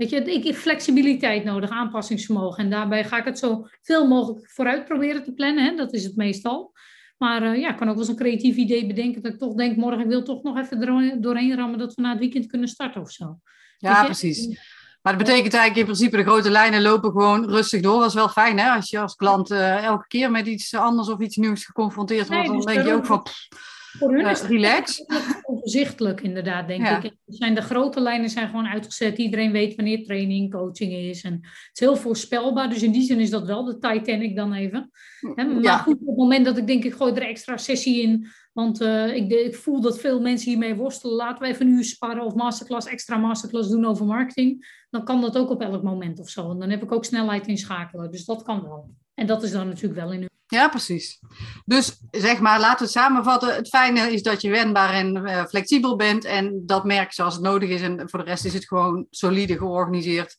Weet 0.00 0.10
je, 0.10 0.22
ik 0.22 0.44
heb 0.44 0.54
flexibiliteit 0.54 1.44
nodig, 1.44 1.70
aanpassingsvermogen. 1.70 2.64
En 2.64 2.70
daarbij 2.70 3.04
ga 3.04 3.18
ik 3.18 3.24
het 3.24 3.38
zo 3.38 3.66
veel 3.82 4.06
mogelijk 4.06 4.50
vooruit 4.50 4.84
proberen 4.84 5.22
te 5.22 5.32
plannen. 5.32 5.64
Hè? 5.64 5.74
Dat 5.74 5.92
is 5.92 6.04
het 6.04 6.16
meestal. 6.16 6.72
Maar 7.18 7.42
uh, 7.42 7.60
ja, 7.60 7.70
ik 7.70 7.76
kan 7.76 7.88
ook 7.88 7.94
wel 7.94 8.02
eens 8.02 8.08
een 8.08 8.24
creatief 8.24 8.56
idee 8.56 8.86
bedenken 8.86 9.22
dat 9.22 9.32
ik 9.32 9.38
toch 9.38 9.54
denk, 9.54 9.76
morgen 9.76 10.00
ik 10.00 10.06
wil 10.06 10.22
toch 10.22 10.42
nog 10.42 10.58
even 10.58 11.20
doorheen 11.20 11.56
rammen 11.56 11.78
dat 11.78 11.94
we 11.94 12.02
na 12.02 12.10
het 12.10 12.18
weekend 12.18 12.46
kunnen 12.46 12.68
starten 12.68 13.00
of 13.00 13.10
zo. 13.10 13.38
Ja, 13.78 14.04
precies. 14.04 14.46
Maar 15.02 15.16
dat 15.16 15.26
betekent 15.26 15.54
eigenlijk 15.54 15.76
in 15.76 15.94
principe 15.94 16.16
de 16.16 16.30
grote 16.30 16.50
lijnen 16.50 16.82
lopen 16.82 17.10
gewoon 17.10 17.50
rustig 17.50 17.80
door. 17.80 17.98
Dat 17.98 18.08
is 18.08 18.14
wel 18.14 18.28
fijn 18.28 18.58
hè, 18.58 18.70
als 18.70 18.90
je 18.90 18.98
als 18.98 19.14
klant 19.14 19.50
uh, 19.50 19.84
elke 19.84 20.06
keer 20.06 20.30
met 20.30 20.46
iets 20.46 20.74
anders 20.74 21.08
of 21.08 21.20
iets 21.20 21.36
nieuws 21.36 21.64
geconfronteerd 21.64 22.28
wordt. 22.28 22.48
Nee, 22.48 22.56
dus 22.56 22.64
dan 22.64 22.74
denk 22.74 22.86
je 22.86 22.94
ook 22.94 23.06
van... 23.06 23.26
Voor 23.98 24.14
hun 24.14 24.26
het 24.26 24.40
relax. 24.40 25.04
Overzichtelijk, 25.70 26.20
inderdaad, 26.20 26.68
denk 26.68 26.88
ik. 26.88 27.14
Zijn 27.26 27.54
de 27.54 27.60
grote 27.62 28.00
lijnen 28.00 28.30
zijn 28.30 28.48
gewoon 28.48 28.66
uitgezet. 28.66 29.18
Iedereen 29.18 29.52
weet 29.52 29.74
wanneer 29.74 30.04
training, 30.04 30.50
coaching 30.50 30.92
is. 30.92 31.22
En 31.22 31.32
het 31.32 31.70
is 31.72 31.80
heel 31.80 31.96
voorspelbaar. 31.96 32.68
Dus 32.68 32.82
in 32.82 32.92
die 32.92 33.02
zin 33.02 33.20
is 33.20 33.30
dat 33.30 33.46
wel 33.46 33.64
de 33.64 33.78
Titanic 33.78 34.36
dan 34.36 34.52
even. 34.52 34.90
Maar 35.62 35.78
goed, 35.78 36.00
op 36.00 36.06
het 36.06 36.16
moment 36.16 36.44
dat 36.44 36.56
ik 36.56 36.66
denk, 36.66 36.84
ik 36.84 36.94
gooi 36.94 37.12
er 37.12 37.22
extra 37.22 37.56
sessie 37.56 38.02
in. 38.02 38.26
Want 38.52 38.80
uh, 38.80 39.14
ik, 39.14 39.30
ik, 39.30 39.54
voel 39.54 39.80
dat 39.80 40.00
veel 40.00 40.20
mensen 40.20 40.50
hiermee 40.50 40.74
worstelen. 40.74 41.16
Laten 41.16 41.42
we 41.42 41.48
even 41.48 41.66
nu 41.66 41.84
sparren 41.84 42.24
of 42.24 42.34
masterclass, 42.34 42.86
extra 42.86 43.16
masterclass 43.16 43.68
doen 43.68 43.84
over 43.84 44.06
marketing. 44.06 44.84
Dan 44.90 45.04
kan 45.04 45.20
dat 45.20 45.38
ook 45.38 45.50
op 45.50 45.62
elk 45.62 45.82
moment 45.82 46.18
of 46.18 46.28
zo. 46.28 46.50
En 46.50 46.58
dan 46.58 46.70
heb 46.70 46.82
ik 46.82 46.92
ook 46.92 47.04
snelheid 47.04 47.46
in 47.46 47.58
schakelen. 47.58 48.10
Dus 48.10 48.24
dat 48.24 48.42
kan 48.42 48.62
wel. 48.62 48.90
En 49.14 49.26
dat 49.26 49.42
is 49.42 49.50
dan 49.50 49.66
natuurlijk 49.66 50.00
wel 50.00 50.12
in 50.12 50.29
ja, 50.50 50.68
precies. 50.68 51.18
Dus 51.64 52.00
zeg 52.10 52.40
maar, 52.40 52.60
laten 52.60 52.78
we 52.78 52.84
het 52.84 52.92
samenvatten. 52.92 53.54
Het 53.54 53.68
fijne 53.68 54.12
is 54.12 54.22
dat 54.22 54.42
je 54.42 54.50
wendbaar 54.50 54.92
en 54.92 55.16
uh, 55.16 55.44
flexibel 55.44 55.96
bent 55.96 56.24
en 56.24 56.62
dat 56.66 56.84
merk 56.84 57.12
zoals 57.12 57.34
het 57.34 57.42
nodig 57.42 57.68
is. 57.68 57.80
En 57.80 58.10
voor 58.10 58.18
de 58.18 58.24
rest 58.24 58.44
is 58.44 58.54
het 58.54 58.66
gewoon 58.66 59.06
solide 59.10 59.58
georganiseerd. 59.58 60.36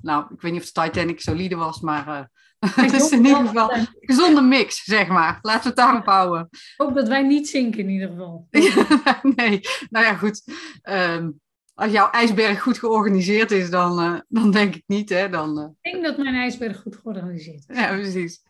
Nou, 0.00 0.24
ik 0.34 0.40
weet 0.40 0.52
niet 0.52 0.62
of 0.62 0.70
de 0.70 0.82
Titanic 0.82 1.20
solide 1.20 1.56
was, 1.56 1.80
maar 1.80 2.08
uh, 2.08 2.20
het 2.84 2.92
is 2.92 3.10
in 3.10 3.24
ieder 3.24 3.46
geval 3.46 3.72
een 3.72 3.88
gezonde 4.00 4.40
mix, 4.40 4.84
zeg 4.84 5.08
maar. 5.08 5.38
Laten 5.42 5.62
we 5.62 5.68
het 5.68 5.76
daarop 5.76 6.06
houden. 6.06 6.48
Ik 6.50 6.74
hoop 6.76 6.94
dat 6.94 7.08
wij 7.08 7.22
niet 7.22 7.48
zinken 7.48 7.80
in 7.80 7.88
ieder 7.88 8.08
geval. 8.08 8.46
nee, 9.36 9.60
nou 9.90 10.04
ja, 10.04 10.14
goed. 10.14 10.42
Um, 10.82 11.40
als 11.78 11.92
jouw 11.92 12.10
ijsberg 12.10 12.62
goed 12.62 12.78
georganiseerd 12.78 13.50
is, 13.50 13.70
dan, 13.70 14.02
uh, 14.02 14.20
dan 14.28 14.50
denk 14.50 14.74
ik 14.74 14.82
niet. 14.86 15.08
Hè? 15.08 15.28
Dan, 15.28 15.58
uh... 15.58 15.64
Ik 15.80 15.92
denk 15.92 16.04
dat 16.04 16.16
mijn 16.16 16.34
ijsberg 16.34 16.80
goed 16.80 16.96
georganiseerd 16.96 17.64
is. 17.68 17.76
Ja, 17.76 17.88
precies. 17.88 18.42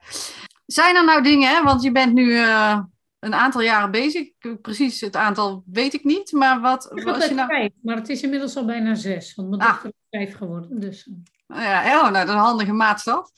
Zijn 0.72 0.96
er 0.96 1.04
nou 1.04 1.22
dingen, 1.22 1.48
hè? 1.48 1.62
want 1.62 1.83
je 1.83 1.92
bent 1.92 2.12
nu 2.12 2.31
uh, 2.31 2.78
een 3.18 3.35
aantal 3.35 3.61
jaren 3.61 3.90
bezig. 3.90 4.31
Precies 4.62 5.00
het 5.00 5.16
aantal 5.16 5.62
weet 5.66 5.94
ik 5.94 6.04
niet, 6.04 6.33
maar 6.33 6.61
wat... 6.61 6.90
Ik 6.94 7.04
was 7.04 7.28
je 7.28 7.35
nou... 7.35 7.48
vijf, 7.48 7.72
maar 7.83 7.96
het 7.96 8.09
is 8.09 8.22
inmiddels 8.22 8.57
al 8.57 8.64
bijna 8.64 8.94
zes, 8.94 9.35
want 9.35 9.48
mijn 9.48 9.61
ah. 9.61 9.68
dochter 9.68 9.88
is 9.88 10.07
vijf 10.11 10.37
geworden. 10.37 10.81
Dus. 10.81 11.09
Ja, 11.46 11.96
oh, 11.96 12.02
nou, 12.02 12.12
dat 12.12 12.28
is 12.28 12.33
een 12.33 12.38
handige 12.38 12.72
maatstaf. 12.72 13.31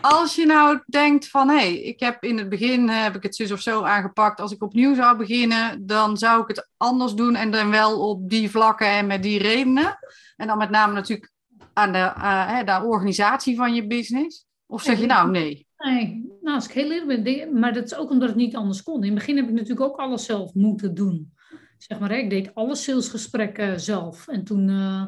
Als 0.00 0.34
je 0.34 0.46
nou 0.46 0.82
denkt 0.86 1.28
van, 1.28 1.48
hé, 1.48 1.56
hey, 1.56 1.80
ik 1.80 2.00
heb 2.00 2.24
in 2.24 2.38
het 2.38 2.48
begin 2.48 2.88
heb 2.88 3.16
ik 3.16 3.22
het 3.22 3.36
zus 3.36 3.52
of 3.52 3.60
zo 3.60 3.82
aangepakt. 3.82 4.40
Als 4.40 4.52
ik 4.52 4.62
opnieuw 4.62 4.94
zou 4.94 5.16
beginnen, 5.16 5.86
dan 5.86 6.16
zou 6.16 6.42
ik 6.42 6.48
het 6.48 6.68
anders 6.76 7.14
doen 7.14 7.34
en 7.34 7.50
dan 7.50 7.70
wel 7.70 8.08
op 8.08 8.30
die 8.30 8.50
vlakken 8.50 8.86
en 8.86 9.06
met 9.06 9.22
die 9.22 9.38
redenen. 9.38 9.98
En 10.36 10.46
dan 10.46 10.58
met 10.58 10.70
name 10.70 10.92
natuurlijk 10.92 11.32
aan 11.72 11.92
de, 11.92 12.12
uh, 12.16 12.64
de 12.64 12.86
organisatie 12.86 13.56
van 13.56 13.74
je 13.74 13.86
business. 13.86 14.46
Of 14.66 14.82
zeg 14.82 15.00
je 15.00 15.06
nou 15.06 15.30
nee? 15.30 15.65
Nee, 15.78 16.32
nou, 16.40 16.54
als 16.54 16.66
ik 16.66 16.72
heel 16.72 16.92
eerlijk 16.92 17.24
ben, 17.24 17.58
maar 17.58 17.72
dat 17.72 17.84
is 17.84 17.94
ook 17.94 18.10
omdat 18.10 18.28
het 18.28 18.38
niet 18.38 18.56
anders 18.56 18.82
kon. 18.82 19.02
In 19.02 19.10
het 19.10 19.14
begin 19.14 19.36
heb 19.36 19.48
ik 19.48 19.54
natuurlijk 19.54 19.80
ook 19.80 19.96
alles 19.96 20.24
zelf 20.24 20.54
moeten 20.54 20.94
doen. 20.94 21.32
Zeg 21.78 21.98
maar, 21.98 22.10
ik 22.10 22.30
deed 22.30 22.54
alle 22.54 22.74
salesgesprekken 22.74 23.80
zelf. 23.80 24.28
En 24.28 24.44
toen, 24.44 24.68
uh, 24.68 25.06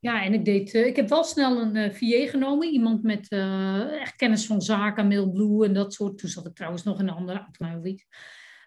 ja, 0.00 0.24
en 0.24 0.34
ik 0.34 0.44
deed, 0.44 0.74
uh, 0.74 0.86
ik 0.86 0.96
heb 0.96 1.08
wel 1.08 1.24
snel 1.24 1.60
een 1.60 1.74
uh, 1.76 1.84
eh, 1.84 1.92
VA 1.92 2.30
genomen. 2.30 2.68
Iemand 2.68 3.02
met 3.02 3.28
echt 4.00 4.16
kennis 4.16 4.46
van 4.46 4.62
zaken, 4.62 5.08
Mailblue 5.08 5.66
en 5.66 5.74
dat 5.74 5.94
soort. 5.94 6.18
Toen 6.18 6.28
zat 6.28 6.46
ik 6.46 6.54
trouwens 6.54 6.82
nog 6.82 7.00
in 7.00 7.08
een 7.08 7.14
andere 7.14 7.38
automobiel. 7.38 7.98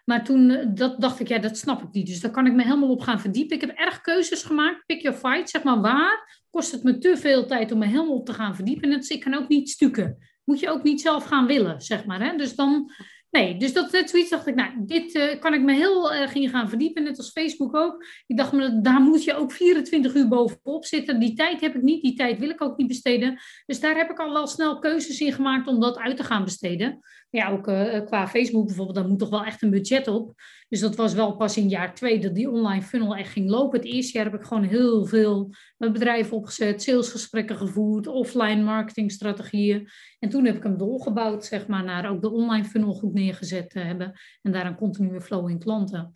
Maar 0.04 0.24
toen 0.24 0.70
dat 0.74 1.00
dacht 1.00 1.20
ik, 1.20 1.28
ja, 1.28 1.38
dat 1.38 1.56
snap 1.56 1.82
ik 1.82 1.92
niet. 1.92 2.06
Dus 2.06 2.20
daar 2.20 2.30
kan 2.30 2.46
ik 2.46 2.52
me 2.52 2.62
helemaal 2.62 2.90
op 2.90 3.00
gaan 3.00 3.20
verdiepen. 3.20 3.56
Ik 3.56 3.60
heb 3.60 3.76
erg 3.76 4.00
keuzes 4.00 4.42
gemaakt. 4.42 4.86
Pick 4.86 5.02
your 5.02 5.18
fight, 5.18 5.50
zeg 5.50 5.62
maar 5.62 5.80
waar. 5.80 6.42
Kost 6.50 6.72
het 6.72 6.82
me 6.82 6.98
te 6.98 7.16
veel 7.16 7.46
tijd 7.46 7.72
om 7.72 7.78
me 7.78 7.86
helemaal 7.86 8.14
op 8.14 8.26
te 8.26 8.32
gaan 8.32 8.54
verdiepen. 8.54 8.92
En 8.92 8.98
is, 8.98 9.08
ik 9.08 9.20
kan 9.20 9.34
ook 9.34 9.48
niet 9.48 9.70
stukken 9.70 10.18
moet 10.44 10.60
je 10.60 10.70
ook 10.70 10.82
niet 10.82 11.00
zelf 11.00 11.24
gaan 11.24 11.46
willen, 11.46 11.80
zeg 11.80 12.04
maar. 12.04 12.20
Hè? 12.20 12.36
Dus 12.36 12.54
dan, 12.54 12.90
Nee, 13.34 13.56
dus 13.56 13.72
dat 13.72 13.92
net 13.92 14.10
zoiets 14.10 14.30
dacht 14.30 14.46
ik, 14.46 14.54
nou, 14.54 14.70
dit 14.78 15.14
uh, 15.14 15.40
kan 15.40 15.54
ik 15.54 15.62
me 15.62 15.72
heel 15.72 16.12
erg 16.12 16.34
in 16.34 16.48
gaan 16.48 16.68
verdiepen, 16.68 17.02
net 17.02 17.18
als 17.18 17.30
Facebook 17.30 17.76
ook. 17.76 18.04
Ik 18.26 18.36
dacht, 18.36 18.52
me, 18.52 18.80
daar 18.80 19.00
moet 19.00 19.24
je 19.24 19.34
ook 19.34 19.52
24 19.52 20.14
uur 20.14 20.28
bovenop 20.28 20.84
zitten. 20.84 21.20
Die 21.20 21.34
tijd 21.34 21.60
heb 21.60 21.74
ik 21.74 21.82
niet, 21.82 22.02
die 22.02 22.14
tijd 22.14 22.38
wil 22.38 22.50
ik 22.50 22.62
ook 22.62 22.76
niet 22.76 22.86
besteden. 22.86 23.38
Dus 23.66 23.80
daar 23.80 23.96
heb 23.96 24.10
ik 24.10 24.18
al 24.18 24.32
wel 24.32 24.46
snel 24.46 24.78
keuzes 24.78 25.20
in 25.20 25.32
gemaakt 25.32 25.66
om 25.66 25.80
dat 25.80 25.98
uit 25.98 26.16
te 26.16 26.24
gaan 26.24 26.44
besteden. 26.44 27.00
Ja, 27.34 27.50
ook 27.50 27.68
uh, 27.68 28.04
qua 28.04 28.28
Facebook 28.28 28.66
bijvoorbeeld, 28.66 28.96
daar 28.96 29.08
moet 29.08 29.18
toch 29.18 29.30
wel 29.30 29.44
echt 29.44 29.62
een 29.62 29.70
budget 29.70 30.08
op. 30.08 30.34
Dus 30.68 30.80
dat 30.80 30.96
was 30.96 31.14
wel 31.14 31.36
pas 31.36 31.56
in 31.56 31.68
jaar 31.68 31.94
twee 31.94 32.18
dat 32.18 32.34
die 32.34 32.50
online 32.50 32.82
funnel 32.82 33.16
echt 33.16 33.32
ging 33.32 33.50
lopen. 33.50 33.78
Het 33.78 33.88
eerste 33.88 34.12
jaar 34.12 34.30
heb 34.30 34.40
ik 34.40 34.46
gewoon 34.46 34.62
heel 34.62 35.06
veel 35.06 35.54
bedrijven 35.76 36.36
opgezet, 36.36 36.82
salesgesprekken 36.82 37.56
gevoerd, 37.56 38.06
offline 38.06 38.62
marketingstrategieën. 38.62 39.88
En 40.18 40.28
toen 40.28 40.44
heb 40.44 40.56
ik 40.56 40.62
hem 40.62 40.78
doorgebouwd, 40.78 41.44
zeg 41.44 41.66
maar, 41.66 41.84
naar 41.84 42.10
ook 42.10 42.22
de 42.22 42.32
online 42.32 42.64
funnel 42.64 42.92
goed 42.92 43.14
neergezet 43.14 43.70
te 43.70 43.78
hebben. 43.78 44.20
En 44.42 44.52
daar 44.52 44.66
een 44.66 44.76
continue 44.76 45.20
flow 45.20 45.48
in 45.48 45.58
klanten. 45.58 46.12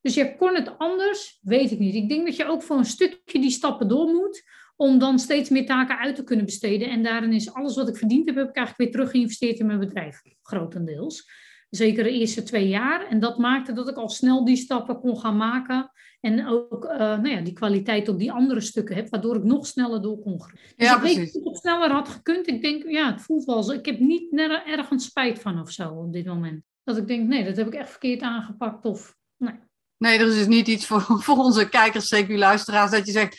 Dus 0.00 0.14
ja, 0.14 0.24
kon 0.24 0.54
het 0.54 0.78
anders? 0.78 1.38
Weet 1.42 1.70
ik 1.70 1.78
niet. 1.78 1.94
Ik 1.94 2.08
denk 2.08 2.26
dat 2.26 2.36
je 2.36 2.46
ook 2.46 2.62
voor 2.62 2.76
een 2.76 2.84
stukje 2.84 3.40
die 3.40 3.50
stappen 3.50 3.88
door 3.88 4.06
moet. 4.06 4.44
Om 4.76 4.98
dan 4.98 5.18
steeds 5.18 5.50
meer 5.50 5.66
taken 5.66 5.98
uit 5.98 6.16
te 6.16 6.24
kunnen 6.24 6.44
besteden. 6.44 6.90
En 6.90 7.02
daarin 7.02 7.32
is 7.32 7.52
alles 7.52 7.74
wat 7.74 7.88
ik 7.88 7.96
verdiend 7.96 8.26
heb, 8.26 8.36
heb 8.36 8.48
ik 8.48 8.56
eigenlijk 8.56 8.76
weer 8.76 8.90
terug 8.90 9.10
geïnvesteerd 9.10 9.58
in 9.58 9.66
mijn 9.66 9.78
bedrijf. 9.78 10.22
Grotendeels. 10.42 11.30
Zeker 11.70 12.04
de 12.04 12.10
eerste 12.10 12.42
twee 12.42 12.68
jaar. 12.68 13.06
En 13.06 13.20
dat 13.20 13.38
maakte 13.38 13.72
dat 13.72 13.88
ik 13.88 13.96
al 13.96 14.08
snel 14.08 14.44
die 14.44 14.56
stappen 14.56 15.00
kon 15.00 15.18
gaan 15.18 15.36
maken. 15.36 15.90
En 16.20 16.46
ook 16.46 16.84
uh, 16.84 16.98
nou 16.98 17.28
ja, 17.28 17.40
die 17.40 17.52
kwaliteit 17.52 18.08
op 18.08 18.18
die 18.18 18.32
andere 18.32 18.60
stukken 18.60 18.96
heb, 18.96 19.08
waardoor 19.08 19.36
ik 19.36 19.44
nog 19.44 19.66
sneller 19.66 20.02
door 20.02 20.18
kon 20.18 20.40
groeien. 20.40 20.66
Dus 20.76 20.88
ja, 20.88 20.96
ik 20.96 21.02
weet 21.02 21.32
dat 21.32 21.44
het 21.44 21.56
sneller 21.56 21.90
had 21.90 22.08
gekund. 22.08 22.46
Ik 22.46 22.62
denk, 22.62 22.88
ja, 22.88 23.12
het 23.12 23.22
voelt 23.22 23.44
wel 23.44 23.62
zo. 23.62 23.72
Ik 23.72 23.86
heb 23.86 23.98
niet 23.98 24.38
ergens 24.66 25.04
spijt 25.04 25.38
van 25.38 25.60
of 25.60 25.70
zo 25.70 25.88
op 25.88 26.12
dit 26.12 26.26
moment. 26.26 26.62
Dat 26.84 26.96
ik 26.96 27.06
denk, 27.06 27.28
nee, 27.28 27.44
dat 27.44 27.56
heb 27.56 27.66
ik 27.66 27.74
echt 27.74 27.90
verkeerd 27.90 28.20
aangepakt. 28.20 28.84
Of, 28.84 29.16
nee. 29.36 29.54
Nee, 29.96 30.18
er 30.18 30.26
is 30.26 30.34
dus 30.34 30.46
niet 30.46 30.68
iets 30.68 30.86
voor, 30.86 31.00
voor 31.26 31.36
onze 31.36 31.68
kijkers, 31.68 32.08
zeker 32.08 32.38
luisteraars, 32.38 32.90
dat 32.90 33.06
je 33.06 33.12
zegt, 33.12 33.38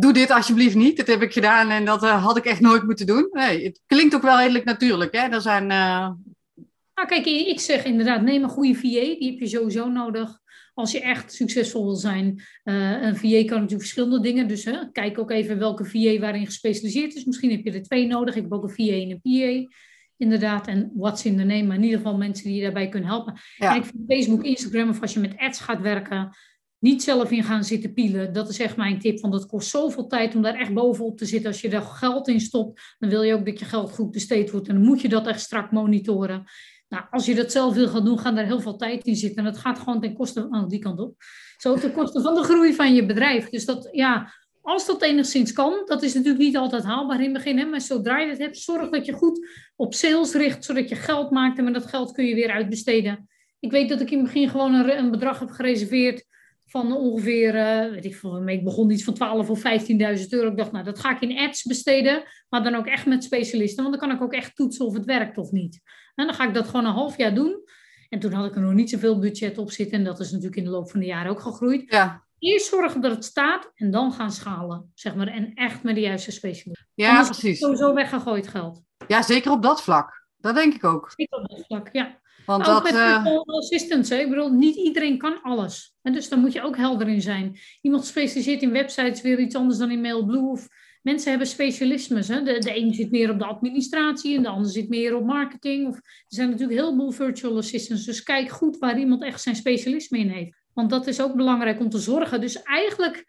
doe 0.00 0.12
dit 0.12 0.30
alsjeblieft 0.30 0.74
niet. 0.74 0.96
Dat 0.96 1.06
heb 1.06 1.22
ik 1.22 1.32
gedaan 1.32 1.70
en 1.70 1.84
dat 1.84 2.02
uh, 2.02 2.24
had 2.24 2.36
ik 2.36 2.44
echt 2.44 2.60
nooit 2.60 2.82
moeten 2.82 3.06
doen. 3.06 3.28
Nee, 3.32 3.64
het 3.64 3.80
klinkt 3.86 4.14
ook 4.14 4.22
wel 4.22 4.38
redelijk 4.38 4.64
natuurlijk. 4.64 5.12
Hè? 5.12 5.28
Er 5.28 5.40
zijn 5.40 5.62
uh, 5.62 6.10
nou, 6.94 7.08
kijk, 7.08 7.26
ik 7.26 7.60
zeg 7.60 7.84
inderdaad, 7.84 8.22
neem 8.22 8.42
een 8.42 8.48
goede 8.48 8.74
VA. 8.74 8.80
Die 9.18 9.30
heb 9.30 9.38
je 9.38 9.46
sowieso 9.46 9.88
nodig 9.88 10.38
als 10.74 10.92
je 10.92 11.00
echt 11.00 11.32
succesvol 11.32 11.84
wil 11.84 11.96
zijn. 11.96 12.42
Uh, 12.64 13.02
een 13.02 13.16
VA 13.16 13.44
kan 13.44 13.60
natuurlijk 13.60 13.80
verschillende 13.80 14.20
dingen. 14.20 14.48
Dus 14.48 14.64
hè, 14.64 14.90
kijk 14.92 15.18
ook 15.18 15.30
even 15.30 15.58
welke 15.58 15.84
VA 15.84 16.18
waarin 16.18 16.46
gespecialiseerd 16.46 17.14
is. 17.14 17.24
Misschien 17.24 17.50
heb 17.50 17.64
je 17.64 17.72
er 17.72 17.82
twee 17.82 18.06
nodig. 18.06 18.36
Ik 18.36 18.42
heb 18.42 18.52
ook 18.52 18.62
een 18.62 18.70
VA 18.70 18.92
en 18.92 19.10
een 19.10 19.20
PA. 19.20 19.74
Inderdaad, 20.16 20.66
en 20.66 20.90
what's 20.94 21.24
in 21.24 21.36
the 21.36 21.44
name. 21.44 21.62
Maar 21.62 21.76
in 21.76 21.82
ieder 21.82 21.98
geval 21.98 22.16
mensen 22.16 22.44
die 22.44 22.54
je 22.54 22.62
daarbij 22.62 22.88
kunnen 22.88 23.08
helpen. 23.08 23.34
Ja. 23.56 23.70
En 23.70 23.76
ik 23.76 23.84
vind 23.84 24.04
Facebook, 24.06 24.44
Instagram 24.44 24.88
of 24.88 25.00
als 25.00 25.14
je 25.14 25.20
met 25.20 25.36
ads 25.36 25.60
gaat 25.60 25.80
werken 25.80 26.36
niet 26.78 27.02
zelf 27.02 27.30
in 27.30 27.44
gaan 27.44 27.64
zitten 27.64 27.92
pielen. 27.92 28.32
Dat 28.32 28.48
is 28.48 28.58
echt 28.58 28.76
mijn 28.76 28.98
tip. 28.98 29.20
Want 29.20 29.32
dat 29.32 29.46
kost 29.46 29.70
zoveel 29.70 30.06
tijd 30.06 30.34
om 30.34 30.42
daar 30.42 30.54
echt 30.54 30.74
bovenop 30.74 31.18
te 31.18 31.24
zitten. 31.24 31.50
Als 31.50 31.60
je 31.60 31.68
daar 31.68 31.82
geld 31.82 32.28
in 32.28 32.40
stopt, 32.40 32.80
dan 32.98 33.10
wil 33.10 33.22
je 33.22 33.34
ook 33.34 33.46
dat 33.46 33.58
je 33.58 33.64
geld 33.64 33.90
goed 33.90 34.10
besteed 34.10 34.50
wordt. 34.50 34.68
En 34.68 34.74
dan 34.74 34.84
moet 34.84 35.00
je 35.00 35.08
dat 35.08 35.26
echt 35.26 35.40
strak 35.40 35.70
monitoren. 35.70 36.44
Nou, 36.88 37.04
als 37.10 37.26
je 37.26 37.34
dat 37.34 37.52
zelf 37.52 37.74
wil 37.74 37.88
gaan 37.88 38.04
doen, 38.04 38.18
gaat 38.18 38.38
er 38.38 38.44
heel 38.44 38.60
veel 38.60 38.76
tijd 38.76 39.06
in 39.06 39.16
zitten. 39.16 39.38
En 39.38 39.52
dat 39.52 39.60
gaat 39.60 39.78
gewoon 39.78 40.00
ten 40.00 40.14
koste 40.14 40.46
van 40.50 40.62
oh, 40.62 40.68
die 40.68 40.78
kant 40.78 41.00
op. 41.00 41.14
Zo 41.56 41.74
ten 41.74 41.92
koste 41.92 42.20
van 42.20 42.34
de 42.34 42.42
groei 42.42 42.74
van 42.74 42.94
je 42.94 43.06
bedrijf. 43.06 43.48
Dus 43.48 43.64
dat, 43.64 43.88
ja, 43.92 44.32
als 44.62 44.86
dat 44.86 45.02
enigszins 45.02 45.52
kan, 45.52 45.82
dat 45.84 46.02
is 46.02 46.14
natuurlijk 46.14 46.44
niet 46.44 46.56
altijd 46.56 46.84
haalbaar 46.84 47.18
in 47.18 47.24
het 47.24 47.32
begin. 47.32 47.58
Hè, 47.58 47.64
maar 47.64 47.80
zodra 47.80 48.18
je 48.18 48.30
het 48.30 48.38
hebt, 48.38 48.58
zorg 48.58 48.88
dat 48.88 49.06
je 49.06 49.12
goed 49.12 49.48
op 49.76 49.94
sales 49.94 50.32
richt, 50.32 50.64
zodat 50.64 50.88
je 50.88 50.94
geld 50.94 51.30
maakt. 51.30 51.58
En 51.58 51.64
met 51.64 51.74
dat 51.74 51.86
geld 51.86 52.12
kun 52.12 52.24
je 52.24 52.34
weer 52.34 52.50
uitbesteden. 52.50 53.28
Ik 53.60 53.70
weet 53.70 53.88
dat 53.88 54.00
ik 54.00 54.10
in 54.10 54.18
het 54.18 54.26
begin 54.26 54.48
gewoon 54.48 54.74
een, 54.74 54.98
een 54.98 55.10
bedrag 55.10 55.38
heb 55.38 55.50
gereserveerd 55.50 56.26
van 56.68 56.92
ongeveer, 56.92 57.54
uh, 57.54 57.90
weet 57.90 58.04
ik 58.04 58.16
veel, 58.16 58.48
ik 58.48 58.64
begon 58.64 58.90
iets 58.90 59.04
van 59.04 59.14
12 59.14 59.50
of 59.50 59.62
15.000 59.62 60.28
euro. 60.28 60.50
Ik 60.50 60.56
dacht, 60.56 60.72
nou, 60.72 60.84
dat 60.84 60.98
ga 60.98 61.10
ik 61.10 61.20
in 61.20 61.38
ads 61.38 61.62
besteden, 61.62 62.22
maar 62.48 62.62
dan 62.62 62.74
ook 62.74 62.86
echt 62.86 63.06
met 63.06 63.24
specialisten, 63.24 63.84
want 63.84 63.98
dan 63.98 64.08
kan 64.08 64.16
ik 64.16 64.22
ook 64.22 64.32
echt 64.32 64.56
toetsen 64.56 64.86
of 64.86 64.94
het 64.94 65.04
werkt 65.04 65.38
of 65.38 65.50
niet. 65.50 65.80
En 66.14 66.26
dan 66.26 66.34
ga 66.34 66.48
ik 66.48 66.54
dat 66.54 66.66
gewoon 66.66 66.84
een 66.84 66.92
half 66.92 67.16
jaar 67.16 67.34
doen. 67.34 67.62
En 68.08 68.18
toen 68.18 68.32
had 68.32 68.46
ik 68.46 68.54
er 68.54 68.60
nog 68.60 68.72
niet 68.72 68.90
zoveel 68.90 69.18
budget 69.18 69.58
op 69.58 69.70
zitten 69.70 69.98
en 69.98 70.04
dat 70.04 70.20
is 70.20 70.30
natuurlijk 70.30 70.56
in 70.56 70.64
de 70.64 70.70
loop 70.70 70.90
van 70.90 71.00
de 71.00 71.06
jaren 71.06 71.30
ook 71.30 71.40
gegroeid. 71.40 71.84
Ja. 71.86 72.26
Eerst 72.38 72.66
zorgen 72.66 73.00
dat 73.00 73.10
het 73.10 73.24
staat 73.24 73.70
en 73.74 73.90
dan 73.90 74.12
gaan 74.12 74.32
schalen, 74.32 74.90
zeg 74.94 75.14
maar, 75.14 75.26
en 75.26 75.54
echt 75.54 75.82
met 75.82 75.94
de 75.94 76.00
juiste 76.00 76.30
specialisten. 76.30 76.88
Ja, 76.94 77.08
Anders 77.08 77.28
precies. 77.28 77.50
Is 77.50 77.58
sowieso 77.58 77.94
weggegooid 77.94 78.48
geld. 78.48 78.82
Ja, 79.06 79.22
zeker 79.22 79.50
op 79.50 79.62
dat 79.62 79.82
vlak. 79.82 80.26
Dat 80.36 80.54
denk 80.54 80.74
ik 80.74 80.84
ook. 80.84 81.12
Zeker 81.16 81.38
op 81.38 81.48
dat 81.48 81.66
vlak, 81.66 81.88
ja. 81.92 82.20
Want 82.48 82.68
ook 82.68 82.74
dat, 82.74 82.82
met 82.82 82.92
uh... 82.92 83.40
assistants. 83.44 84.08
Hè? 84.08 84.16
Ik 84.16 84.28
bedoel, 84.28 84.50
niet 84.50 84.76
iedereen 84.76 85.18
kan 85.18 85.42
alles. 85.42 85.94
En 86.02 86.12
dus 86.12 86.28
daar 86.28 86.38
moet 86.38 86.52
je 86.52 86.62
ook 86.62 86.76
helder 86.76 87.08
in 87.08 87.22
zijn. 87.22 87.58
Iemand 87.80 88.04
specialiseert 88.04 88.62
in 88.62 88.70
websites 88.72 89.20
weer 89.20 89.38
iets 89.38 89.54
anders 89.54 89.78
dan 89.78 89.90
in 89.90 90.00
Mailblue. 90.00 90.50
Of 90.50 90.68
mensen 91.02 91.30
hebben 91.30 91.48
specialismes. 91.48 92.28
Hè? 92.28 92.42
De, 92.42 92.58
de 92.58 92.76
een 92.76 92.94
zit 92.94 93.10
meer 93.10 93.30
op 93.30 93.38
de 93.38 93.44
administratie 93.44 94.36
en 94.36 94.42
de 94.42 94.48
ander 94.48 94.70
zit 94.70 94.88
meer 94.88 95.16
op 95.16 95.24
marketing. 95.24 95.88
Of, 95.88 95.96
er 95.96 96.02
zijn 96.26 96.50
natuurlijk 96.50 96.78
heel 96.78 96.94
veel 96.96 97.12
virtual 97.12 97.56
assistants. 97.56 98.04
Dus 98.04 98.22
kijk 98.22 98.48
goed 98.48 98.78
waar 98.78 98.98
iemand 98.98 99.22
echt 99.22 99.42
zijn 99.42 99.56
specialisme 99.56 100.18
in 100.18 100.28
heeft. 100.28 100.56
Want 100.74 100.90
dat 100.90 101.06
is 101.06 101.20
ook 101.20 101.34
belangrijk 101.34 101.80
om 101.80 101.90
te 101.90 101.98
zorgen. 101.98 102.40
Dus 102.40 102.62
eigenlijk 102.62 103.26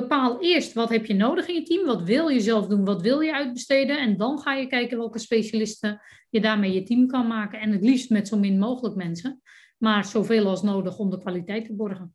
bepaal 0.00 0.40
eerst 0.40 0.72
wat 0.72 0.88
heb 0.88 1.06
je 1.06 1.14
nodig 1.14 1.48
in 1.48 1.54
je 1.54 1.62
team. 1.62 1.86
Wat 1.86 2.02
wil 2.02 2.28
je 2.28 2.40
zelf 2.40 2.66
doen? 2.66 2.84
Wat 2.84 3.02
wil 3.02 3.20
je 3.20 3.34
uitbesteden? 3.34 3.98
En 3.98 4.16
dan 4.16 4.38
ga 4.38 4.54
je 4.54 4.66
kijken 4.66 4.98
welke 4.98 5.18
specialisten 5.18 6.00
je 6.30 6.40
daarmee 6.40 6.72
je 6.72 6.82
team 6.82 7.06
kan 7.06 7.26
maken. 7.26 7.60
En 7.60 7.70
het 7.70 7.82
liefst 7.82 8.10
met 8.10 8.28
zo 8.28 8.38
min 8.38 8.58
mogelijk 8.58 8.94
mensen. 8.94 9.40
Maar 9.78 10.04
zoveel 10.04 10.46
als 10.46 10.62
nodig 10.62 10.98
om 10.98 11.10
de 11.10 11.18
kwaliteit 11.18 11.64
te 11.64 11.74
borgen. 11.74 12.14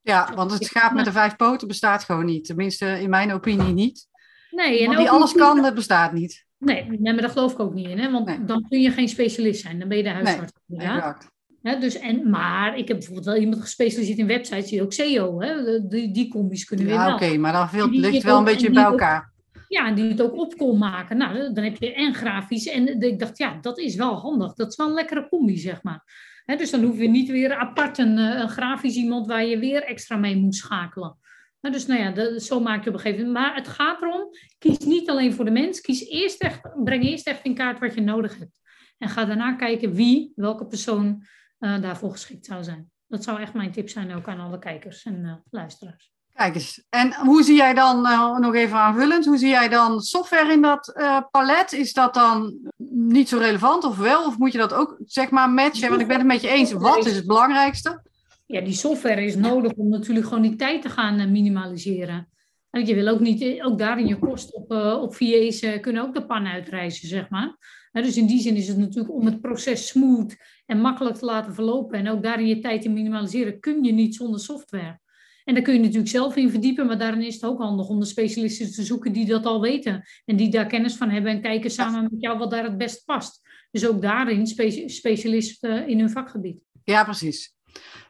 Ja, 0.00 0.32
want 0.34 0.52
het 0.52 0.64
schaap 0.64 0.92
met 0.92 1.04
de 1.04 1.12
vijf 1.12 1.36
poten 1.36 1.68
bestaat 1.68 2.04
gewoon 2.04 2.24
niet. 2.24 2.44
Tenminste, 2.44 2.86
in 2.86 3.10
mijn 3.10 3.32
opinie 3.32 3.72
niet. 3.72 4.08
Nee, 4.50 4.84
en 4.84 4.96
die 4.96 5.10
alles 5.10 5.32
kan, 5.32 5.62
dat 5.62 5.74
bestaat 5.74 6.12
niet. 6.12 6.46
Nee, 6.58 6.84
nee, 6.84 7.12
maar 7.12 7.22
daar 7.22 7.30
geloof 7.30 7.52
ik 7.52 7.60
ook 7.60 7.74
niet 7.74 7.88
in. 7.88 7.98
Hè? 7.98 8.10
Want 8.10 8.48
dan 8.48 8.66
kun 8.68 8.80
je 8.80 8.90
geen 8.90 9.08
specialist 9.08 9.62
zijn. 9.62 9.78
Dan 9.78 9.88
ben 9.88 9.96
je 9.96 10.02
de 10.02 10.10
huisarts. 10.10 10.52
Nee, 10.66 10.88
exact. 10.88 11.30
Dus, 11.62 11.98
en, 11.98 12.30
maar 12.30 12.76
ik 12.78 12.88
heb 12.88 12.96
bijvoorbeeld 12.96 13.26
wel 13.26 13.36
iemand 13.36 13.60
gespecialiseerd 13.60 14.18
in 14.18 14.26
websites, 14.26 14.70
die 14.70 14.82
ook 14.82 14.92
SEO. 14.92 15.40
Hè? 15.40 15.78
Die, 15.88 16.12
die 16.12 16.28
combis 16.28 16.64
kunnen 16.64 16.86
we 16.86 16.92
ja, 16.92 17.06
wel. 17.06 17.14
oké, 17.14 17.36
maar 17.36 17.52
dan 17.52 17.68
veel, 17.68 17.88
ligt 17.90 18.22
wel 18.22 18.38
een 18.38 18.44
beetje 18.44 18.70
bij 18.70 18.82
elkaar. 18.82 19.32
ja, 19.68 19.86
en 19.86 19.94
die 19.94 20.08
het 20.08 20.22
ook 20.22 20.36
op 20.36 20.56
kon 20.56 20.78
maken. 20.78 21.16
Nou, 21.16 21.52
dan 21.52 21.64
heb 21.64 21.76
je 21.76 21.94
en 21.94 22.14
grafisch. 22.14 22.66
En 22.66 23.00
ik 23.00 23.18
dacht, 23.18 23.38
ja, 23.38 23.58
dat 23.60 23.78
is 23.78 23.94
wel 23.94 24.14
handig. 24.14 24.54
Dat 24.54 24.70
is 24.70 24.76
wel 24.76 24.86
een 24.86 24.94
lekkere 24.94 25.28
combi, 25.28 25.56
zeg 25.56 25.82
maar. 25.82 26.02
dus 26.44 26.70
dan 26.70 26.82
hoef 26.82 26.98
je 26.98 27.08
niet 27.08 27.28
weer 27.30 27.54
apart 27.54 27.98
een, 27.98 28.18
eh, 28.18 28.40
een 28.40 28.48
grafisch 28.48 28.96
iemand 28.96 29.26
waar 29.26 29.44
je 29.44 29.58
weer 29.58 29.82
extra 29.82 30.16
mee 30.16 30.36
moet 30.36 30.54
schakelen. 30.54 31.16
Nou, 31.60 31.74
dus 31.74 31.86
nou 31.86 32.00
ja, 32.00 32.38
zo 32.38 32.60
maak 32.60 32.84
je 32.84 32.88
op 32.88 32.94
een 32.94 33.00
gegeven 33.00 33.26
moment. 33.26 33.44
Maar 33.44 33.54
het 33.54 33.68
gaat 33.68 34.02
erom, 34.02 34.28
kies 34.58 34.78
niet 34.78 35.10
alleen 35.10 35.32
voor 35.32 35.44
de 35.44 35.50
mens. 35.50 35.80
Kies 35.80 36.08
eerst 36.08 36.42
echt, 36.42 36.60
breng 36.84 37.04
eerst 37.04 37.26
echt 37.26 37.44
in 37.44 37.54
kaart 37.54 37.78
wat 37.78 37.94
je 37.94 38.00
nodig 38.00 38.38
hebt. 38.38 38.60
En 38.98 39.08
ga 39.08 39.24
daarna 39.24 39.52
kijken 39.52 39.92
wie, 39.92 40.32
welke 40.34 40.66
persoon 40.66 41.24
uh, 41.60 41.80
daarvoor 41.80 42.10
geschikt 42.10 42.46
zou 42.46 42.64
zijn. 42.64 42.90
Dat 43.06 43.24
zou 43.24 43.40
echt 43.40 43.54
mijn 43.54 43.72
tip 43.72 43.88
zijn 43.88 44.14
ook 44.14 44.28
aan 44.28 44.40
alle 44.40 44.58
kijkers 44.58 45.02
en 45.02 45.24
uh, 45.24 45.32
luisteraars. 45.50 46.12
Kijk 46.34 46.54
eens. 46.54 46.84
En 46.88 47.14
hoe 47.14 47.42
zie 47.42 47.56
jij 47.56 47.74
dan, 47.74 48.06
uh, 48.06 48.38
nog 48.38 48.54
even 48.54 48.76
aanvullend, 48.76 49.24
hoe 49.24 49.38
zie 49.38 49.48
jij 49.48 49.68
dan 49.68 50.00
software 50.00 50.52
in 50.52 50.62
dat 50.62 50.92
palet? 51.30 51.72
Is 51.72 51.92
dat 51.92 52.14
dan 52.14 52.58
niet 52.92 53.28
zo 53.28 53.38
relevant 53.38 53.84
of 53.84 53.98
wel? 53.98 54.26
Of 54.26 54.38
moet 54.38 54.52
je 54.52 54.58
dat 54.58 54.72
ook 54.72 54.98
zeg 55.04 55.30
maar 55.30 55.50
matchen? 55.50 55.88
Want 55.88 56.00
ik 56.00 56.06
ben 56.06 56.18
het 56.18 56.26
met 56.26 56.40
je 56.40 56.48
eens. 56.48 56.72
Wat 56.72 57.06
is 57.06 57.16
het 57.16 57.26
belangrijkste? 57.26 58.02
Ja, 58.46 58.60
die 58.60 58.74
software 58.74 59.24
is 59.24 59.36
nodig 59.36 59.72
om 59.72 59.88
natuurlijk 59.88 60.26
gewoon 60.26 60.42
die 60.42 60.56
tijd 60.56 60.82
te 60.82 60.88
gaan 60.88 61.32
minimaliseren. 61.32 62.28
En 62.70 62.86
je 62.86 62.94
wil 62.94 63.08
ook 63.08 63.20
niet, 63.20 63.62
ook 63.62 63.78
daarin 63.78 64.06
je 64.06 64.18
kosten 64.18 64.54
op, 64.54 64.70
op 65.02 65.14
VA's 65.14 65.80
kunnen 65.80 66.02
ook 66.02 66.14
de 66.14 66.26
pan 66.26 66.46
uitreizen, 66.46 67.08
zeg 67.08 67.28
maar 67.28 67.56
dus 67.92 68.16
in 68.16 68.26
die 68.26 68.40
zin 68.40 68.56
is 68.56 68.68
het 68.68 68.78
natuurlijk 68.78 69.14
om 69.14 69.26
het 69.26 69.40
proces 69.40 69.86
smooth 69.86 70.36
en 70.66 70.80
makkelijk 70.80 71.16
te 71.16 71.24
laten 71.24 71.54
verlopen 71.54 71.98
en 71.98 72.08
ook 72.08 72.22
daarin 72.22 72.46
je 72.46 72.58
tijd 72.58 72.82
te 72.82 72.88
minimaliseren, 72.88 73.60
kun 73.60 73.84
je 73.84 73.92
niet 73.92 74.14
zonder 74.14 74.40
software. 74.40 75.00
En 75.44 75.54
daar 75.54 75.62
kun 75.62 75.74
je 75.74 75.80
natuurlijk 75.80 76.08
zelf 76.08 76.36
in 76.36 76.50
verdiepen, 76.50 76.86
maar 76.86 76.98
daarin 76.98 77.22
is 77.22 77.34
het 77.34 77.44
ook 77.44 77.58
handig 77.58 77.88
om 77.88 78.00
de 78.00 78.06
specialisten 78.06 78.72
te 78.72 78.82
zoeken 78.82 79.12
die 79.12 79.26
dat 79.26 79.46
al 79.46 79.60
weten 79.60 80.08
en 80.24 80.36
die 80.36 80.50
daar 80.50 80.66
kennis 80.66 80.94
van 80.94 81.10
hebben 81.10 81.32
en 81.32 81.40
kijken 81.40 81.70
samen 81.70 82.02
met 82.02 82.20
jou 82.20 82.38
wat 82.38 82.50
daar 82.50 82.64
het 82.64 82.78
best 82.78 83.04
past. 83.04 83.40
Dus 83.70 83.86
ook 83.86 84.02
daarin 84.02 84.46
specialisten 84.86 85.88
in 85.88 85.98
hun 85.98 86.10
vakgebied. 86.10 86.58
Ja, 86.84 87.04
precies. 87.04 87.54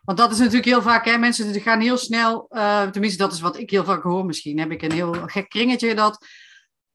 Want 0.04 0.18
dat 0.18 0.32
is 0.32 0.38
natuurlijk 0.38 0.64
heel 0.64 0.82
vaak, 0.82 1.04
hè, 1.04 1.18
mensen 1.18 1.60
gaan 1.60 1.80
heel 1.80 1.96
snel, 1.96 2.46
uh, 2.50 2.88
tenminste 2.88 3.18
dat 3.18 3.32
is 3.32 3.40
wat 3.40 3.58
ik 3.58 3.70
heel 3.70 3.84
vaak 3.84 4.02
hoor, 4.02 4.26
misschien 4.26 4.58
heb 4.58 4.70
ik 4.70 4.82
een 4.82 4.92
heel 4.92 5.12
gek 5.12 5.48
kringetje 5.48 5.94
dat 5.94 6.26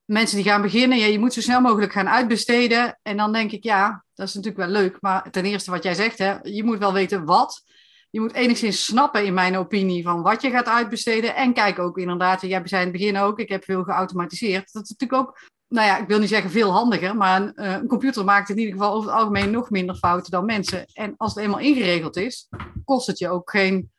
mensen 0.05 0.35
die 0.37 0.45
gaan 0.45 0.61
beginnen, 0.61 0.97
ja, 0.97 1.05
je 1.05 1.19
moet 1.19 1.33
zo 1.33 1.41
snel 1.41 1.61
mogelijk 1.61 1.91
gaan 1.91 2.09
uitbesteden. 2.09 2.99
En 3.01 3.17
dan 3.17 3.33
denk 3.33 3.51
ik, 3.51 3.63
ja, 3.63 4.03
dat 4.13 4.27
is 4.27 4.33
natuurlijk 4.33 4.69
wel 4.69 4.81
leuk. 4.81 4.97
Maar 4.99 5.31
ten 5.31 5.45
eerste 5.45 5.71
wat 5.71 5.83
jij 5.83 5.93
zegt, 5.93 6.17
hè, 6.17 6.35
je 6.41 6.63
moet 6.63 6.79
wel 6.79 6.93
weten 6.93 7.25
wat. 7.25 7.63
Je 8.09 8.21
moet 8.21 8.33
enigszins 8.33 8.85
snappen, 8.85 9.25
in 9.25 9.33
mijn 9.33 9.57
opinie, 9.57 10.03
van 10.03 10.21
wat 10.21 10.41
je 10.41 10.49
gaat 10.49 10.67
uitbesteden. 10.67 11.35
En 11.35 11.53
kijk 11.53 11.79
ook 11.79 11.97
inderdaad, 11.97 12.41
jij 12.41 12.61
zei 12.63 12.85
in 12.85 12.87
het 12.87 12.97
begin 12.97 13.17
ook, 13.17 13.39
ik 13.39 13.49
heb 13.49 13.63
veel 13.63 13.83
geautomatiseerd. 13.83 14.73
Dat 14.73 14.83
is 14.83 14.89
natuurlijk 14.89 15.21
ook 15.21 15.39
nou 15.67 15.87
ja, 15.87 15.97
ik 15.97 16.07
wil 16.07 16.19
niet 16.19 16.29
zeggen 16.29 16.51
veel 16.51 16.71
handiger, 16.71 17.15
maar 17.15 17.41
een, 17.41 17.51
een, 17.55 17.87
computer 17.87 18.23
maakt 18.23 18.49
in 18.49 18.57
ieder 18.57 18.73
geval 18.73 18.93
over 18.93 19.09
het 19.09 19.19
algemeen 19.19 19.51
nog 19.51 19.69
minder 19.69 19.95
fouten 19.95 20.31
dan 20.31 20.45
mensen. 20.45 20.85
En 20.93 21.13
als 21.17 21.33
het 21.33 21.43
eenmaal 21.43 21.59
ingeregeld 21.59 22.17
is, 22.17 22.47
kost 22.85 23.07
het 23.07 23.19
je 23.19 23.29
ook 23.29 23.49
geen, 23.49 23.91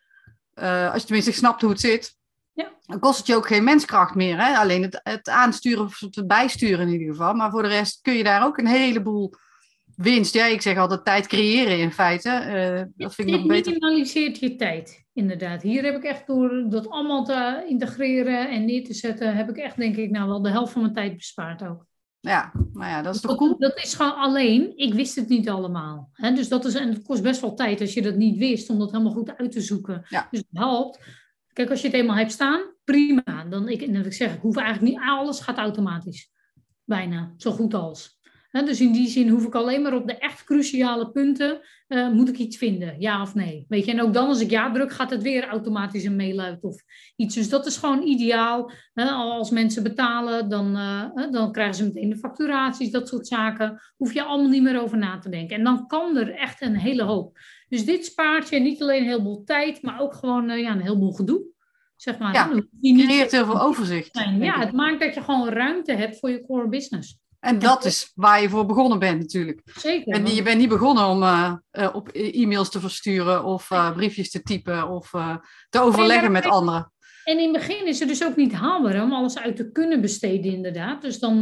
uh, 0.55 0.93
als 0.93 1.01
je 1.01 1.07
tenminste 1.07 1.33
snapt 1.33 1.61
hoe 1.61 1.71
het 1.71 1.81
zit, 1.81 2.16
ja. 2.57 2.73
dan 2.87 2.99
kost 2.99 3.19
het 3.19 3.27
je 3.27 3.35
ook 3.35 3.47
geen 3.47 3.65
menskracht 3.65 4.15
meer. 4.15 4.45
Hè? 4.45 4.57
Alleen 4.57 4.83
het, 4.83 5.01
het 5.03 5.29
aansturen 5.29 5.85
of 5.85 6.01
het 6.01 6.27
bijsturen 6.27 6.87
in 6.87 6.93
ieder 6.93 7.15
geval. 7.15 7.35
Maar 7.35 7.51
voor 7.51 7.63
de 7.63 7.69
rest 7.69 8.01
kun 8.03 8.15
je 8.15 8.25
daar 8.25 8.45
ook 8.45 8.59
een 8.59 8.67
heleboel 8.67 9.35
winst. 9.97 10.35
Ja, 10.35 10.47
ik 10.47 10.63
zeg 10.63 10.77
altijd 10.77 11.05
tijd 11.05 11.27
creëren 11.27 11.79
in 11.79 11.93
feite. 11.93 12.29
Uh, 12.29 12.83
dat 12.97 13.15
vind 13.15 13.29
ik 13.29 13.35
nog 13.35 13.47
beter. 13.47 13.73
minimaliseert 13.73 14.39
je 14.39 14.57
tijd, 14.57 15.05
inderdaad. 15.13 15.63
Hier 15.63 15.85
heb 15.85 15.97
ik 15.97 16.05
echt 16.05 16.27
door 16.27 16.65
dat 16.69 16.89
allemaal 16.89 17.25
te 17.25 17.65
integreren 17.69 18.51
en 18.51 18.65
neer 18.65 18.85
te 18.85 18.95
zetten, 18.95 19.37
heb 19.37 19.49
ik 19.49 19.57
echt 19.57 19.77
denk 19.77 19.97
ik 19.97 20.11
nou 20.11 20.29
wel 20.29 20.43
de 20.43 20.51
helft 20.51 20.73
van 20.73 20.83
mijn 20.83 20.95
tijd 20.95 21.17
bespaard 21.17 21.63
ook. 21.63 21.87
Ja, 22.21 22.53
nou 22.73 22.91
ja, 22.91 23.03
dat 23.03 23.15
is 23.15 23.21
toch 23.21 23.37
cool? 23.37 23.59
Dat 23.59 23.77
is 23.77 23.95
gewoon 23.95 24.17
alleen, 24.17 24.73
ik 24.77 24.95
wist 24.95 25.15
het 25.15 25.29
niet 25.29 25.49
allemaal. 25.49 26.11
Hè? 26.13 26.33
Dus 26.33 26.49
dat 26.49 26.65
is, 26.65 26.75
en 26.75 26.89
het 26.89 27.03
kost 27.03 27.23
best 27.23 27.41
wel 27.41 27.55
tijd 27.55 27.81
als 27.81 27.95
je 27.95 28.03
dat 28.03 28.17
niet 28.17 28.39
wist, 28.39 28.71
om 28.71 28.79
dat 28.79 28.91
helemaal 28.91 29.13
goed 29.13 29.37
uit 29.37 29.53
te 29.53 29.61
zoeken. 29.61 30.07
Ja. 30.09 30.29
Dus 30.31 30.41
het 30.41 30.59
helpt. 30.59 30.99
Kijk, 31.57 31.71
als 31.71 31.81
je 31.81 31.87
het 31.87 31.97
eenmaal 31.97 32.17
hebt 32.17 32.33
staan, 32.33 32.61
prima. 32.85 33.47
Dan, 33.51 33.69
ik, 33.69 33.93
dan 33.93 34.05
ik 34.05 34.13
zeg, 34.13 34.35
ik 34.35 34.41
hoef 34.41 34.57
eigenlijk 34.57 34.93
niet, 34.93 35.03
alles 35.09 35.41
gaat 35.41 35.57
automatisch. 35.57 36.31
Bijna, 36.85 37.35
zo 37.37 37.51
goed 37.51 37.75
als 37.75 38.17
dus 38.65 38.81
in 38.81 38.93
die 38.93 39.09
zin 39.09 39.29
hoef 39.29 39.45
ik 39.45 39.55
alleen 39.55 39.83
maar 39.83 39.95
op 39.95 40.07
de 40.07 40.19
echt 40.19 40.45
cruciale 40.45 41.11
punten, 41.11 41.61
uh, 41.89 42.13
moet 42.13 42.29
ik 42.29 42.39
iets 42.39 42.57
vinden, 42.57 43.01
ja 43.01 43.23
of 43.23 43.35
nee. 43.35 43.65
Weet 43.69 43.85
je, 43.85 43.91
en 43.91 44.03
ook 44.03 44.13
dan 44.13 44.29
als 44.29 44.41
ik 44.41 44.51
ja 44.51 44.73
druk, 44.73 44.93
gaat 44.93 45.11
het 45.11 45.23
weer 45.23 45.49
automatisch 45.49 46.05
een 46.05 46.17
mail 46.17 46.41
uit 46.41 46.63
of 46.63 46.83
iets. 47.17 47.35
Dus 47.35 47.49
dat 47.49 47.67
is 47.67 47.77
gewoon 47.77 48.03
ideaal. 48.03 48.71
als 48.95 49.51
mensen 49.51 49.83
betalen, 49.83 50.49
dan, 50.49 50.77
uh, 50.77 51.31
dan 51.31 51.53
krijgen 51.53 51.75
ze 51.75 51.85
meteen 51.85 52.11
de 52.11 52.17
facturaties, 52.17 52.91
dat 52.91 53.09
soort 53.09 53.27
zaken. 53.27 53.81
Hoef 53.97 54.13
je 54.13 54.23
allemaal 54.23 54.51
niet 54.51 54.63
meer 54.63 54.81
over 54.81 54.99
na 54.99 55.19
te 55.19 55.29
denken. 55.29 55.57
En 55.57 55.65
dan 55.65 55.87
kan 55.87 56.17
er 56.17 56.35
echt 56.35 56.63
een 56.63 56.77
hele 56.77 57.03
hoop. 57.03 57.39
Dus 57.69 57.85
dit 57.85 58.05
spaart 58.05 58.49
je 58.49 58.59
niet 58.59 58.83
alleen 58.83 59.01
een 59.01 59.09
heleboel 59.09 59.45
tijd, 59.45 59.83
maar 59.83 60.01
ook 60.01 60.15
gewoon 60.15 60.51
uh, 60.51 60.61
ja, 60.61 60.71
een 60.71 60.81
heleboel 60.81 61.13
gedoe. 61.13 61.45
Zeg 61.97 62.19
maar. 62.19 62.35
Ja, 62.35 62.63
je 62.81 63.05
creëert 63.05 63.31
heel 63.31 63.45
veel 63.45 63.61
overzicht. 63.61 64.19
Ja, 64.39 64.59
het 64.59 64.73
maakt 64.73 65.01
dat 65.01 65.15
je 65.15 65.21
gewoon 65.21 65.49
ruimte 65.49 65.93
hebt 65.93 66.19
voor 66.19 66.31
je 66.31 66.45
core 66.47 66.69
business. 66.69 67.19
En 67.41 67.59
dat 67.59 67.85
is 67.85 68.13
waar 68.15 68.43
je 68.43 68.49
voor 68.49 68.67
begonnen 68.67 68.99
bent 68.99 69.19
natuurlijk. 69.19 69.61
Zeker. 69.65 70.15
En 70.15 70.35
je 70.35 70.43
bent 70.43 70.59
niet 70.59 70.69
begonnen 70.69 71.07
om 71.07 71.23
uh, 71.23 71.55
uh, 71.73 71.95
op 71.95 72.09
e- 72.13 72.31
e-mails 72.31 72.71
te 72.71 72.81
versturen 72.81 73.45
of 73.45 73.71
uh, 73.71 73.93
briefjes 73.93 74.31
te 74.31 74.43
typen 74.43 74.89
of 74.89 75.11
te 75.69 75.81
overleggen 75.81 76.33
met 76.33 76.47
anderen. 76.47 76.93
En 77.25 77.39
in 77.39 77.55
het 77.55 77.67
begin 77.67 77.87
is 77.87 77.99
het 77.99 78.09
dus 78.09 78.25
ook 78.25 78.37
niet 78.37 78.53
haalbaar 78.53 79.03
om 79.03 79.13
alles 79.13 79.39
uit 79.39 79.57
te 79.57 79.71
kunnen 79.71 80.01
besteden 80.01 80.53
inderdaad. 80.53 81.03
Dus 81.03 81.19
dan, 81.19 81.41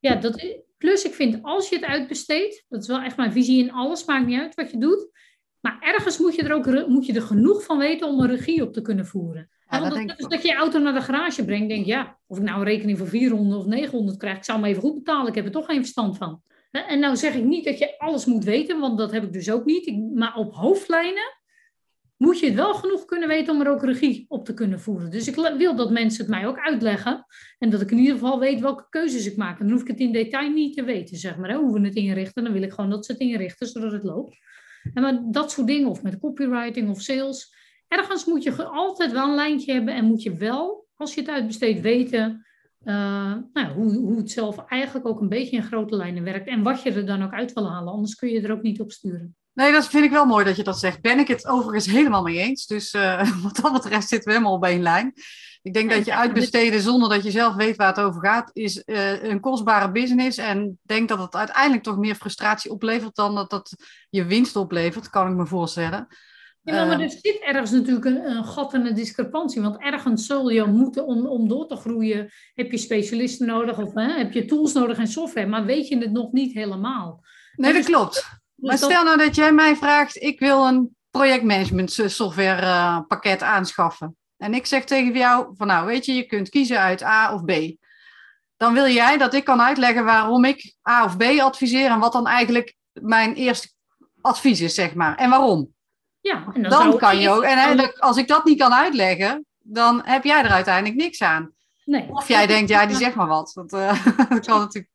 ja, 0.00 0.14
dat, 0.14 0.44
plus 0.82 1.04
ik 1.04 1.14
vind 1.14 1.42
als 1.42 1.68
je 1.68 1.74
het 1.74 1.84
uitbesteedt, 1.84 2.64
dat 2.68 2.82
is 2.82 2.86
wel 2.86 3.00
echt 3.00 3.16
mijn 3.16 3.32
visie 3.32 3.64
in 3.64 3.72
alles, 3.72 4.04
maakt 4.04 4.26
niet 4.26 4.40
uit 4.40 4.54
wat 4.54 4.70
je 4.70 4.78
doet. 4.78 5.08
Maar 5.60 5.78
ergens 5.80 6.18
moet 6.18 6.34
je 6.34 6.42
er 6.42 6.52
ook 6.52 6.88
moet 6.88 7.06
je 7.06 7.12
er 7.12 7.22
genoeg 7.22 7.64
van 7.64 7.78
weten 7.78 8.08
om 8.08 8.20
een 8.20 8.28
regie 8.28 8.62
op 8.62 8.72
te 8.72 8.82
kunnen 8.82 9.06
voeren. 9.06 9.50
Ja, 9.68 9.80
dat, 9.80 9.94
dat, 9.94 10.16
dus 10.16 10.28
dat 10.28 10.42
je 10.42 10.48
je 10.48 10.54
auto 10.54 10.78
naar 10.78 10.94
de 10.94 11.00
garage 11.00 11.44
brengt, 11.44 11.68
denk 11.68 11.86
ja, 11.86 12.18
of 12.26 12.38
ik 12.38 12.42
nou 12.42 12.58
een 12.58 12.64
rekening 12.64 12.98
voor 12.98 13.06
400 13.06 13.60
of 13.60 13.66
900 13.66 14.16
krijg, 14.18 14.36
ik 14.36 14.44
zou 14.44 14.58
hem 14.58 14.68
even 14.68 14.82
goed 14.82 14.94
betalen, 14.94 15.28
ik 15.28 15.34
heb 15.34 15.44
er 15.44 15.50
toch 15.50 15.66
geen 15.66 15.80
verstand 15.80 16.16
van. 16.16 16.42
En 16.70 16.98
nou 17.00 17.16
zeg 17.16 17.34
ik 17.34 17.44
niet 17.44 17.64
dat 17.64 17.78
je 17.78 17.98
alles 17.98 18.24
moet 18.24 18.44
weten, 18.44 18.80
want 18.80 18.98
dat 18.98 19.12
heb 19.12 19.22
ik 19.22 19.32
dus 19.32 19.50
ook 19.50 19.64
niet. 19.64 20.14
Maar 20.14 20.36
op 20.36 20.54
hoofdlijnen 20.54 21.40
moet 22.22 22.38
je 22.38 22.46
het 22.46 22.54
wel 22.54 22.74
genoeg 22.74 23.04
kunnen 23.04 23.28
weten 23.28 23.54
om 23.54 23.60
er 23.60 23.70
ook 23.70 23.84
regie 23.84 24.24
op 24.28 24.44
te 24.44 24.54
kunnen 24.54 24.80
voeren. 24.80 25.10
Dus 25.10 25.28
ik 25.28 25.34
wil 25.56 25.76
dat 25.76 25.90
mensen 25.90 26.20
het 26.20 26.30
mij 26.30 26.46
ook 26.46 26.58
uitleggen. 26.58 27.24
En 27.58 27.70
dat 27.70 27.80
ik 27.80 27.90
in 27.90 27.98
ieder 27.98 28.12
geval 28.12 28.38
weet 28.38 28.60
welke 28.60 28.86
keuzes 28.88 29.26
ik 29.26 29.36
maak. 29.36 29.58
En 29.58 29.64
dan 29.64 29.72
hoef 29.72 29.82
ik 29.82 29.88
het 29.88 29.98
in 29.98 30.12
detail 30.12 30.50
niet 30.50 30.76
te 30.76 30.84
weten, 30.84 31.16
zeg 31.16 31.36
maar. 31.36 31.50
Hè, 31.50 31.56
hoe 31.56 31.80
we 31.80 31.86
het 31.86 31.94
inrichten. 31.94 32.44
Dan 32.44 32.52
wil 32.52 32.62
ik 32.62 32.72
gewoon 32.72 32.90
dat 32.90 33.06
ze 33.06 33.12
het 33.12 33.20
inrichten, 33.20 33.66
zodat 33.66 33.92
het 33.92 34.02
loopt. 34.02 34.36
En 34.94 35.02
maar 35.02 35.22
dat 35.30 35.50
soort 35.50 35.66
dingen, 35.66 35.88
of 35.88 36.02
met 36.02 36.18
copywriting 36.18 36.90
of 36.90 37.00
sales 37.00 37.60
ergens 37.88 38.24
moet 38.24 38.42
je 38.42 38.64
altijd 38.64 39.12
wel 39.12 39.28
een 39.28 39.34
lijntje 39.34 39.72
hebben 39.72 39.94
en 39.94 40.04
moet 40.04 40.22
je 40.22 40.36
wel, 40.36 40.86
als 40.96 41.14
je 41.14 41.20
het 41.20 41.30
uitbesteedt, 41.30 41.80
weten 41.80 42.46
uh, 42.84 43.34
nou, 43.52 43.72
hoe, 43.74 43.94
hoe 43.94 44.16
het 44.16 44.30
zelf 44.30 44.64
eigenlijk 44.68 45.06
ook 45.06 45.20
een 45.20 45.28
beetje 45.28 45.56
in 45.56 45.62
grote 45.62 45.96
lijnen 45.96 46.24
werkt 46.24 46.46
en 46.46 46.62
wat 46.62 46.82
je 46.82 46.92
er 46.92 47.06
dan 47.06 47.22
ook 47.22 47.32
uit 47.32 47.52
wil 47.52 47.70
halen. 47.70 47.92
Anders 47.92 48.14
kun 48.14 48.28
je 48.28 48.40
er 48.40 48.52
ook 48.52 48.62
niet 48.62 48.80
op 48.80 48.92
sturen. 48.92 49.36
Nee, 49.54 49.72
dat 49.72 49.88
vind 49.88 50.04
ik 50.04 50.10
wel 50.10 50.24
mooi 50.24 50.44
dat 50.44 50.56
je 50.56 50.62
dat 50.62 50.78
zegt. 50.78 51.00
Ben 51.00 51.18
ik 51.18 51.28
het 51.28 51.46
overigens 51.46 51.86
helemaal 51.86 52.22
mee 52.22 52.38
eens. 52.38 52.66
Dus 52.66 52.94
uh, 52.94 53.30
wat 53.42 53.56
dat 53.56 53.72
betreft 53.72 54.08
zitten 54.08 54.28
we 54.28 54.34
helemaal 54.36 54.56
op 54.56 54.64
één 54.64 54.82
lijn. 54.82 55.12
Ik 55.62 55.74
denk 55.74 55.90
dat 55.90 56.04
je 56.04 56.14
uitbesteden 56.14 56.80
zonder 56.80 57.08
dat 57.08 57.24
je 57.24 57.30
zelf 57.30 57.54
weet 57.54 57.76
waar 57.76 57.88
het 57.88 58.00
over 58.00 58.20
gaat, 58.20 58.50
is 58.52 58.82
uh, 58.86 59.22
een 59.22 59.40
kostbare 59.40 59.92
business. 59.92 60.38
En 60.38 60.78
denk 60.82 61.08
dat 61.08 61.18
het 61.18 61.34
uiteindelijk 61.34 61.82
toch 61.82 61.98
meer 61.98 62.14
frustratie 62.14 62.70
oplevert 62.70 63.14
dan 63.14 63.34
dat 63.34 63.50
dat 63.50 63.76
je 64.10 64.24
winst 64.24 64.56
oplevert, 64.56 65.10
kan 65.10 65.30
ik 65.30 65.36
me 65.36 65.46
voorstellen. 65.46 66.06
Ja, 66.64 66.84
maar 66.84 67.00
er 67.00 67.10
zit 67.10 67.38
ergens 67.40 67.70
natuurlijk 67.70 68.04
een, 68.04 68.24
een, 68.24 68.44
gat 68.44 68.74
en 68.74 68.86
een 68.86 68.94
discrepantie. 68.94 69.62
Want 69.62 69.82
ergens 69.82 70.26
zul 70.26 70.48
je 70.48 70.64
moeten, 70.64 71.06
om, 71.06 71.26
om 71.26 71.48
door 71.48 71.66
te 71.66 71.76
groeien, 71.76 72.30
heb 72.54 72.70
je 72.70 72.78
specialisten 72.78 73.46
nodig 73.46 73.78
of 73.78 73.94
hè, 73.94 74.12
heb 74.12 74.32
je 74.32 74.44
tools 74.44 74.72
nodig 74.72 74.98
en 74.98 75.06
software. 75.06 75.46
Maar 75.46 75.64
weet 75.64 75.88
je 75.88 75.98
het 75.98 76.12
nog 76.12 76.32
niet 76.32 76.52
helemaal. 76.52 77.24
Nee, 77.56 77.72
dat 77.72 77.82
dus- 77.82 77.90
klopt. 77.90 78.41
Dus 78.62 78.70
maar 78.70 78.90
stel 78.90 79.04
nou 79.04 79.16
dat 79.16 79.34
jij 79.34 79.52
mij 79.52 79.76
vraagt, 79.76 80.22
ik 80.22 80.38
wil 80.38 80.66
een 80.66 80.96
projectmanagement 81.10 81.92
software 82.06 82.62
uh, 82.62 82.98
pakket 83.08 83.42
aanschaffen. 83.42 84.16
En 84.36 84.54
ik 84.54 84.66
zeg 84.66 84.84
tegen 84.84 85.12
jou 85.12 85.54
van 85.56 85.66
nou, 85.66 85.86
weet 85.86 86.04
je, 86.04 86.14
je 86.14 86.26
kunt 86.26 86.48
kiezen 86.48 86.78
uit 86.78 87.02
A 87.02 87.34
of 87.34 87.44
B. 87.44 87.52
Dan 88.56 88.72
wil 88.72 88.86
jij 88.86 89.18
dat 89.18 89.34
ik 89.34 89.44
kan 89.44 89.62
uitleggen 89.62 90.04
waarom 90.04 90.44
ik 90.44 90.74
A 90.88 91.04
of 91.04 91.16
B 91.16 91.22
adviseer 91.22 91.90
en 91.90 91.98
wat 91.98 92.12
dan 92.12 92.26
eigenlijk 92.26 92.74
mijn 92.92 93.34
eerste 93.34 93.68
advies 94.20 94.60
is, 94.60 94.74
zeg 94.74 94.94
maar. 94.94 95.16
En 95.16 95.30
waarom. 95.30 95.74
Ja, 96.20 96.44
en 96.52 96.62
dan, 96.62 96.70
dan 96.70 96.98
kan 96.98 97.18
je 97.18 97.30
ook. 97.30 97.42
En 97.42 97.98
als 97.98 98.16
ik 98.16 98.28
dat 98.28 98.44
niet 98.44 98.58
kan 98.58 98.74
uitleggen, 98.74 99.46
dan 99.58 100.02
heb 100.04 100.24
jij 100.24 100.42
er 100.42 100.50
uiteindelijk 100.50 100.96
niks 100.96 101.22
aan. 101.22 101.52
Nee. 101.84 102.08
Of 102.10 102.28
jij 102.28 102.46
denkt, 102.46 102.68
ja, 102.68 102.86
die 102.86 102.96
zegt 102.96 103.14
maar 103.14 103.26
wat. 103.26 103.52
Dat, 103.54 103.72
uh, 103.72 104.06
dat 104.28 104.46
kan 104.46 104.58
natuurlijk. 104.58 104.91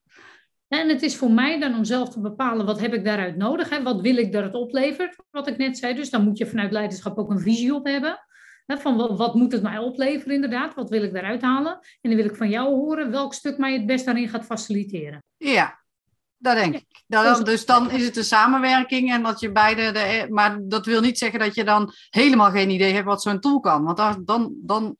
En 0.68 0.90
het 0.90 1.02
is 1.02 1.16
voor 1.16 1.32
mij 1.32 1.60
dan 1.60 1.76
om 1.76 1.84
zelf 1.84 2.10
te 2.10 2.20
bepalen 2.20 2.66
wat 2.66 2.80
heb 2.80 2.94
ik 2.94 3.06
daaruit 3.06 3.38
nodig. 3.38 3.70
Hè? 3.70 3.84
Wat 3.84 4.02
wil 4.02 4.18
ik 4.18 4.32
dat 4.32 4.44
het 4.44 4.54
oplevert, 4.54 5.16
wat 5.32 5.48
ik 5.48 5.58
net 5.58 5.78
zei. 5.78 5.94
Dus 5.94 6.10
dan 6.10 6.24
moet 6.24 6.38
je 6.38 6.48
vanuit 6.48 6.72
leiderschap 6.72 7.18
ook 7.18 7.30
een 7.30 7.40
visie 7.40 7.74
op 7.74 7.86
hebben. 7.86 8.20
Hè? 8.66 8.78
Van 8.78 9.18
wat, 9.18 9.36
moet 9.36 9.52
het 9.52 9.62
mij 9.62 9.78
opleveren 9.78 10.34
inderdaad? 10.34 10.74
Wat 10.74 10.90
wil 10.90 11.04
ik 11.04 11.14
daaruit 11.14 11.42
halen? 11.42 11.72
En 11.74 12.10
dan 12.10 12.16
wil 12.16 12.26
ik 12.26 12.36
van 12.36 12.50
jou 12.50 12.68
horen 12.76 13.12
welk 13.12 13.34
stuk 13.34 13.58
mij 13.58 13.74
het 13.74 13.86
best 13.86 14.06
daarin 14.06 14.30
gaat 14.30 14.46
faciliteren. 14.46 15.24
Ja, 15.38 15.80
dat 16.38 16.56
denk 16.56 16.76
ik. 16.76 16.86
Dan, 17.08 17.44
dus 17.44 17.66
dan 17.66 17.92
is 17.92 18.06
het 18.06 18.18
een 18.18 18.24
samenwerking 18.24 19.12
en 19.12 19.24
dat 19.24 19.40
je 19.40 19.52
beide. 19.52 19.92
De, 19.92 20.28
maar 20.30 20.60
dat 20.62 20.86
wil 20.86 21.02
niet 21.02 21.18
zeggen 21.18 21.40
dat 21.40 21.56
je 21.56 21.64
dan 21.64 21.94
helemaal 22.10 22.52
geen 22.52 22.70
idee 22.70 22.94
hebt 22.94 23.06
wat 23.06 23.22
zo'n 23.22 23.40
tool 23.40 23.60
kan. 23.60 23.84
Want 23.84 24.28
dan, 24.28 24.54
dan 24.58 24.96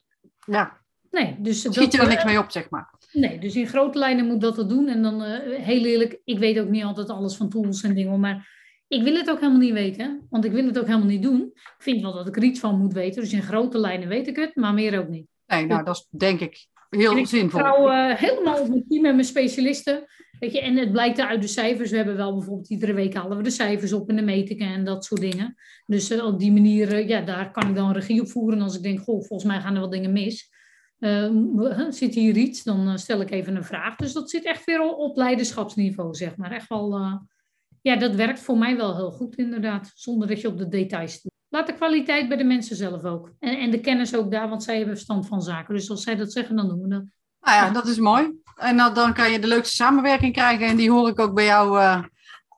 ja, 0.46 0.78
nee, 1.12 1.36
dus 1.40 1.62
schiet 1.62 1.94
je 1.94 2.00
er 2.00 2.08
niks 2.08 2.24
mee 2.24 2.40
op, 2.40 2.52
zeg 2.52 2.70
maar. 2.70 2.94
Nee, 3.20 3.40
dus 3.40 3.56
in 3.56 3.68
grote 3.68 4.00
lijnen 4.00 4.26
moet 4.26 4.42
dat 4.42 4.58
het 4.58 4.70
doen. 4.70 4.88
En 4.88 5.02
dan 5.02 5.22
uh, 5.22 5.38
heel 5.58 5.86
eerlijk, 5.86 6.22
ik 6.24 6.40
weet 6.40 6.60
ook 6.60 6.70
niet 6.70 6.84
altijd 6.84 7.10
alles 7.10 7.36
van 7.36 7.50
tools 7.50 7.84
en 7.84 7.96
dingen. 7.96 8.20
Maar 8.20 8.56
ik 8.88 9.04
wil 9.04 9.16
het 9.16 9.30
ook 9.30 9.40
helemaal 9.40 9.62
niet 9.62 9.74
weten. 9.74 10.28
Want 10.30 10.46
ik 10.46 10.52
wil 10.52 10.66
het 10.66 10.80
ook 10.80 10.86
helemaal 10.86 11.08
niet 11.08 11.22
doen. 11.22 11.42
Ik 11.54 11.76
vind 11.78 12.02
wel 12.02 12.14
dat 12.14 12.28
ik 12.28 12.36
er 12.36 12.44
iets 12.44 12.60
van 12.60 12.80
moet 12.80 12.94
weten. 12.94 13.22
Dus 13.22 13.34
in 13.34 13.42
grote 13.42 13.78
lijnen 13.78 14.08
weet 14.08 14.28
ik 14.28 14.36
het, 14.36 14.56
maar 14.56 14.74
meer 14.74 15.00
ook 15.00 15.08
niet. 15.08 15.28
Nee, 15.48 15.66
nou, 15.66 15.84
dat 15.84 15.96
is 15.96 16.08
denk 16.20 16.40
ik 16.40 16.66
heel 16.90 17.18
ik 17.18 17.28
zinvol. 17.28 17.60
Ik 17.60 17.66
trouw 17.66 17.92
uh, 17.92 18.16
helemaal 18.16 18.62
op 18.62 18.68
mijn 18.68 18.86
team 18.88 19.06
en 19.06 19.16
mijn 19.16 19.28
specialisten. 19.28 20.06
Weet 20.40 20.52
je, 20.52 20.62
en 20.62 20.78
het 20.78 20.92
blijkt 20.92 21.20
uit 21.20 21.42
de 21.42 21.48
cijfers. 21.48 21.90
We 21.90 21.98
hebben 21.98 22.16
wel 22.16 22.34
bijvoorbeeld 22.34 22.70
iedere 22.70 22.94
week 22.94 23.14
halen 23.14 23.38
we 23.38 23.44
de 23.44 23.50
cijfers 23.50 23.94
op 23.94 24.10
in 24.10 24.16
de 24.16 24.22
metingen 24.22 24.74
en 24.74 24.86
dat 24.86 25.06
soort 25.06 25.22
dingen. 25.22 25.56
Dus 25.86 26.12
uh, 26.12 26.26
op 26.26 26.40
die 26.40 26.52
manier, 26.52 26.94
uh, 26.94 27.08
ja, 27.08 27.22
daar 27.22 27.52
kan 27.52 27.70
ik 27.70 27.76
dan 27.76 27.92
regie 27.92 28.22
op 28.22 28.30
voeren. 28.30 28.62
Als 28.62 28.76
ik 28.76 28.84
denk, 28.84 29.00
goh, 29.00 29.24
volgens 29.24 29.44
mij 29.44 29.62
gaan 29.62 29.76
er 29.76 29.82
wat 29.82 29.92
dingen 29.92 30.12
mis. 30.12 30.50
Uh, 31.00 31.90
zit 31.90 32.16
hier 32.16 32.36
iets, 32.36 32.64
dan 32.64 33.00
stel 33.00 33.22
ik 33.22 33.32
even 33.32 33.56
een 33.56 33.64
vraag. 33.64 33.96
Dus 33.96 34.14
dat 34.14 34.30
zit 34.30 34.46
echt 34.46 34.66
weer 34.66 34.82
op 34.82 35.18
leiderschapsniveau, 35.18 36.14
zeg 36.14 36.36
maar. 36.36 36.52
Echt 36.52 36.70
wel, 36.70 37.00
ja, 37.82 37.96
dat 37.96 38.16
werkt 38.16 38.40
voor 38.40 38.58
mij 38.58 38.78
wel 38.78 38.96
heel 38.96 39.12
goed 39.12 39.36
inderdaad. 39.36 39.92
Zonder 39.96 40.28
dat 40.28 40.42
je 40.42 40.48
op 40.48 40.58
de 40.58 40.68
details 40.68 41.22
doet. 41.22 41.32
Laat 41.50 41.68
de 41.68 41.74
kwaliteit 41.74 42.28
bij 42.28 42.38
de 42.38 42.44
mensen 42.44 42.76
zelf 42.76 43.04
ook. 43.04 43.32
En, 43.40 43.60
en 43.60 43.72
de 43.72 43.80
kennis 43.80 44.16
ook 44.16 44.32
daar, 44.32 44.50
want 44.50 44.64
zij 44.64 44.78
hebben 44.78 44.94
verstand 44.94 45.28
van 45.28 45.42
zaken. 45.42 45.74
Dus 45.74 45.90
als 45.90 46.04
zij 46.04 46.16
dat 46.16 46.32
zeggen, 46.32 46.56
dan 46.56 46.68
doen 46.68 46.82
we 46.82 46.88
dat. 46.88 47.04
Nou 47.42 47.66
ja, 47.66 47.70
dat 47.70 47.88
is 47.88 47.98
mooi. 47.98 48.32
En 48.56 48.78
dan, 48.78 48.94
dan 48.94 49.14
kan 49.14 49.32
je 49.32 49.40
de 49.40 49.48
leukste 49.48 49.76
samenwerking 49.76 50.34
krijgen. 50.34 50.68
En 50.68 50.76
die 50.76 50.92
hoor 50.92 51.10
ik 51.10 51.20
ook 51.20 51.34
bij 51.34 51.46
jou 51.46 51.78
uh, 51.78 52.04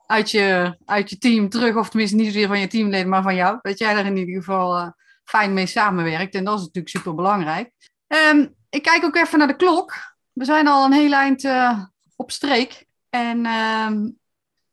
uit, 0.05 0.31
je, 0.31 0.77
uit 0.85 1.09
je 1.09 1.17
team 1.17 1.49
terug. 1.49 1.75
Of 1.75 1.89
tenminste 1.89 2.15
niet 2.15 2.25
zozeer 2.25 2.47
van 2.47 2.59
je 2.59 2.67
teamleden, 2.67 3.09
maar 3.09 3.23
van 3.23 3.35
jou. 3.35 3.57
Dat 3.61 3.79
jij 3.79 3.93
daar 3.93 4.05
in 4.05 4.17
ieder 4.17 4.35
geval 4.35 4.93
fijn 5.23 5.53
mee 5.53 5.65
samenwerkt. 5.65 6.35
En 6.35 6.43
dat 6.43 6.57
is 6.57 6.65
natuurlijk 6.65 6.95
super 6.95 7.15
belangrijk. 7.15 7.71
Um, 8.09 8.55
ik 8.69 8.81
kijk 8.81 9.03
ook 9.03 9.15
even 9.15 9.37
naar 9.37 9.47
de 9.47 9.55
klok. 9.55 9.93
We 10.31 10.45
zijn 10.45 10.67
al 10.67 10.85
een 10.85 10.93
heel 10.93 11.13
eind 11.13 11.43
uh, 11.43 11.83
op 12.15 12.31
streek. 12.31 12.85
En 13.09 13.45
um, 13.45 14.17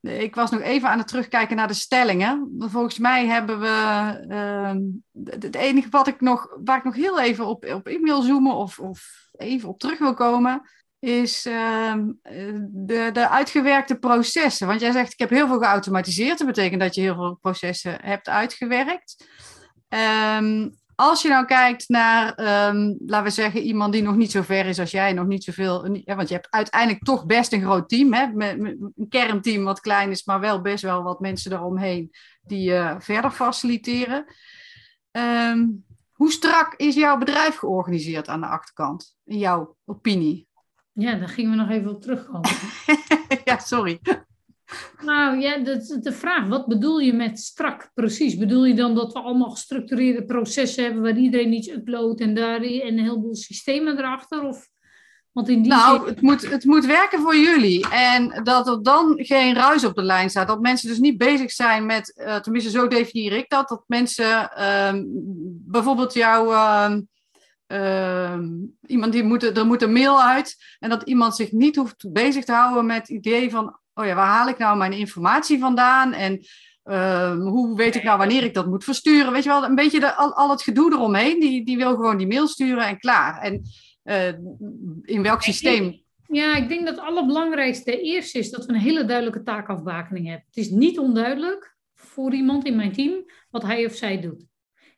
ik 0.01 0.35
was 0.35 0.51
nog 0.51 0.61
even 0.61 0.89
aan 0.89 0.99
het 0.99 1.09
terugkijken 1.09 1.57
naar 1.57 1.69
de 1.69 1.75
stellingen. 1.75 2.55
Volgens 2.59 2.99
mij 2.99 3.27
hebben 3.27 3.61
we. 3.61 4.27
Uh, 4.29 4.71
het 5.25 5.55
enige 5.55 5.89
wat 5.91 6.07
ik 6.07 6.21
nog, 6.21 6.49
waar 6.65 6.79
ik 6.79 6.85
nog 6.85 6.95
heel 6.95 7.21
even 7.21 7.47
op, 7.47 7.65
op 7.65 7.89
in 7.89 8.03
wil 8.03 8.23
zoomen 8.23 8.55
of, 8.55 8.79
of 8.79 9.29
even 9.33 9.69
op 9.69 9.79
terug 9.79 9.99
wil 9.99 10.15
komen, 10.15 10.63
is 10.99 11.47
ehm, 11.47 12.13
de, 12.69 13.11
de 13.13 13.29
uitgewerkte 13.29 13.99
processen. 13.99 14.67
Want 14.67 14.81
jij 14.81 14.93
zegt, 14.93 15.13
ik 15.13 15.19
heb 15.19 15.31
heel 15.31 15.47
veel 15.47 15.59
geautomatiseerd. 15.59 16.39
Dat 16.39 16.47
betekent 16.47 16.81
dat 16.81 16.95
je 16.95 17.01
heel 17.01 17.15
veel 17.15 17.39
processen 17.41 17.99
hebt 18.03 18.29
uitgewerkt. 18.29 19.27
Um, 19.89 20.75
als 20.97 21.23
je 21.23 21.29
nou 21.29 21.45
kijkt 21.45 21.89
naar, 21.89 22.35
ehm, 22.35 22.95
laten 23.07 23.25
we 23.25 23.31
zeggen, 23.31 23.61
iemand 23.61 23.93
die 23.93 24.03
nog 24.03 24.17
niet 24.17 24.31
zo 24.31 24.43
ver 24.43 24.67
is 24.67 24.79
als 24.79 24.91
jij, 24.91 25.13
nog 25.13 25.27
niet 25.27 25.45
zoveel, 25.45 25.83
want 26.05 26.29
je 26.29 26.35
hebt 26.35 26.51
uiteindelijk 26.51 27.05
toch 27.05 27.27
best 27.27 27.53
een 27.53 27.63
groot 27.63 27.89
team, 27.89 28.13
hè, 28.13 28.27
met, 28.27 28.59
een 28.59 29.07
kernteam 29.09 29.65
wat 29.65 29.81
klein 29.81 30.11
is, 30.11 30.25
maar 30.25 30.41
wel 30.41 30.61
best 30.61 30.83
wel 30.83 31.03
wat 31.03 31.21
mensen 31.21 31.53
eromheen 31.53 32.11
die 32.43 32.71
uh, 32.71 32.95
verder 32.99 33.31
faciliteren. 33.31 34.25
Ehm, 35.11 35.67
hoe 36.13 36.33
strak 36.33 36.75
is 36.77 36.95
jouw 36.95 37.19
bedrijf 37.19 37.57
georganiseerd 37.57 38.29
aan 38.29 38.41
de 38.41 38.47
achterkant, 38.47 39.17
in 39.25 39.39
jouw 39.39 39.77
opinie? 39.85 40.49
Ja, 40.93 41.15
daar 41.15 41.29
gingen 41.29 41.51
we 41.51 41.57
nog 41.57 41.71
even 41.71 41.91
op 41.91 42.03
terugkomen. 42.03 42.51
ja, 43.45 43.59
sorry. 43.59 44.01
Nou 45.03 45.41
ja, 45.41 45.59
de, 45.59 45.99
de 46.01 46.13
vraag, 46.13 46.49
wat 46.49 46.67
bedoel 46.67 46.99
je 46.99 47.13
met 47.13 47.39
strak 47.39 47.91
precies? 47.95 48.37
Bedoel 48.37 48.65
je 48.65 48.75
dan 48.75 48.95
dat 48.95 49.13
we 49.13 49.19
allemaal 49.19 49.51
gestructureerde 49.51 50.25
processen 50.25 50.85
hebben 50.85 51.03
waar 51.03 51.17
iedereen 51.17 51.53
iets 51.53 51.69
uploadt 51.69 52.21
en 52.21 52.35
daar 52.35 52.63
een 52.63 52.99
heleboel 52.99 53.35
systemen 53.35 53.99
erachter? 53.99 54.43
Of, 54.43 54.69
want 55.33 55.49
in 55.49 55.63
die 55.63 55.73
nou, 55.73 56.09
het, 56.09 56.21
moet, 56.21 56.51
het 56.51 56.65
moet 56.65 56.87
werken 56.87 57.21
voor 57.21 57.37
jullie. 57.37 57.89
En 57.89 58.41
dat 58.43 58.69
er 58.69 58.83
dan 58.83 59.15
geen 59.17 59.55
ruis 59.55 59.85
op 59.85 59.95
de 59.95 60.03
lijn 60.03 60.31
staat. 60.31 60.49
Dat 60.49 60.61
mensen 60.61 60.89
dus 60.89 60.99
niet 60.99 61.19
bezig 61.19 61.51
zijn 61.51 61.87
met, 61.87 62.15
uh, 62.17 62.37
tenminste 62.37 62.71
zo 62.71 62.89
definieer 62.89 63.33
ik 63.33 63.49
dat, 63.49 63.69
dat 63.69 63.85
mensen 63.87 64.51
uh, 64.59 64.93
bijvoorbeeld 65.67 66.15
jouw... 66.15 66.53
Uh, 67.73 68.39
iemand 68.87 69.13
die 69.13 69.23
moet, 69.23 69.43
er 69.43 69.67
moet 69.67 69.83
een 69.83 69.93
mail 69.93 70.23
uit 70.23 70.57
en 70.79 70.91
dat 70.91 71.03
iemand 71.03 71.37
zich 71.37 71.53
niet 71.53 71.77
hoeft 71.77 72.13
bezig 72.13 72.45
te 72.45 72.53
houden 72.53 72.87
met 72.87 72.97
het 72.97 73.09
idee 73.09 73.51
van 73.51 73.79
oh 73.97 74.07
ja, 74.07 74.15
waar 74.15 74.27
haal 74.27 74.49
ik 74.49 74.59
nou 74.59 74.77
mijn 74.77 74.93
informatie 74.93 75.59
vandaan? 75.59 76.13
En 76.13 76.41
ehm, 76.83 77.39
hoe 77.39 77.77
weet 77.77 77.95
ik 77.95 78.03
nou 78.03 78.19
wanneer 78.19 78.43
ik 78.45 78.55
dat 78.55 78.67
moet 78.67 78.85
versturen? 78.85 79.33
Weet 79.33 79.43
je 79.43 79.49
wel, 79.49 79.65
een 79.65 79.75
beetje 79.75 80.01
de, 80.01 80.15
al, 80.15 80.35
al 80.35 80.51
het 80.51 80.63
gedoe 80.63 80.93
eromheen. 80.93 81.41
Die, 81.41 81.65
die 81.65 81.77
wil 81.77 81.95
gewoon 81.95 82.17
die 82.17 82.27
mail 82.27 82.49
sturen 82.49 82.87
en 82.87 82.99
klaar. 82.99 83.41
En 83.41 83.63
uh, 84.05 84.29
in 85.03 85.23
welk 85.23 85.43
systeem? 85.43 86.05
Ja, 86.29 86.57
ik 86.57 86.69
denk 86.69 86.87
dat 86.87 86.97
het 86.97 87.05
allerbelangrijkste 87.05 88.01
eerst 88.01 88.35
is 88.35 88.51
dat 88.51 88.67
we 88.67 88.73
een 88.73 88.79
hele 88.79 89.05
duidelijke 89.05 89.43
taakafbakening 89.43 90.27
hebben. 90.27 90.47
Het 90.47 90.57
is 90.57 90.71
niet 90.71 90.99
onduidelijk 90.99 91.77
voor 91.95 92.35
iemand 92.35 92.67
in 92.67 92.77
mijn 92.77 92.93
team 92.93 93.25
wat 93.51 93.63
hij 93.63 93.87
of 93.87 93.95
zij 93.95 94.21
doet. 94.21 94.45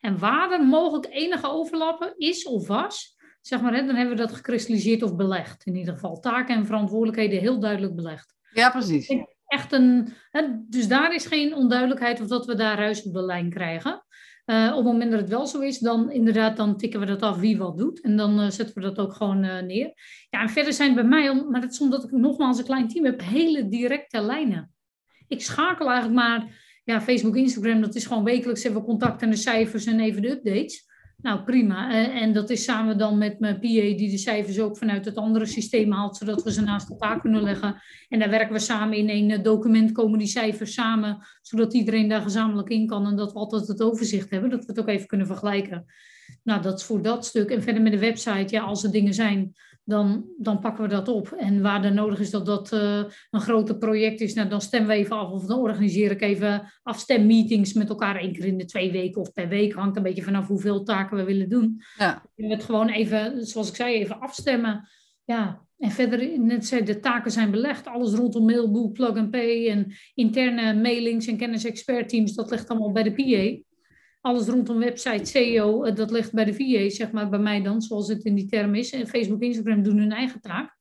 En 0.00 0.18
waar 0.18 0.50
er 0.50 0.66
mogelijk 0.66 1.06
enige 1.10 1.50
overlappen 1.50 2.14
is 2.16 2.46
of 2.46 2.66
was, 2.66 3.16
zeg 3.40 3.60
maar, 3.60 3.74
hè, 3.74 3.86
dan 3.86 3.94
hebben 3.94 4.16
we 4.16 4.22
dat 4.22 4.32
gekristalliseerd 4.32 5.02
of 5.02 5.16
belegd. 5.16 5.66
In 5.66 5.76
ieder 5.76 5.94
geval 5.94 6.20
taken 6.20 6.56
en 6.56 6.66
verantwoordelijkheden 6.66 7.40
heel 7.40 7.60
duidelijk 7.60 7.94
belegd. 7.94 8.34
Ja, 8.52 8.70
precies. 8.70 9.12
Echt 9.46 9.72
een, 9.72 10.08
hè, 10.30 10.42
dus 10.68 10.88
daar 10.88 11.14
is 11.14 11.26
geen 11.26 11.54
onduidelijkheid 11.54 12.20
of 12.20 12.26
dat 12.26 12.46
we 12.46 12.54
daar 12.54 12.78
ruis 12.78 13.02
op 13.02 13.12
de 13.12 13.22
lijn 13.22 13.50
krijgen. 13.50 14.02
Uh, 14.46 14.68
op 14.70 14.76
het 14.76 14.84
moment 14.84 15.10
dat 15.10 15.20
het 15.20 15.28
wel 15.28 15.46
zo 15.46 15.60
is, 15.60 15.78
dan 15.78 16.10
inderdaad, 16.10 16.56
dan 16.56 16.76
tikken 16.76 17.00
we 17.00 17.06
dat 17.06 17.22
af 17.22 17.38
wie 17.38 17.58
wat 17.58 17.78
doet. 17.78 18.00
En 18.00 18.16
dan 18.16 18.40
uh, 18.40 18.50
zetten 18.50 18.74
we 18.74 18.80
dat 18.80 18.98
ook 18.98 19.12
gewoon 19.12 19.44
uh, 19.44 19.60
neer. 19.60 19.92
Ja, 20.30 20.40
en 20.40 20.48
verder 20.48 20.72
zijn 20.72 20.94
bij 20.94 21.04
mij, 21.04 21.44
maar 21.50 21.60
dat 21.60 21.72
is 21.72 21.80
omdat 21.80 22.04
ik 22.04 22.10
nogmaals 22.10 22.58
een 22.58 22.64
klein 22.64 22.88
team 22.88 23.04
heb, 23.04 23.20
hele 23.20 23.68
directe 23.68 24.20
lijnen. 24.20 24.72
Ik 25.26 25.42
schakel 25.42 25.86
eigenlijk 25.86 26.20
maar, 26.20 26.66
ja, 26.84 27.00
Facebook, 27.00 27.36
Instagram, 27.36 27.80
dat 27.80 27.94
is 27.94 28.06
gewoon 28.06 28.24
wekelijks 28.24 28.64
even 28.64 28.82
contact 28.82 29.22
en 29.22 29.30
de 29.30 29.36
cijfers 29.36 29.86
en 29.86 30.00
even 30.00 30.22
de 30.22 30.30
updates. 30.30 30.87
Nou, 31.22 31.42
prima. 31.42 31.90
Eh, 31.90 32.22
en 32.22 32.32
dat 32.32 32.50
is 32.50 32.64
samen 32.64 32.98
dan 32.98 33.18
met 33.18 33.40
mijn 33.40 33.54
PA 33.54 33.68
die 33.68 34.10
de 34.10 34.18
cijfers 34.18 34.60
ook 34.60 34.76
vanuit 34.76 35.04
het 35.04 35.16
andere 35.16 35.46
systeem 35.46 35.92
haalt, 35.92 36.16
zodat 36.16 36.42
we 36.42 36.52
ze 36.52 36.60
naast 36.62 36.90
elkaar 36.90 37.20
kunnen 37.20 37.42
leggen. 37.42 37.82
En 38.08 38.18
daar 38.18 38.30
werken 38.30 38.52
we 38.52 38.58
samen 38.58 38.96
in 38.96 39.08
één 39.08 39.30
eh, 39.30 39.42
document, 39.42 39.92
komen 39.92 40.18
die 40.18 40.28
cijfers 40.28 40.74
samen, 40.74 41.18
zodat 41.42 41.74
iedereen 41.74 42.08
daar 42.08 42.22
gezamenlijk 42.22 42.68
in 42.68 42.86
kan 42.86 43.06
en 43.06 43.16
dat 43.16 43.32
we 43.32 43.38
altijd 43.38 43.66
het 43.66 43.82
overzicht 43.82 44.30
hebben, 44.30 44.50
dat 44.50 44.64
we 44.64 44.66
het 44.66 44.80
ook 44.80 44.88
even 44.88 45.06
kunnen 45.06 45.26
vergelijken. 45.26 45.84
Nou, 46.42 46.62
dat 46.62 46.78
is 46.78 46.84
voor 46.84 47.02
dat 47.02 47.26
stuk. 47.26 47.50
En 47.50 47.62
verder 47.62 47.82
met 47.82 47.92
de 47.92 47.98
website, 47.98 48.54
ja, 48.54 48.62
als 48.62 48.84
er 48.84 48.90
dingen 48.90 49.14
zijn 49.14 49.52
dan, 49.88 50.24
dan 50.38 50.58
pakken 50.58 50.82
we 50.82 50.88
dat 50.88 51.08
op. 51.08 51.32
En 51.32 51.62
waar 51.62 51.84
er 51.84 51.92
nodig 51.92 52.20
is 52.20 52.30
dat 52.30 52.46
dat 52.46 52.72
uh, 52.72 53.04
een 53.30 53.40
groter 53.40 53.76
project 53.76 54.20
is, 54.20 54.34
nou, 54.34 54.48
dan 54.48 54.60
stemmen 54.60 54.90
we 54.90 54.94
even 54.94 55.16
af 55.16 55.30
of 55.30 55.46
dan 55.46 55.58
organiseer 55.58 56.10
ik 56.10 56.20
even 56.20 56.72
afstemmeetings 56.82 57.72
met 57.72 57.88
elkaar 57.88 58.16
één 58.16 58.32
keer 58.32 58.44
in 58.44 58.58
de 58.58 58.64
twee 58.64 58.92
weken 58.92 59.20
of 59.20 59.32
per 59.32 59.48
week. 59.48 59.72
Hangt 59.72 59.96
een 59.96 60.02
beetje 60.02 60.22
vanaf 60.22 60.46
hoeveel 60.46 60.82
taken 60.82 61.16
we 61.16 61.24
willen 61.24 61.48
doen. 61.48 61.82
Ja. 61.98 62.22
En 62.36 62.50
het 62.50 62.64
gewoon 62.64 62.88
even, 62.88 63.46
zoals 63.46 63.68
ik 63.68 63.74
zei, 63.74 63.94
even 63.94 64.20
afstemmen. 64.20 64.88
Ja, 65.24 65.66
en 65.78 65.90
verder, 65.90 66.38
net 66.40 66.66
zei, 66.66 66.84
de 66.84 67.00
taken 67.00 67.30
zijn 67.30 67.50
belegd. 67.50 67.86
Alles 67.86 68.14
rondom 68.14 68.44
mailboek, 68.44 68.92
plug 68.92 69.16
and 69.16 69.30
pay 69.30 69.68
en 69.68 69.92
interne 70.14 70.74
mailings 70.74 71.26
en 71.26 71.36
kennis-expert-teams, 71.36 72.34
dat 72.34 72.50
ligt 72.50 72.68
allemaal 72.68 72.92
bij 72.92 73.02
de 73.02 73.12
PA 73.12 73.67
alles 74.20 74.46
rondom 74.46 74.78
website, 74.78 75.24
SEO, 75.24 75.84
eh, 75.84 75.94
dat 75.94 76.10
ligt 76.10 76.32
bij 76.32 76.44
de 76.44 76.54
VA, 76.54 76.90
zeg 76.90 77.10
maar, 77.10 77.28
bij 77.28 77.38
mij 77.38 77.62
dan, 77.62 77.82
zoals 77.82 78.08
het 78.08 78.24
in 78.24 78.34
die 78.34 78.46
term 78.46 78.74
is. 78.74 78.92
En 78.92 79.06
Facebook, 79.06 79.42
Instagram 79.42 79.82
doen 79.82 79.98
hun 79.98 80.12
eigen 80.12 80.40
taak. 80.40 80.76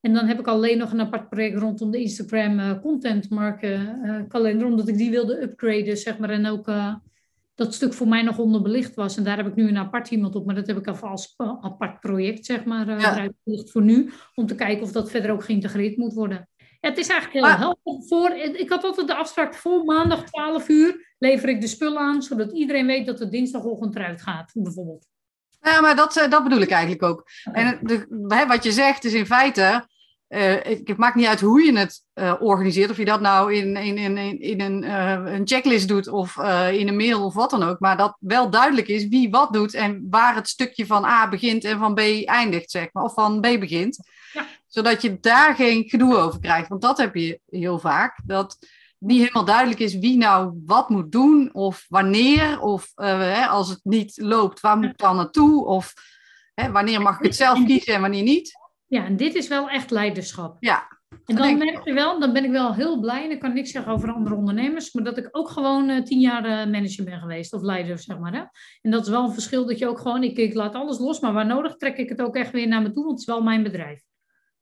En 0.00 0.12
dan 0.12 0.26
heb 0.26 0.38
ik 0.38 0.46
alleen 0.46 0.78
nog 0.78 0.92
een 0.92 1.00
apart 1.00 1.28
project 1.28 1.58
rondom 1.58 1.90
de 1.90 2.00
Instagram 2.00 2.58
uh, 2.58 2.80
content 2.80 3.30
marken 3.30 4.00
uh, 4.04 4.20
kalender, 4.28 4.66
omdat 4.66 4.88
ik 4.88 4.96
die 4.96 5.10
wilde 5.10 5.42
upgraden, 5.42 5.96
zeg 5.96 6.18
maar. 6.18 6.30
En 6.30 6.46
ook 6.46 6.68
uh, 6.68 6.94
dat 7.54 7.74
stuk 7.74 7.92
voor 7.92 8.08
mij 8.08 8.22
nog 8.22 8.38
onderbelicht 8.38 8.94
was. 8.94 9.16
En 9.16 9.24
daar 9.24 9.36
heb 9.36 9.46
ik 9.46 9.54
nu 9.54 9.68
een 9.68 9.76
apart 9.76 10.10
iemand 10.10 10.34
op, 10.34 10.46
maar 10.46 10.54
dat 10.54 10.66
heb 10.66 10.78
ik 10.78 10.86
al 10.86 10.96
als 10.96 11.34
apart 11.60 12.00
project, 12.00 12.46
zeg 12.46 12.64
maar, 12.64 13.00
ja. 13.00 13.30
voor 13.44 13.82
nu. 13.82 14.10
Om 14.34 14.46
te 14.46 14.54
kijken 14.54 14.82
of 14.82 14.92
dat 14.92 15.10
verder 15.10 15.30
ook 15.30 15.44
geïntegreerd 15.44 15.96
moet 15.96 16.12
worden. 16.12 16.48
Ja, 16.80 16.88
het 16.88 16.98
is 16.98 17.08
eigenlijk 17.08 17.58
heel. 17.58 17.78
Voor, 18.08 18.30
ik 18.36 18.70
had 18.70 18.84
altijd 18.84 19.06
de 19.06 19.14
afspraak 19.14 19.54
voor 19.54 19.84
maandag 19.84 20.24
12 20.24 20.68
uur 20.68 21.14
lever 21.18 21.48
ik 21.48 21.60
de 21.60 21.66
spullen 21.66 21.98
aan, 21.98 22.22
zodat 22.22 22.52
iedereen 22.52 22.86
weet 22.86 23.06
dat 23.06 23.18
het 23.18 23.30
dinsdagochtend 23.30 23.96
eruit 23.96 24.22
gaat, 24.22 24.50
bijvoorbeeld. 24.54 25.06
Ja, 25.60 25.80
maar 25.80 25.96
dat, 25.96 26.16
eh, 26.16 26.30
dat 26.30 26.42
bedoel 26.42 26.60
ik 26.60 26.70
eigenlijk 26.70 27.02
ook. 27.02 27.28
En 27.52 27.78
de, 27.82 28.06
wat 28.48 28.64
je 28.64 28.72
zegt 28.72 29.04
is 29.04 29.12
in 29.12 29.26
feite, 29.26 29.86
uh, 30.28 30.54
het 30.62 30.96
maakt 30.96 31.14
niet 31.14 31.26
uit 31.26 31.40
hoe 31.40 31.62
je 31.62 31.78
het 31.78 32.04
uh, 32.14 32.34
organiseert, 32.40 32.90
of 32.90 32.96
je 32.96 33.04
dat 33.04 33.20
nou 33.20 33.54
in, 33.54 33.76
in, 33.76 33.98
in, 33.98 34.40
in 34.40 34.60
een, 34.60 34.82
uh, 34.82 35.32
een 35.34 35.46
checklist 35.46 35.88
doet 35.88 36.08
of 36.08 36.36
in 36.72 36.88
een 36.88 36.96
mail 36.96 37.24
of 37.24 37.34
wat 37.34 37.50
dan 37.50 37.62
ook, 37.62 37.80
maar 37.80 37.96
dat 37.96 38.16
wel 38.20 38.50
duidelijk 38.50 38.88
is 38.88 39.08
wie 39.08 39.30
wat 39.30 39.52
doet 39.52 39.74
en 39.74 40.06
waar 40.10 40.34
het 40.34 40.48
stukje 40.48 40.86
van 40.86 41.04
A 41.04 41.28
begint 41.28 41.64
en 41.64 41.78
van 41.78 41.94
B 41.94 41.98
eindigt, 42.24 42.70
zeg 42.70 42.88
maar, 42.92 43.04
of 43.04 43.14
van 43.14 43.40
B 43.40 43.42
begint. 43.42 43.98
Zodat 44.68 45.02
je 45.02 45.20
daar 45.20 45.54
geen 45.54 45.88
gedoe 45.88 46.16
over 46.16 46.40
krijgt, 46.40 46.68
want 46.68 46.82
dat 46.82 46.98
heb 46.98 47.14
je 47.14 47.40
heel 47.46 47.78
vaak. 47.78 48.20
Dat 48.24 48.58
niet 48.98 49.20
helemaal 49.20 49.44
duidelijk 49.44 49.80
is 49.80 49.98
wie 49.98 50.16
nou 50.16 50.62
wat 50.66 50.88
moet 50.88 51.12
doen 51.12 51.54
of 51.54 51.86
wanneer. 51.88 52.60
Of 52.60 52.92
uh, 52.96 53.06
hè, 53.06 53.46
als 53.46 53.68
het 53.68 53.80
niet 53.82 54.18
loopt, 54.20 54.60
waar 54.60 54.76
moet 54.78 54.90
ik 54.90 54.98
dan 54.98 55.16
naartoe? 55.16 55.64
Of 55.64 55.94
hè, 56.54 56.70
wanneer 56.70 57.02
mag 57.02 57.18
ik 57.18 57.24
het 57.24 57.36
zelf 57.36 57.64
kiezen 57.64 57.94
en 57.94 58.00
wanneer 58.00 58.22
niet? 58.22 58.52
Ja, 58.86 59.04
en 59.04 59.16
dit 59.16 59.34
is 59.34 59.48
wel 59.48 59.68
echt 59.68 59.90
leiderschap. 59.90 60.56
Ja. 60.60 60.96
En 61.24 61.36
dan 61.36 61.58
merk 61.58 61.84
je 61.84 61.92
wel, 61.92 62.20
dan 62.20 62.32
ben 62.32 62.44
ik 62.44 62.50
wel 62.50 62.74
heel 62.74 63.00
blij, 63.00 63.24
en 63.24 63.30
ik 63.30 63.40
kan 63.40 63.52
niks 63.52 63.70
zeggen 63.70 63.92
over 63.92 64.12
andere 64.12 64.34
ondernemers, 64.34 64.92
maar 64.92 65.04
dat 65.04 65.18
ik 65.18 65.28
ook 65.30 65.50
gewoon 65.50 65.88
uh, 65.88 66.02
tien 66.02 66.20
jaar 66.20 66.44
uh, 66.44 66.72
manager 66.72 67.04
ben 67.04 67.18
geweest, 67.18 67.52
of 67.52 67.62
leider, 67.62 67.98
zeg 67.98 68.18
maar. 68.18 68.32
Hè? 68.32 68.42
En 68.80 68.90
dat 68.90 69.02
is 69.02 69.08
wel 69.08 69.24
een 69.24 69.32
verschil 69.32 69.66
dat 69.66 69.78
je 69.78 69.88
ook 69.88 69.98
gewoon, 69.98 70.22
ik, 70.22 70.36
ik 70.36 70.54
laat 70.54 70.74
alles 70.74 70.98
los, 70.98 71.20
maar 71.20 71.32
waar 71.32 71.46
nodig 71.46 71.76
trek 71.76 71.96
ik 71.96 72.08
het 72.08 72.22
ook 72.22 72.36
echt 72.36 72.52
weer 72.52 72.68
naar 72.68 72.82
me 72.82 72.92
toe, 72.92 73.04
want 73.04 73.10
het 73.10 73.28
is 73.28 73.34
wel 73.34 73.42
mijn 73.42 73.62
bedrijf. 73.62 74.02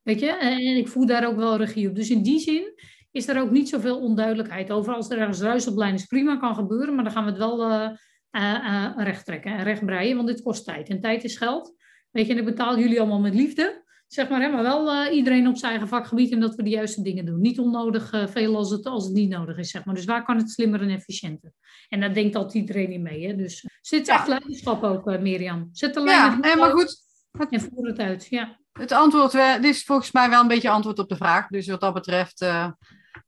Weet 0.07 0.19
je, 0.19 0.31
en 0.31 0.77
ik 0.77 0.87
voel 0.87 1.05
daar 1.05 1.27
ook 1.27 1.35
wel 1.35 1.57
regie 1.57 1.89
op. 1.89 1.95
Dus 1.95 2.09
in 2.09 2.23
die 2.23 2.39
zin 2.39 2.73
is 3.11 3.27
er 3.27 3.41
ook 3.41 3.51
niet 3.51 3.69
zoveel 3.69 3.99
onduidelijkheid 3.99 4.71
over. 4.71 4.93
Als 4.93 5.09
er 5.09 5.17
ergens 5.17 5.41
ruis 5.41 5.67
op 5.67 5.77
lijn 5.77 5.93
is, 5.93 6.05
prima, 6.05 6.37
kan 6.37 6.55
gebeuren, 6.55 6.95
maar 6.95 7.03
dan 7.03 7.13
gaan 7.13 7.23
we 7.23 7.29
het 7.29 7.39
wel 7.39 7.71
uh, 7.71 7.89
uh, 8.31 8.91
recht 8.95 9.25
trekken 9.25 9.51
en 9.51 9.63
recht 9.63 9.85
breien, 9.85 10.15
want 10.15 10.27
dit 10.27 10.41
kost 10.41 10.65
tijd. 10.65 10.89
En 10.89 11.01
tijd 11.01 11.23
is 11.23 11.37
geld. 11.37 11.73
Weet 12.11 12.25
je, 12.25 12.31
en 12.31 12.39
ik 12.39 12.45
betaal 12.45 12.79
jullie 12.79 12.99
allemaal 12.99 13.19
met 13.19 13.33
liefde, 13.33 13.83
zeg 14.07 14.29
maar, 14.29 14.41
hè, 14.41 14.49
maar 14.49 14.63
wel 14.63 15.11
iedereen 15.11 15.47
op 15.47 15.57
zijn 15.57 15.71
eigen 15.71 15.89
vakgebied 15.89 16.31
en 16.31 16.39
dat 16.39 16.55
we 16.55 16.63
de 16.63 16.69
juiste 16.69 17.01
dingen 17.01 17.25
doen. 17.25 17.41
Niet 17.41 17.59
onnodig 17.59 18.29
veel 18.29 18.55
als 18.55 18.69
het, 18.69 18.85
als 18.85 19.03
het 19.03 19.13
niet 19.13 19.29
nodig 19.29 19.57
is, 19.57 19.69
zeg 19.69 19.85
maar. 19.85 19.95
Dus 19.95 20.05
waar 20.05 20.25
kan 20.25 20.37
het 20.37 20.49
slimmer 20.49 20.81
en 20.81 20.89
efficiënter? 20.89 21.51
En 21.89 21.99
daar 21.99 22.13
denkt 22.13 22.35
altijd 22.35 22.53
iedereen 22.53 22.91
in 22.91 23.01
mee, 23.01 23.27
hè. 23.27 23.35
Dus 23.35 23.65
zit 23.81 24.07
echt 24.07 24.27
leiderschap 24.27 24.83
ook, 24.83 25.19
Mirjam. 25.19 25.69
Zet 25.71 25.93
de 25.93 26.03
lijn 26.03 26.37
ja, 26.41 26.55
maar 26.55 26.71
goed. 26.71 27.05
En 27.49 27.61
voer 27.61 27.87
het 27.87 27.99
uit, 27.99 28.27
ja. 28.29 28.59
Het 28.71 28.91
antwoord, 28.91 29.31
dit 29.31 29.63
is 29.63 29.83
volgens 29.83 30.11
mij 30.11 30.29
wel 30.29 30.41
een 30.41 30.47
beetje 30.47 30.69
antwoord 30.69 30.99
op 30.99 31.09
de 31.09 31.15
vraag. 31.15 31.47
Dus 31.47 31.67
wat 31.67 31.81
dat 31.81 31.93
betreft 31.93 32.45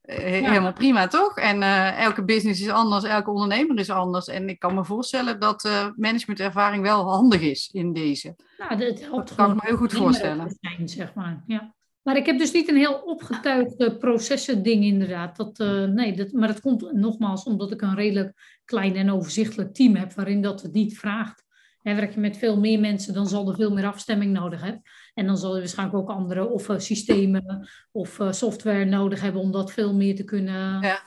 helemaal 0.02 0.74
prima, 0.74 1.08
toch? 1.08 1.38
En 1.38 1.62
uh, 1.62 2.00
elke 2.00 2.24
business 2.24 2.62
is 2.62 2.70
anders, 2.70 3.04
elke 3.04 3.32
ondernemer 3.32 3.80
is 3.80 3.90
anders. 3.90 4.28
En 4.28 4.50
ik 4.50 4.60
kan 4.60 4.76
me 4.76 4.86
voorstellen 4.86 5.40
dat 5.40 5.66
uh, 5.66 5.88
managementervaring 5.96 6.84
wel 6.84 7.10
handig 7.10 7.42
is 7.42 7.70
in 7.74 7.94
deze. 7.94 8.36
Nou, 8.58 8.78
dat, 8.78 9.00
helpt 9.00 9.28
dat 9.28 9.38
kan 9.38 9.50
ik 9.50 9.56
me 9.56 9.68
heel 9.68 9.78
goed 9.78 9.94
voorstellen. 9.94 10.58
Zijn, 10.62 10.90
zeg 10.90 11.14
maar. 11.14 11.44
ja. 11.48 11.74
Maar 12.02 12.18
ik 12.18 12.26
heb 12.26 12.38
dus 12.38 12.52
niet 12.52 12.70
een 12.70 12.76
heel 12.76 13.02
opgetuigde 13.06 13.98
processen 13.98 14.64
ding 14.64 14.84
inderdaad. 14.84 15.36
Dat, 15.36 15.58
nee, 15.90 16.16
dat, 16.16 16.32
maar 16.32 16.48
dat 16.48 16.62
komt 16.62 16.92
nogmaals 16.92 17.44
omdat 17.44 17.72
ik 17.72 17.82
een 17.82 17.96
redelijk 17.96 18.60
klein 18.66 18.96
en 18.96 19.12
overzichtelijk 19.12 19.74
team 19.74 19.96
heb 19.96 20.14
waarin 20.14 20.42
dat 20.42 20.62
het 20.62 20.74
niet 20.74 20.98
vraagt. 20.98 21.44
En 21.82 21.96
werk 21.96 22.14
je 22.14 22.20
met 22.20 22.38
veel 22.38 22.60
meer 22.60 22.80
mensen, 22.80 23.14
dan 23.14 23.28
zal 23.28 23.50
er 23.50 23.56
veel 23.56 23.74
meer 23.74 23.86
afstemming 23.86 24.34
nodig 24.34 24.62
hebben. 24.62 24.82
En 25.14 25.26
dan 25.26 25.38
zal 25.38 25.54
je 25.54 25.60
waarschijnlijk 25.60 25.98
ook 25.98 26.10
andere 26.10 26.50
of 26.50 26.70
systemen 26.78 27.70
of 27.92 28.20
software 28.30 28.86
nodig 28.86 29.22
hebben 29.22 29.42
om 29.42 29.52
dat 29.52 29.72
veel 29.72 29.96
meer 29.96 30.16
te 30.16 30.24
kunnen 30.24 30.82
ja, 30.82 31.00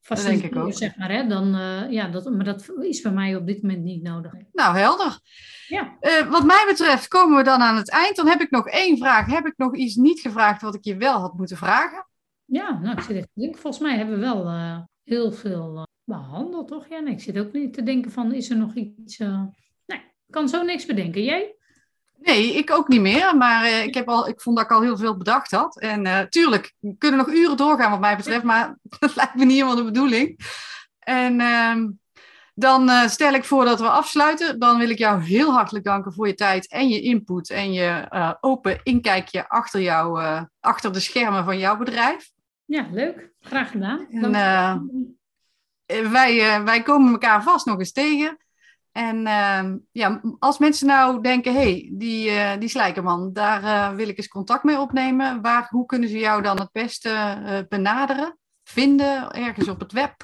faciliteren, 0.00 0.40
denk 0.40 0.54
ik 0.54 0.66
ook. 0.66 0.72
zeg 0.72 0.96
maar. 0.96 1.10
Hè? 1.10 1.26
Dan, 1.26 1.46
ja, 1.90 2.08
dat, 2.08 2.30
maar 2.30 2.44
dat 2.44 2.70
is 2.80 3.00
bij 3.00 3.12
mij 3.12 3.36
op 3.36 3.46
dit 3.46 3.62
moment 3.62 3.82
niet 3.82 4.02
nodig. 4.02 4.32
Nou, 4.52 4.76
helder. 4.76 5.18
Ja. 5.66 5.96
wat 6.28 6.44
mij 6.44 6.64
betreft 6.68 7.08
komen 7.08 7.36
we 7.36 7.44
dan 7.44 7.60
aan 7.60 7.76
het 7.76 7.90
eind. 7.90 8.16
Dan 8.16 8.28
heb 8.28 8.40
ik 8.40 8.50
nog 8.50 8.68
één 8.68 8.98
vraag. 8.98 9.26
Heb 9.26 9.46
ik 9.46 9.54
nog 9.56 9.76
iets 9.76 9.94
niet 9.94 10.20
gevraagd 10.20 10.62
wat 10.62 10.74
ik 10.74 10.84
je 10.84 10.96
wel 10.96 11.20
had 11.20 11.36
moeten 11.36 11.56
vragen? 11.56 12.06
Ja, 12.44 12.78
nou, 12.78 12.96
ik 12.96 13.02
zit 13.02 13.16
even 13.16 13.30
te 13.34 13.40
denken. 13.40 13.60
Volgens 13.60 13.82
mij 13.82 13.96
hebben 13.96 14.14
we 14.14 14.20
wel 14.20 14.50
heel 15.04 15.32
veel 15.32 15.86
behandeld, 16.04 16.68
toch? 16.68 16.88
Ja, 16.88 16.98
nee, 16.98 17.12
ik 17.12 17.20
zit 17.20 17.38
ook 17.38 17.52
niet 17.52 17.74
te 17.74 17.82
denken 17.82 18.10
van, 18.10 18.32
is 18.32 18.50
er 18.50 18.56
nog 18.56 18.74
iets... 18.74 19.18
Uh... 20.26 20.32
Kan 20.32 20.48
zo 20.48 20.62
niks 20.62 20.86
bedenken. 20.86 21.24
Jij? 21.24 21.54
Nee, 22.18 22.54
ik 22.54 22.70
ook 22.70 22.88
niet 22.88 23.00
meer. 23.00 23.36
Maar 23.36 23.68
ik, 23.70 23.94
heb 23.94 24.08
al, 24.08 24.28
ik 24.28 24.40
vond 24.40 24.56
dat 24.56 24.64
ik 24.64 24.72
al 24.72 24.82
heel 24.82 24.96
veel 24.96 25.16
bedacht 25.16 25.50
had. 25.50 25.78
En 25.78 26.28
tuurlijk, 26.30 26.74
we 26.80 26.96
kunnen 26.98 27.18
nog 27.18 27.28
uren 27.28 27.56
doorgaan 27.56 27.90
wat 27.90 28.00
mij 28.00 28.16
betreft. 28.16 28.44
Maar 28.44 28.76
dat 28.98 29.16
lijkt 29.16 29.34
me 29.34 29.44
niet 29.44 29.54
helemaal 29.54 29.76
de 29.76 29.84
bedoeling. 29.84 30.40
En 30.98 31.40
ehm, 31.40 31.90
dan 32.54 33.08
stel 33.08 33.34
ik 33.34 33.44
voor 33.44 33.64
dat 33.64 33.80
we 33.80 33.88
afsluiten. 33.88 34.58
Dan 34.58 34.78
wil 34.78 34.90
ik 34.90 34.98
jou 34.98 35.22
heel 35.22 35.52
hartelijk 35.52 35.84
danken 35.84 36.12
voor 36.12 36.26
je 36.26 36.34
tijd 36.34 36.68
en 36.68 36.88
je 36.88 37.00
input. 37.00 37.50
En 37.50 37.72
je 37.72 38.06
open 38.40 38.80
inkijkje 38.82 39.48
achter, 39.48 39.80
jou, 39.80 40.22
achter 40.60 40.92
de 40.92 41.00
schermen 41.00 41.44
van 41.44 41.58
jouw 41.58 41.76
bedrijf. 41.76 42.30
Ja, 42.66 42.88
leuk. 42.90 43.30
Graag 43.40 43.70
gedaan. 43.70 44.06
En, 44.10 44.30
uh, 44.30 46.10
wij, 46.10 46.58
uh, 46.58 46.64
wij 46.64 46.82
komen 46.82 47.12
elkaar 47.12 47.42
vast 47.42 47.66
nog 47.66 47.78
eens 47.78 47.92
tegen. 47.92 48.38
En 48.96 49.16
uh, 49.16 49.74
ja, 49.92 50.20
als 50.38 50.58
mensen 50.58 50.86
nou 50.86 51.22
denken, 51.22 51.54
hey, 51.54 51.90
die, 51.92 52.30
uh, 52.30 52.52
die 52.58 52.68
Slijkerman, 52.68 53.32
daar 53.32 53.96
wil 53.96 54.08
ik 54.08 54.16
eens 54.16 54.28
contact 54.28 54.64
mee 54.64 54.78
opnemen. 54.78 55.42
Waar, 55.42 55.66
hoe 55.70 55.86
kunnen 55.86 56.08
ze 56.08 56.18
jou 56.18 56.42
dan 56.42 56.60
het 56.60 56.72
beste 56.72 57.36
benaderen? 57.68 58.38
Vinden, 58.64 59.30
ergens 59.30 59.68
op 59.68 59.80
het 59.80 59.92
web? 59.92 60.14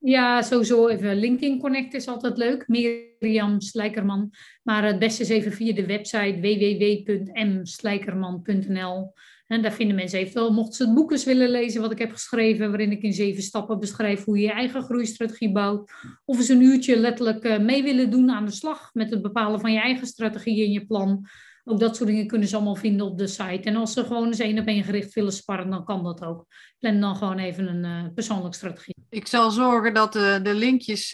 Ja, 0.00 0.42
sowieso 0.42 0.88
even 0.88 1.16
LinkedIn 1.16 1.60
Connect 1.60 1.94
is 1.94 2.08
altijd 2.08 2.36
leuk. 2.36 2.68
Mirjam 2.68 3.60
Slijkerman. 3.60 4.30
Maar 4.62 4.84
het 4.84 4.98
beste 4.98 5.22
is 5.22 5.28
even 5.28 5.52
via 5.52 5.74
de 5.74 5.86
website 5.86 6.38
www.mslijkerman.nl. 6.40 9.12
En 9.48 9.62
daar 9.62 9.72
vinden 9.72 9.96
mensen 9.96 10.18
eventueel, 10.18 10.52
mochten 10.52 10.74
ze 10.74 10.84
het 10.84 10.94
boek 10.94 11.10
eens 11.10 11.24
willen 11.24 11.50
lezen 11.50 11.80
wat 11.80 11.92
ik 11.92 11.98
heb 11.98 12.12
geschreven, 12.12 12.68
waarin 12.68 12.92
ik 12.92 13.02
in 13.02 13.12
zeven 13.12 13.42
stappen 13.42 13.80
beschrijf 13.80 14.24
hoe 14.24 14.38
je 14.38 14.44
je 14.44 14.52
eigen 14.52 14.82
groeistrategie 14.82 15.52
bouwt. 15.52 15.92
Of 16.24 16.36
eens 16.36 16.48
een 16.48 16.62
uurtje 16.62 16.96
letterlijk 16.96 17.44
eh, 17.44 17.58
mee 17.58 17.82
willen 17.82 18.10
doen 18.10 18.30
aan 18.30 18.44
de 18.44 18.52
slag 18.52 18.90
met 18.92 19.10
het 19.10 19.22
bepalen 19.22 19.60
van 19.60 19.72
je 19.72 19.80
eigen 19.80 20.06
strategie 20.06 20.64
en 20.64 20.72
je 20.72 20.86
plan. 20.86 21.26
Ook 21.64 21.80
dat 21.80 21.96
soort 21.96 22.08
dingen 22.08 22.26
kunnen 22.26 22.48
ze 22.48 22.56
allemaal 22.56 22.74
vinden 22.74 23.06
op 23.06 23.18
de 23.18 23.26
site. 23.26 23.60
En 23.62 23.76
als 23.76 23.92
ze 23.92 24.04
gewoon 24.04 24.26
eens 24.26 24.38
één 24.38 24.58
op 24.58 24.66
één 24.66 24.84
gericht 24.84 25.14
willen 25.14 25.32
sparren, 25.32 25.70
dan 25.70 25.84
kan 25.84 26.04
dat 26.04 26.24
ook. 26.24 26.46
Plan 26.78 27.00
dan 27.00 27.16
gewoon 27.16 27.38
even 27.38 27.68
een 27.68 28.04
uh, 28.04 28.12
persoonlijke 28.14 28.56
strategie. 28.56 28.94
Ik 29.08 29.26
zal 29.26 29.50
zorgen 29.50 29.94
dat 29.94 30.12
de, 30.12 30.40
de 30.42 30.54
linkjes 30.54 31.12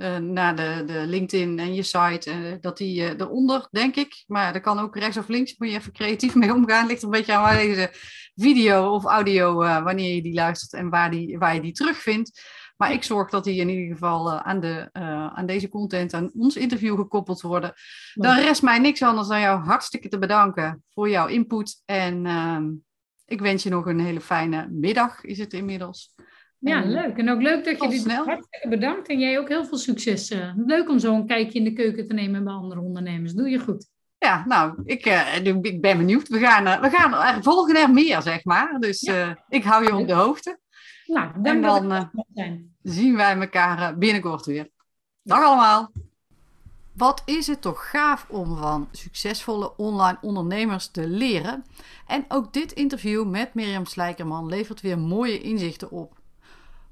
uh, 0.00 0.16
naar 0.16 0.56
de, 0.56 0.82
de 0.86 1.06
LinkedIn 1.06 1.58
en 1.58 1.74
je 1.74 1.82
site, 1.82 2.30
uh, 2.30 2.54
dat 2.60 2.76
die 2.76 3.00
uh, 3.00 3.08
eronder, 3.08 3.68
denk 3.70 3.96
ik. 3.96 4.24
Maar 4.26 4.52
dat 4.52 4.62
kan 4.62 4.78
ook 4.78 4.96
rechts 4.96 5.16
of 5.16 5.28
links, 5.28 5.56
moet 5.56 5.70
je 5.70 5.76
even 5.76 5.92
creatief 5.92 6.34
mee 6.34 6.54
omgaan. 6.54 6.86
Ligt 6.86 7.02
een 7.02 7.10
beetje 7.10 7.32
aan 7.32 7.42
waar 7.42 7.56
deze 7.56 7.90
video 8.34 8.94
of 8.94 9.04
audio, 9.04 9.54
wanneer 9.54 10.14
je 10.14 10.22
die 10.22 10.34
luistert 10.34 10.72
en 10.72 10.88
waar, 10.90 11.10
die, 11.10 11.38
waar 11.38 11.54
je 11.54 11.60
die 11.60 11.72
terugvindt. 11.72 12.42
Maar 12.76 12.92
ik 12.92 13.02
zorg 13.02 13.30
dat 13.30 13.44
die 13.44 13.60
in 13.60 13.68
ieder 13.68 13.92
geval 13.92 14.32
aan, 14.32 14.60
de, 14.60 14.88
aan 15.34 15.46
deze 15.46 15.68
content, 15.68 16.14
aan 16.14 16.30
ons 16.34 16.56
interview 16.56 16.96
gekoppeld 16.96 17.40
worden. 17.40 17.72
Dan 18.14 18.38
rest 18.38 18.62
mij 18.62 18.78
niks 18.78 19.02
anders 19.02 19.28
dan 19.28 19.40
jou 19.40 19.60
hartstikke 19.60 20.08
te 20.08 20.18
bedanken 20.18 20.84
voor 20.88 21.08
jouw 21.08 21.26
input. 21.26 21.82
En 21.84 22.26
ehm, 22.26 22.68
ik 23.24 23.40
wens 23.40 23.62
je 23.62 23.70
nog 23.70 23.86
een 23.86 24.00
hele 24.00 24.20
fijne 24.20 24.68
middag, 24.70 25.24
is 25.24 25.38
het 25.38 25.52
inmiddels. 25.52 26.14
Ja, 26.60 26.84
leuk. 26.84 27.16
En 27.16 27.30
ook 27.30 27.42
leuk 27.42 27.64
dat 27.64 27.82
je 27.82 27.88
dit 27.88 28.12
hartstikke 28.12 28.68
bedankt. 28.68 29.08
En 29.08 29.18
jij 29.18 29.38
ook 29.38 29.48
heel 29.48 29.64
veel 29.64 29.78
succes. 29.78 30.30
Uh, 30.30 30.52
leuk 30.56 30.88
om 30.88 30.98
zo 30.98 31.14
een 31.14 31.26
kijkje 31.26 31.58
in 31.58 31.64
de 31.64 31.72
keuken 31.72 32.08
te 32.08 32.14
nemen 32.14 32.44
bij 32.44 32.52
andere 32.52 32.80
ondernemers. 32.80 33.32
Doe 33.32 33.48
je 33.48 33.58
goed. 33.58 33.88
Ja, 34.18 34.44
nou, 34.46 34.82
ik, 34.84 35.06
uh, 35.06 35.44
ik 35.62 35.80
ben 35.80 35.98
benieuwd. 35.98 36.28
We 36.28 36.38
gaan, 36.38 36.66
uh, 36.66 36.80
we 36.80 36.90
gaan 36.90 37.34
er 37.34 37.42
volgen 37.42 37.76
er 37.76 37.90
meer, 37.90 38.22
zeg 38.22 38.44
maar. 38.44 38.76
Dus 38.80 39.00
ja. 39.00 39.44
ik 39.48 39.64
hou 39.64 39.84
je 39.84 39.96
op 39.96 40.06
de 40.06 40.12
hoogte. 40.12 40.58
Nou, 41.06 41.30
en 41.42 41.62
dan 41.62 42.10
zien 42.82 43.16
wij 43.16 43.36
elkaar 43.36 43.98
binnenkort 43.98 44.46
weer. 44.46 44.68
Dag 45.22 45.42
allemaal. 45.42 45.92
Wat 46.92 47.22
is 47.24 47.46
het 47.46 47.60
toch 47.60 47.90
gaaf 47.90 48.26
om 48.28 48.56
van 48.56 48.88
succesvolle 48.92 49.76
online 49.76 50.18
ondernemers 50.20 50.86
te 50.86 51.08
leren. 51.08 51.64
En 52.06 52.24
ook 52.28 52.52
dit 52.52 52.72
interview 52.72 53.28
met 53.28 53.54
Mirjam 53.54 53.86
Slijkerman 53.86 54.46
levert 54.46 54.80
weer 54.80 54.98
mooie 54.98 55.40
inzichten 55.40 55.90
op. 55.90 56.19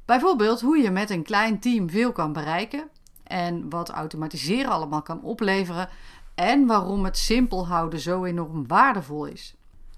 Bijvoorbeeld 0.09 0.61
hoe 0.61 0.79
je 0.79 0.91
met 0.91 1.11
een 1.11 1.23
klein 1.23 1.61
team 1.61 1.91
veel 1.91 2.13
kan 2.13 2.33
bereiken 2.33 2.89
en 3.25 3.71
wat 3.71 3.89
automatiseren 3.89 4.71
allemaal 4.71 5.03
kan 5.03 5.23
opleveren 5.23 5.89
en 6.35 6.67
waarom 6.67 7.05
het 7.05 7.19
simpel 7.19 7.67
houden 7.67 8.01
zo 8.01 8.25
enorm 8.25 8.67
waardevol 8.67 9.25
is. 9.25 9.55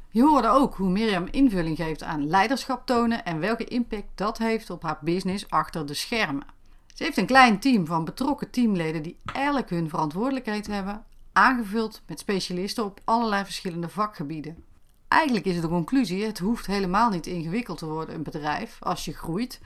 Je 0.08 0.22
hoorde 0.22 0.48
ook 0.48 0.74
hoe 0.74 0.90
Mirjam 0.90 1.26
invulling 1.30 1.76
geeft 1.76 2.02
aan 2.02 2.28
leiderschap 2.28 2.86
tonen 2.86 3.24
en 3.24 3.40
welke 3.40 3.64
impact 3.64 4.08
dat 4.14 4.38
heeft 4.38 4.70
op 4.70 4.82
haar 4.82 4.98
business 5.00 5.50
achter 5.50 5.86
de 5.86 5.94
schermen. 5.94 6.46
Ze 6.94 7.04
heeft 7.04 7.16
een 7.16 7.26
klein 7.26 7.60
team 7.60 7.86
van 7.86 8.04
betrokken 8.04 8.50
teamleden 8.50 9.02
die 9.02 9.16
elk 9.34 9.68
hun 9.70 9.88
verantwoordelijkheid 9.88 10.66
hebben, 10.66 11.04
aangevuld 11.32 12.02
met 12.06 12.18
specialisten 12.18 12.84
op 12.84 13.00
allerlei 13.04 13.44
verschillende 13.44 13.88
vakgebieden. 13.88 14.64
Eigenlijk 15.08 15.44
is 15.44 15.60
de 15.60 15.68
conclusie: 15.68 16.24
het 16.24 16.38
hoeft 16.38 16.66
helemaal 16.66 17.10
niet 17.10 17.26
ingewikkeld 17.26 17.78
te 17.78 17.86
worden, 17.86 18.14
een 18.14 18.22
bedrijf, 18.22 18.76
als 18.80 19.04
je 19.04 19.12
groeit. 19.12 19.60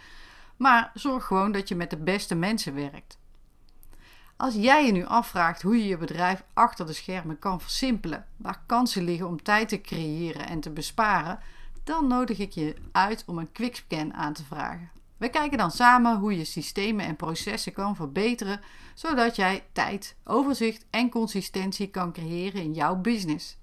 Maar 0.64 0.90
zorg 0.94 1.24
gewoon 1.24 1.52
dat 1.52 1.68
je 1.68 1.74
met 1.74 1.90
de 1.90 1.96
beste 1.96 2.34
mensen 2.34 2.74
werkt. 2.74 3.18
Als 4.36 4.54
jij 4.54 4.86
je 4.86 4.92
nu 4.92 5.04
afvraagt 5.04 5.62
hoe 5.62 5.76
je 5.76 5.86
je 5.86 5.96
bedrijf 5.96 6.44
achter 6.54 6.86
de 6.86 6.92
schermen 6.92 7.38
kan 7.38 7.60
versimpelen, 7.60 8.26
waar 8.36 8.62
kansen 8.66 9.04
liggen 9.04 9.28
om 9.28 9.42
tijd 9.42 9.68
te 9.68 9.80
creëren 9.80 10.46
en 10.46 10.60
te 10.60 10.70
besparen, 10.70 11.38
dan 11.82 12.06
nodig 12.06 12.38
ik 12.38 12.52
je 12.52 12.74
uit 12.92 13.24
om 13.26 13.38
een 13.38 13.52
quickscan 13.52 14.14
aan 14.14 14.32
te 14.32 14.44
vragen. 14.44 14.90
We 15.16 15.28
kijken 15.28 15.58
dan 15.58 15.70
samen 15.70 16.18
hoe 16.18 16.36
je 16.36 16.44
systemen 16.44 17.06
en 17.06 17.16
processen 17.16 17.72
kan 17.72 17.96
verbeteren, 17.96 18.60
zodat 18.94 19.36
jij 19.36 19.64
tijd, 19.72 20.16
overzicht 20.24 20.86
en 20.90 21.10
consistentie 21.10 21.88
kan 21.88 22.12
creëren 22.12 22.62
in 22.62 22.74
jouw 22.74 22.96
business. 22.96 23.56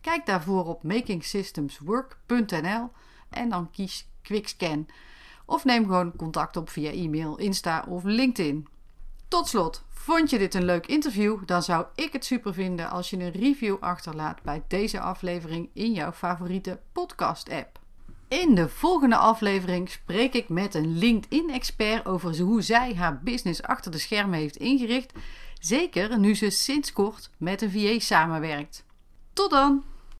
Kijk 0.00 0.26
daarvoor 0.26 0.64
op 0.64 0.82
makingsystemswork.nl 0.82 2.90
en 3.30 3.48
dan 3.48 3.70
kies 3.70 4.08
Quickscan. 4.22 4.86
Of 5.44 5.64
neem 5.64 5.84
gewoon 5.84 6.16
contact 6.16 6.56
op 6.56 6.70
via 6.70 6.90
e-mail, 6.90 7.36
Insta 7.36 7.84
of 7.88 8.02
LinkedIn. 8.04 8.66
Tot 9.28 9.48
slot, 9.48 9.84
vond 9.88 10.30
je 10.30 10.38
dit 10.38 10.54
een 10.54 10.64
leuk 10.64 10.86
interview? 10.86 11.46
Dan 11.46 11.62
zou 11.62 11.86
ik 11.94 12.12
het 12.12 12.24
super 12.24 12.54
vinden 12.54 12.90
als 12.90 13.10
je 13.10 13.16
een 13.16 13.32
review 13.32 13.76
achterlaat 13.80 14.42
bij 14.42 14.62
deze 14.68 15.00
aflevering 15.00 15.70
in 15.72 15.92
jouw 15.92 16.12
favoriete 16.12 16.80
podcast-app. 16.92 17.78
In 18.28 18.54
de 18.54 18.68
volgende 18.68 19.16
aflevering 19.16 19.90
spreek 19.90 20.34
ik 20.34 20.48
met 20.48 20.74
een 20.74 20.98
LinkedIn-expert 20.98 22.06
over 22.06 22.40
hoe 22.40 22.62
zij 22.62 22.94
haar 22.94 23.20
business 23.22 23.62
achter 23.62 23.90
de 23.90 23.98
schermen 23.98 24.38
heeft 24.38 24.56
ingericht. 24.56 25.12
Zeker 25.58 26.18
nu 26.18 26.34
ze 26.34 26.50
sinds 26.50 26.92
kort 26.92 27.30
met 27.38 27.62
een 27.62 27.70
VA 27.70 27.98
samenwerkt. 27.98 28.84
Tot 29.32 29.50
dan! 29.50 29.84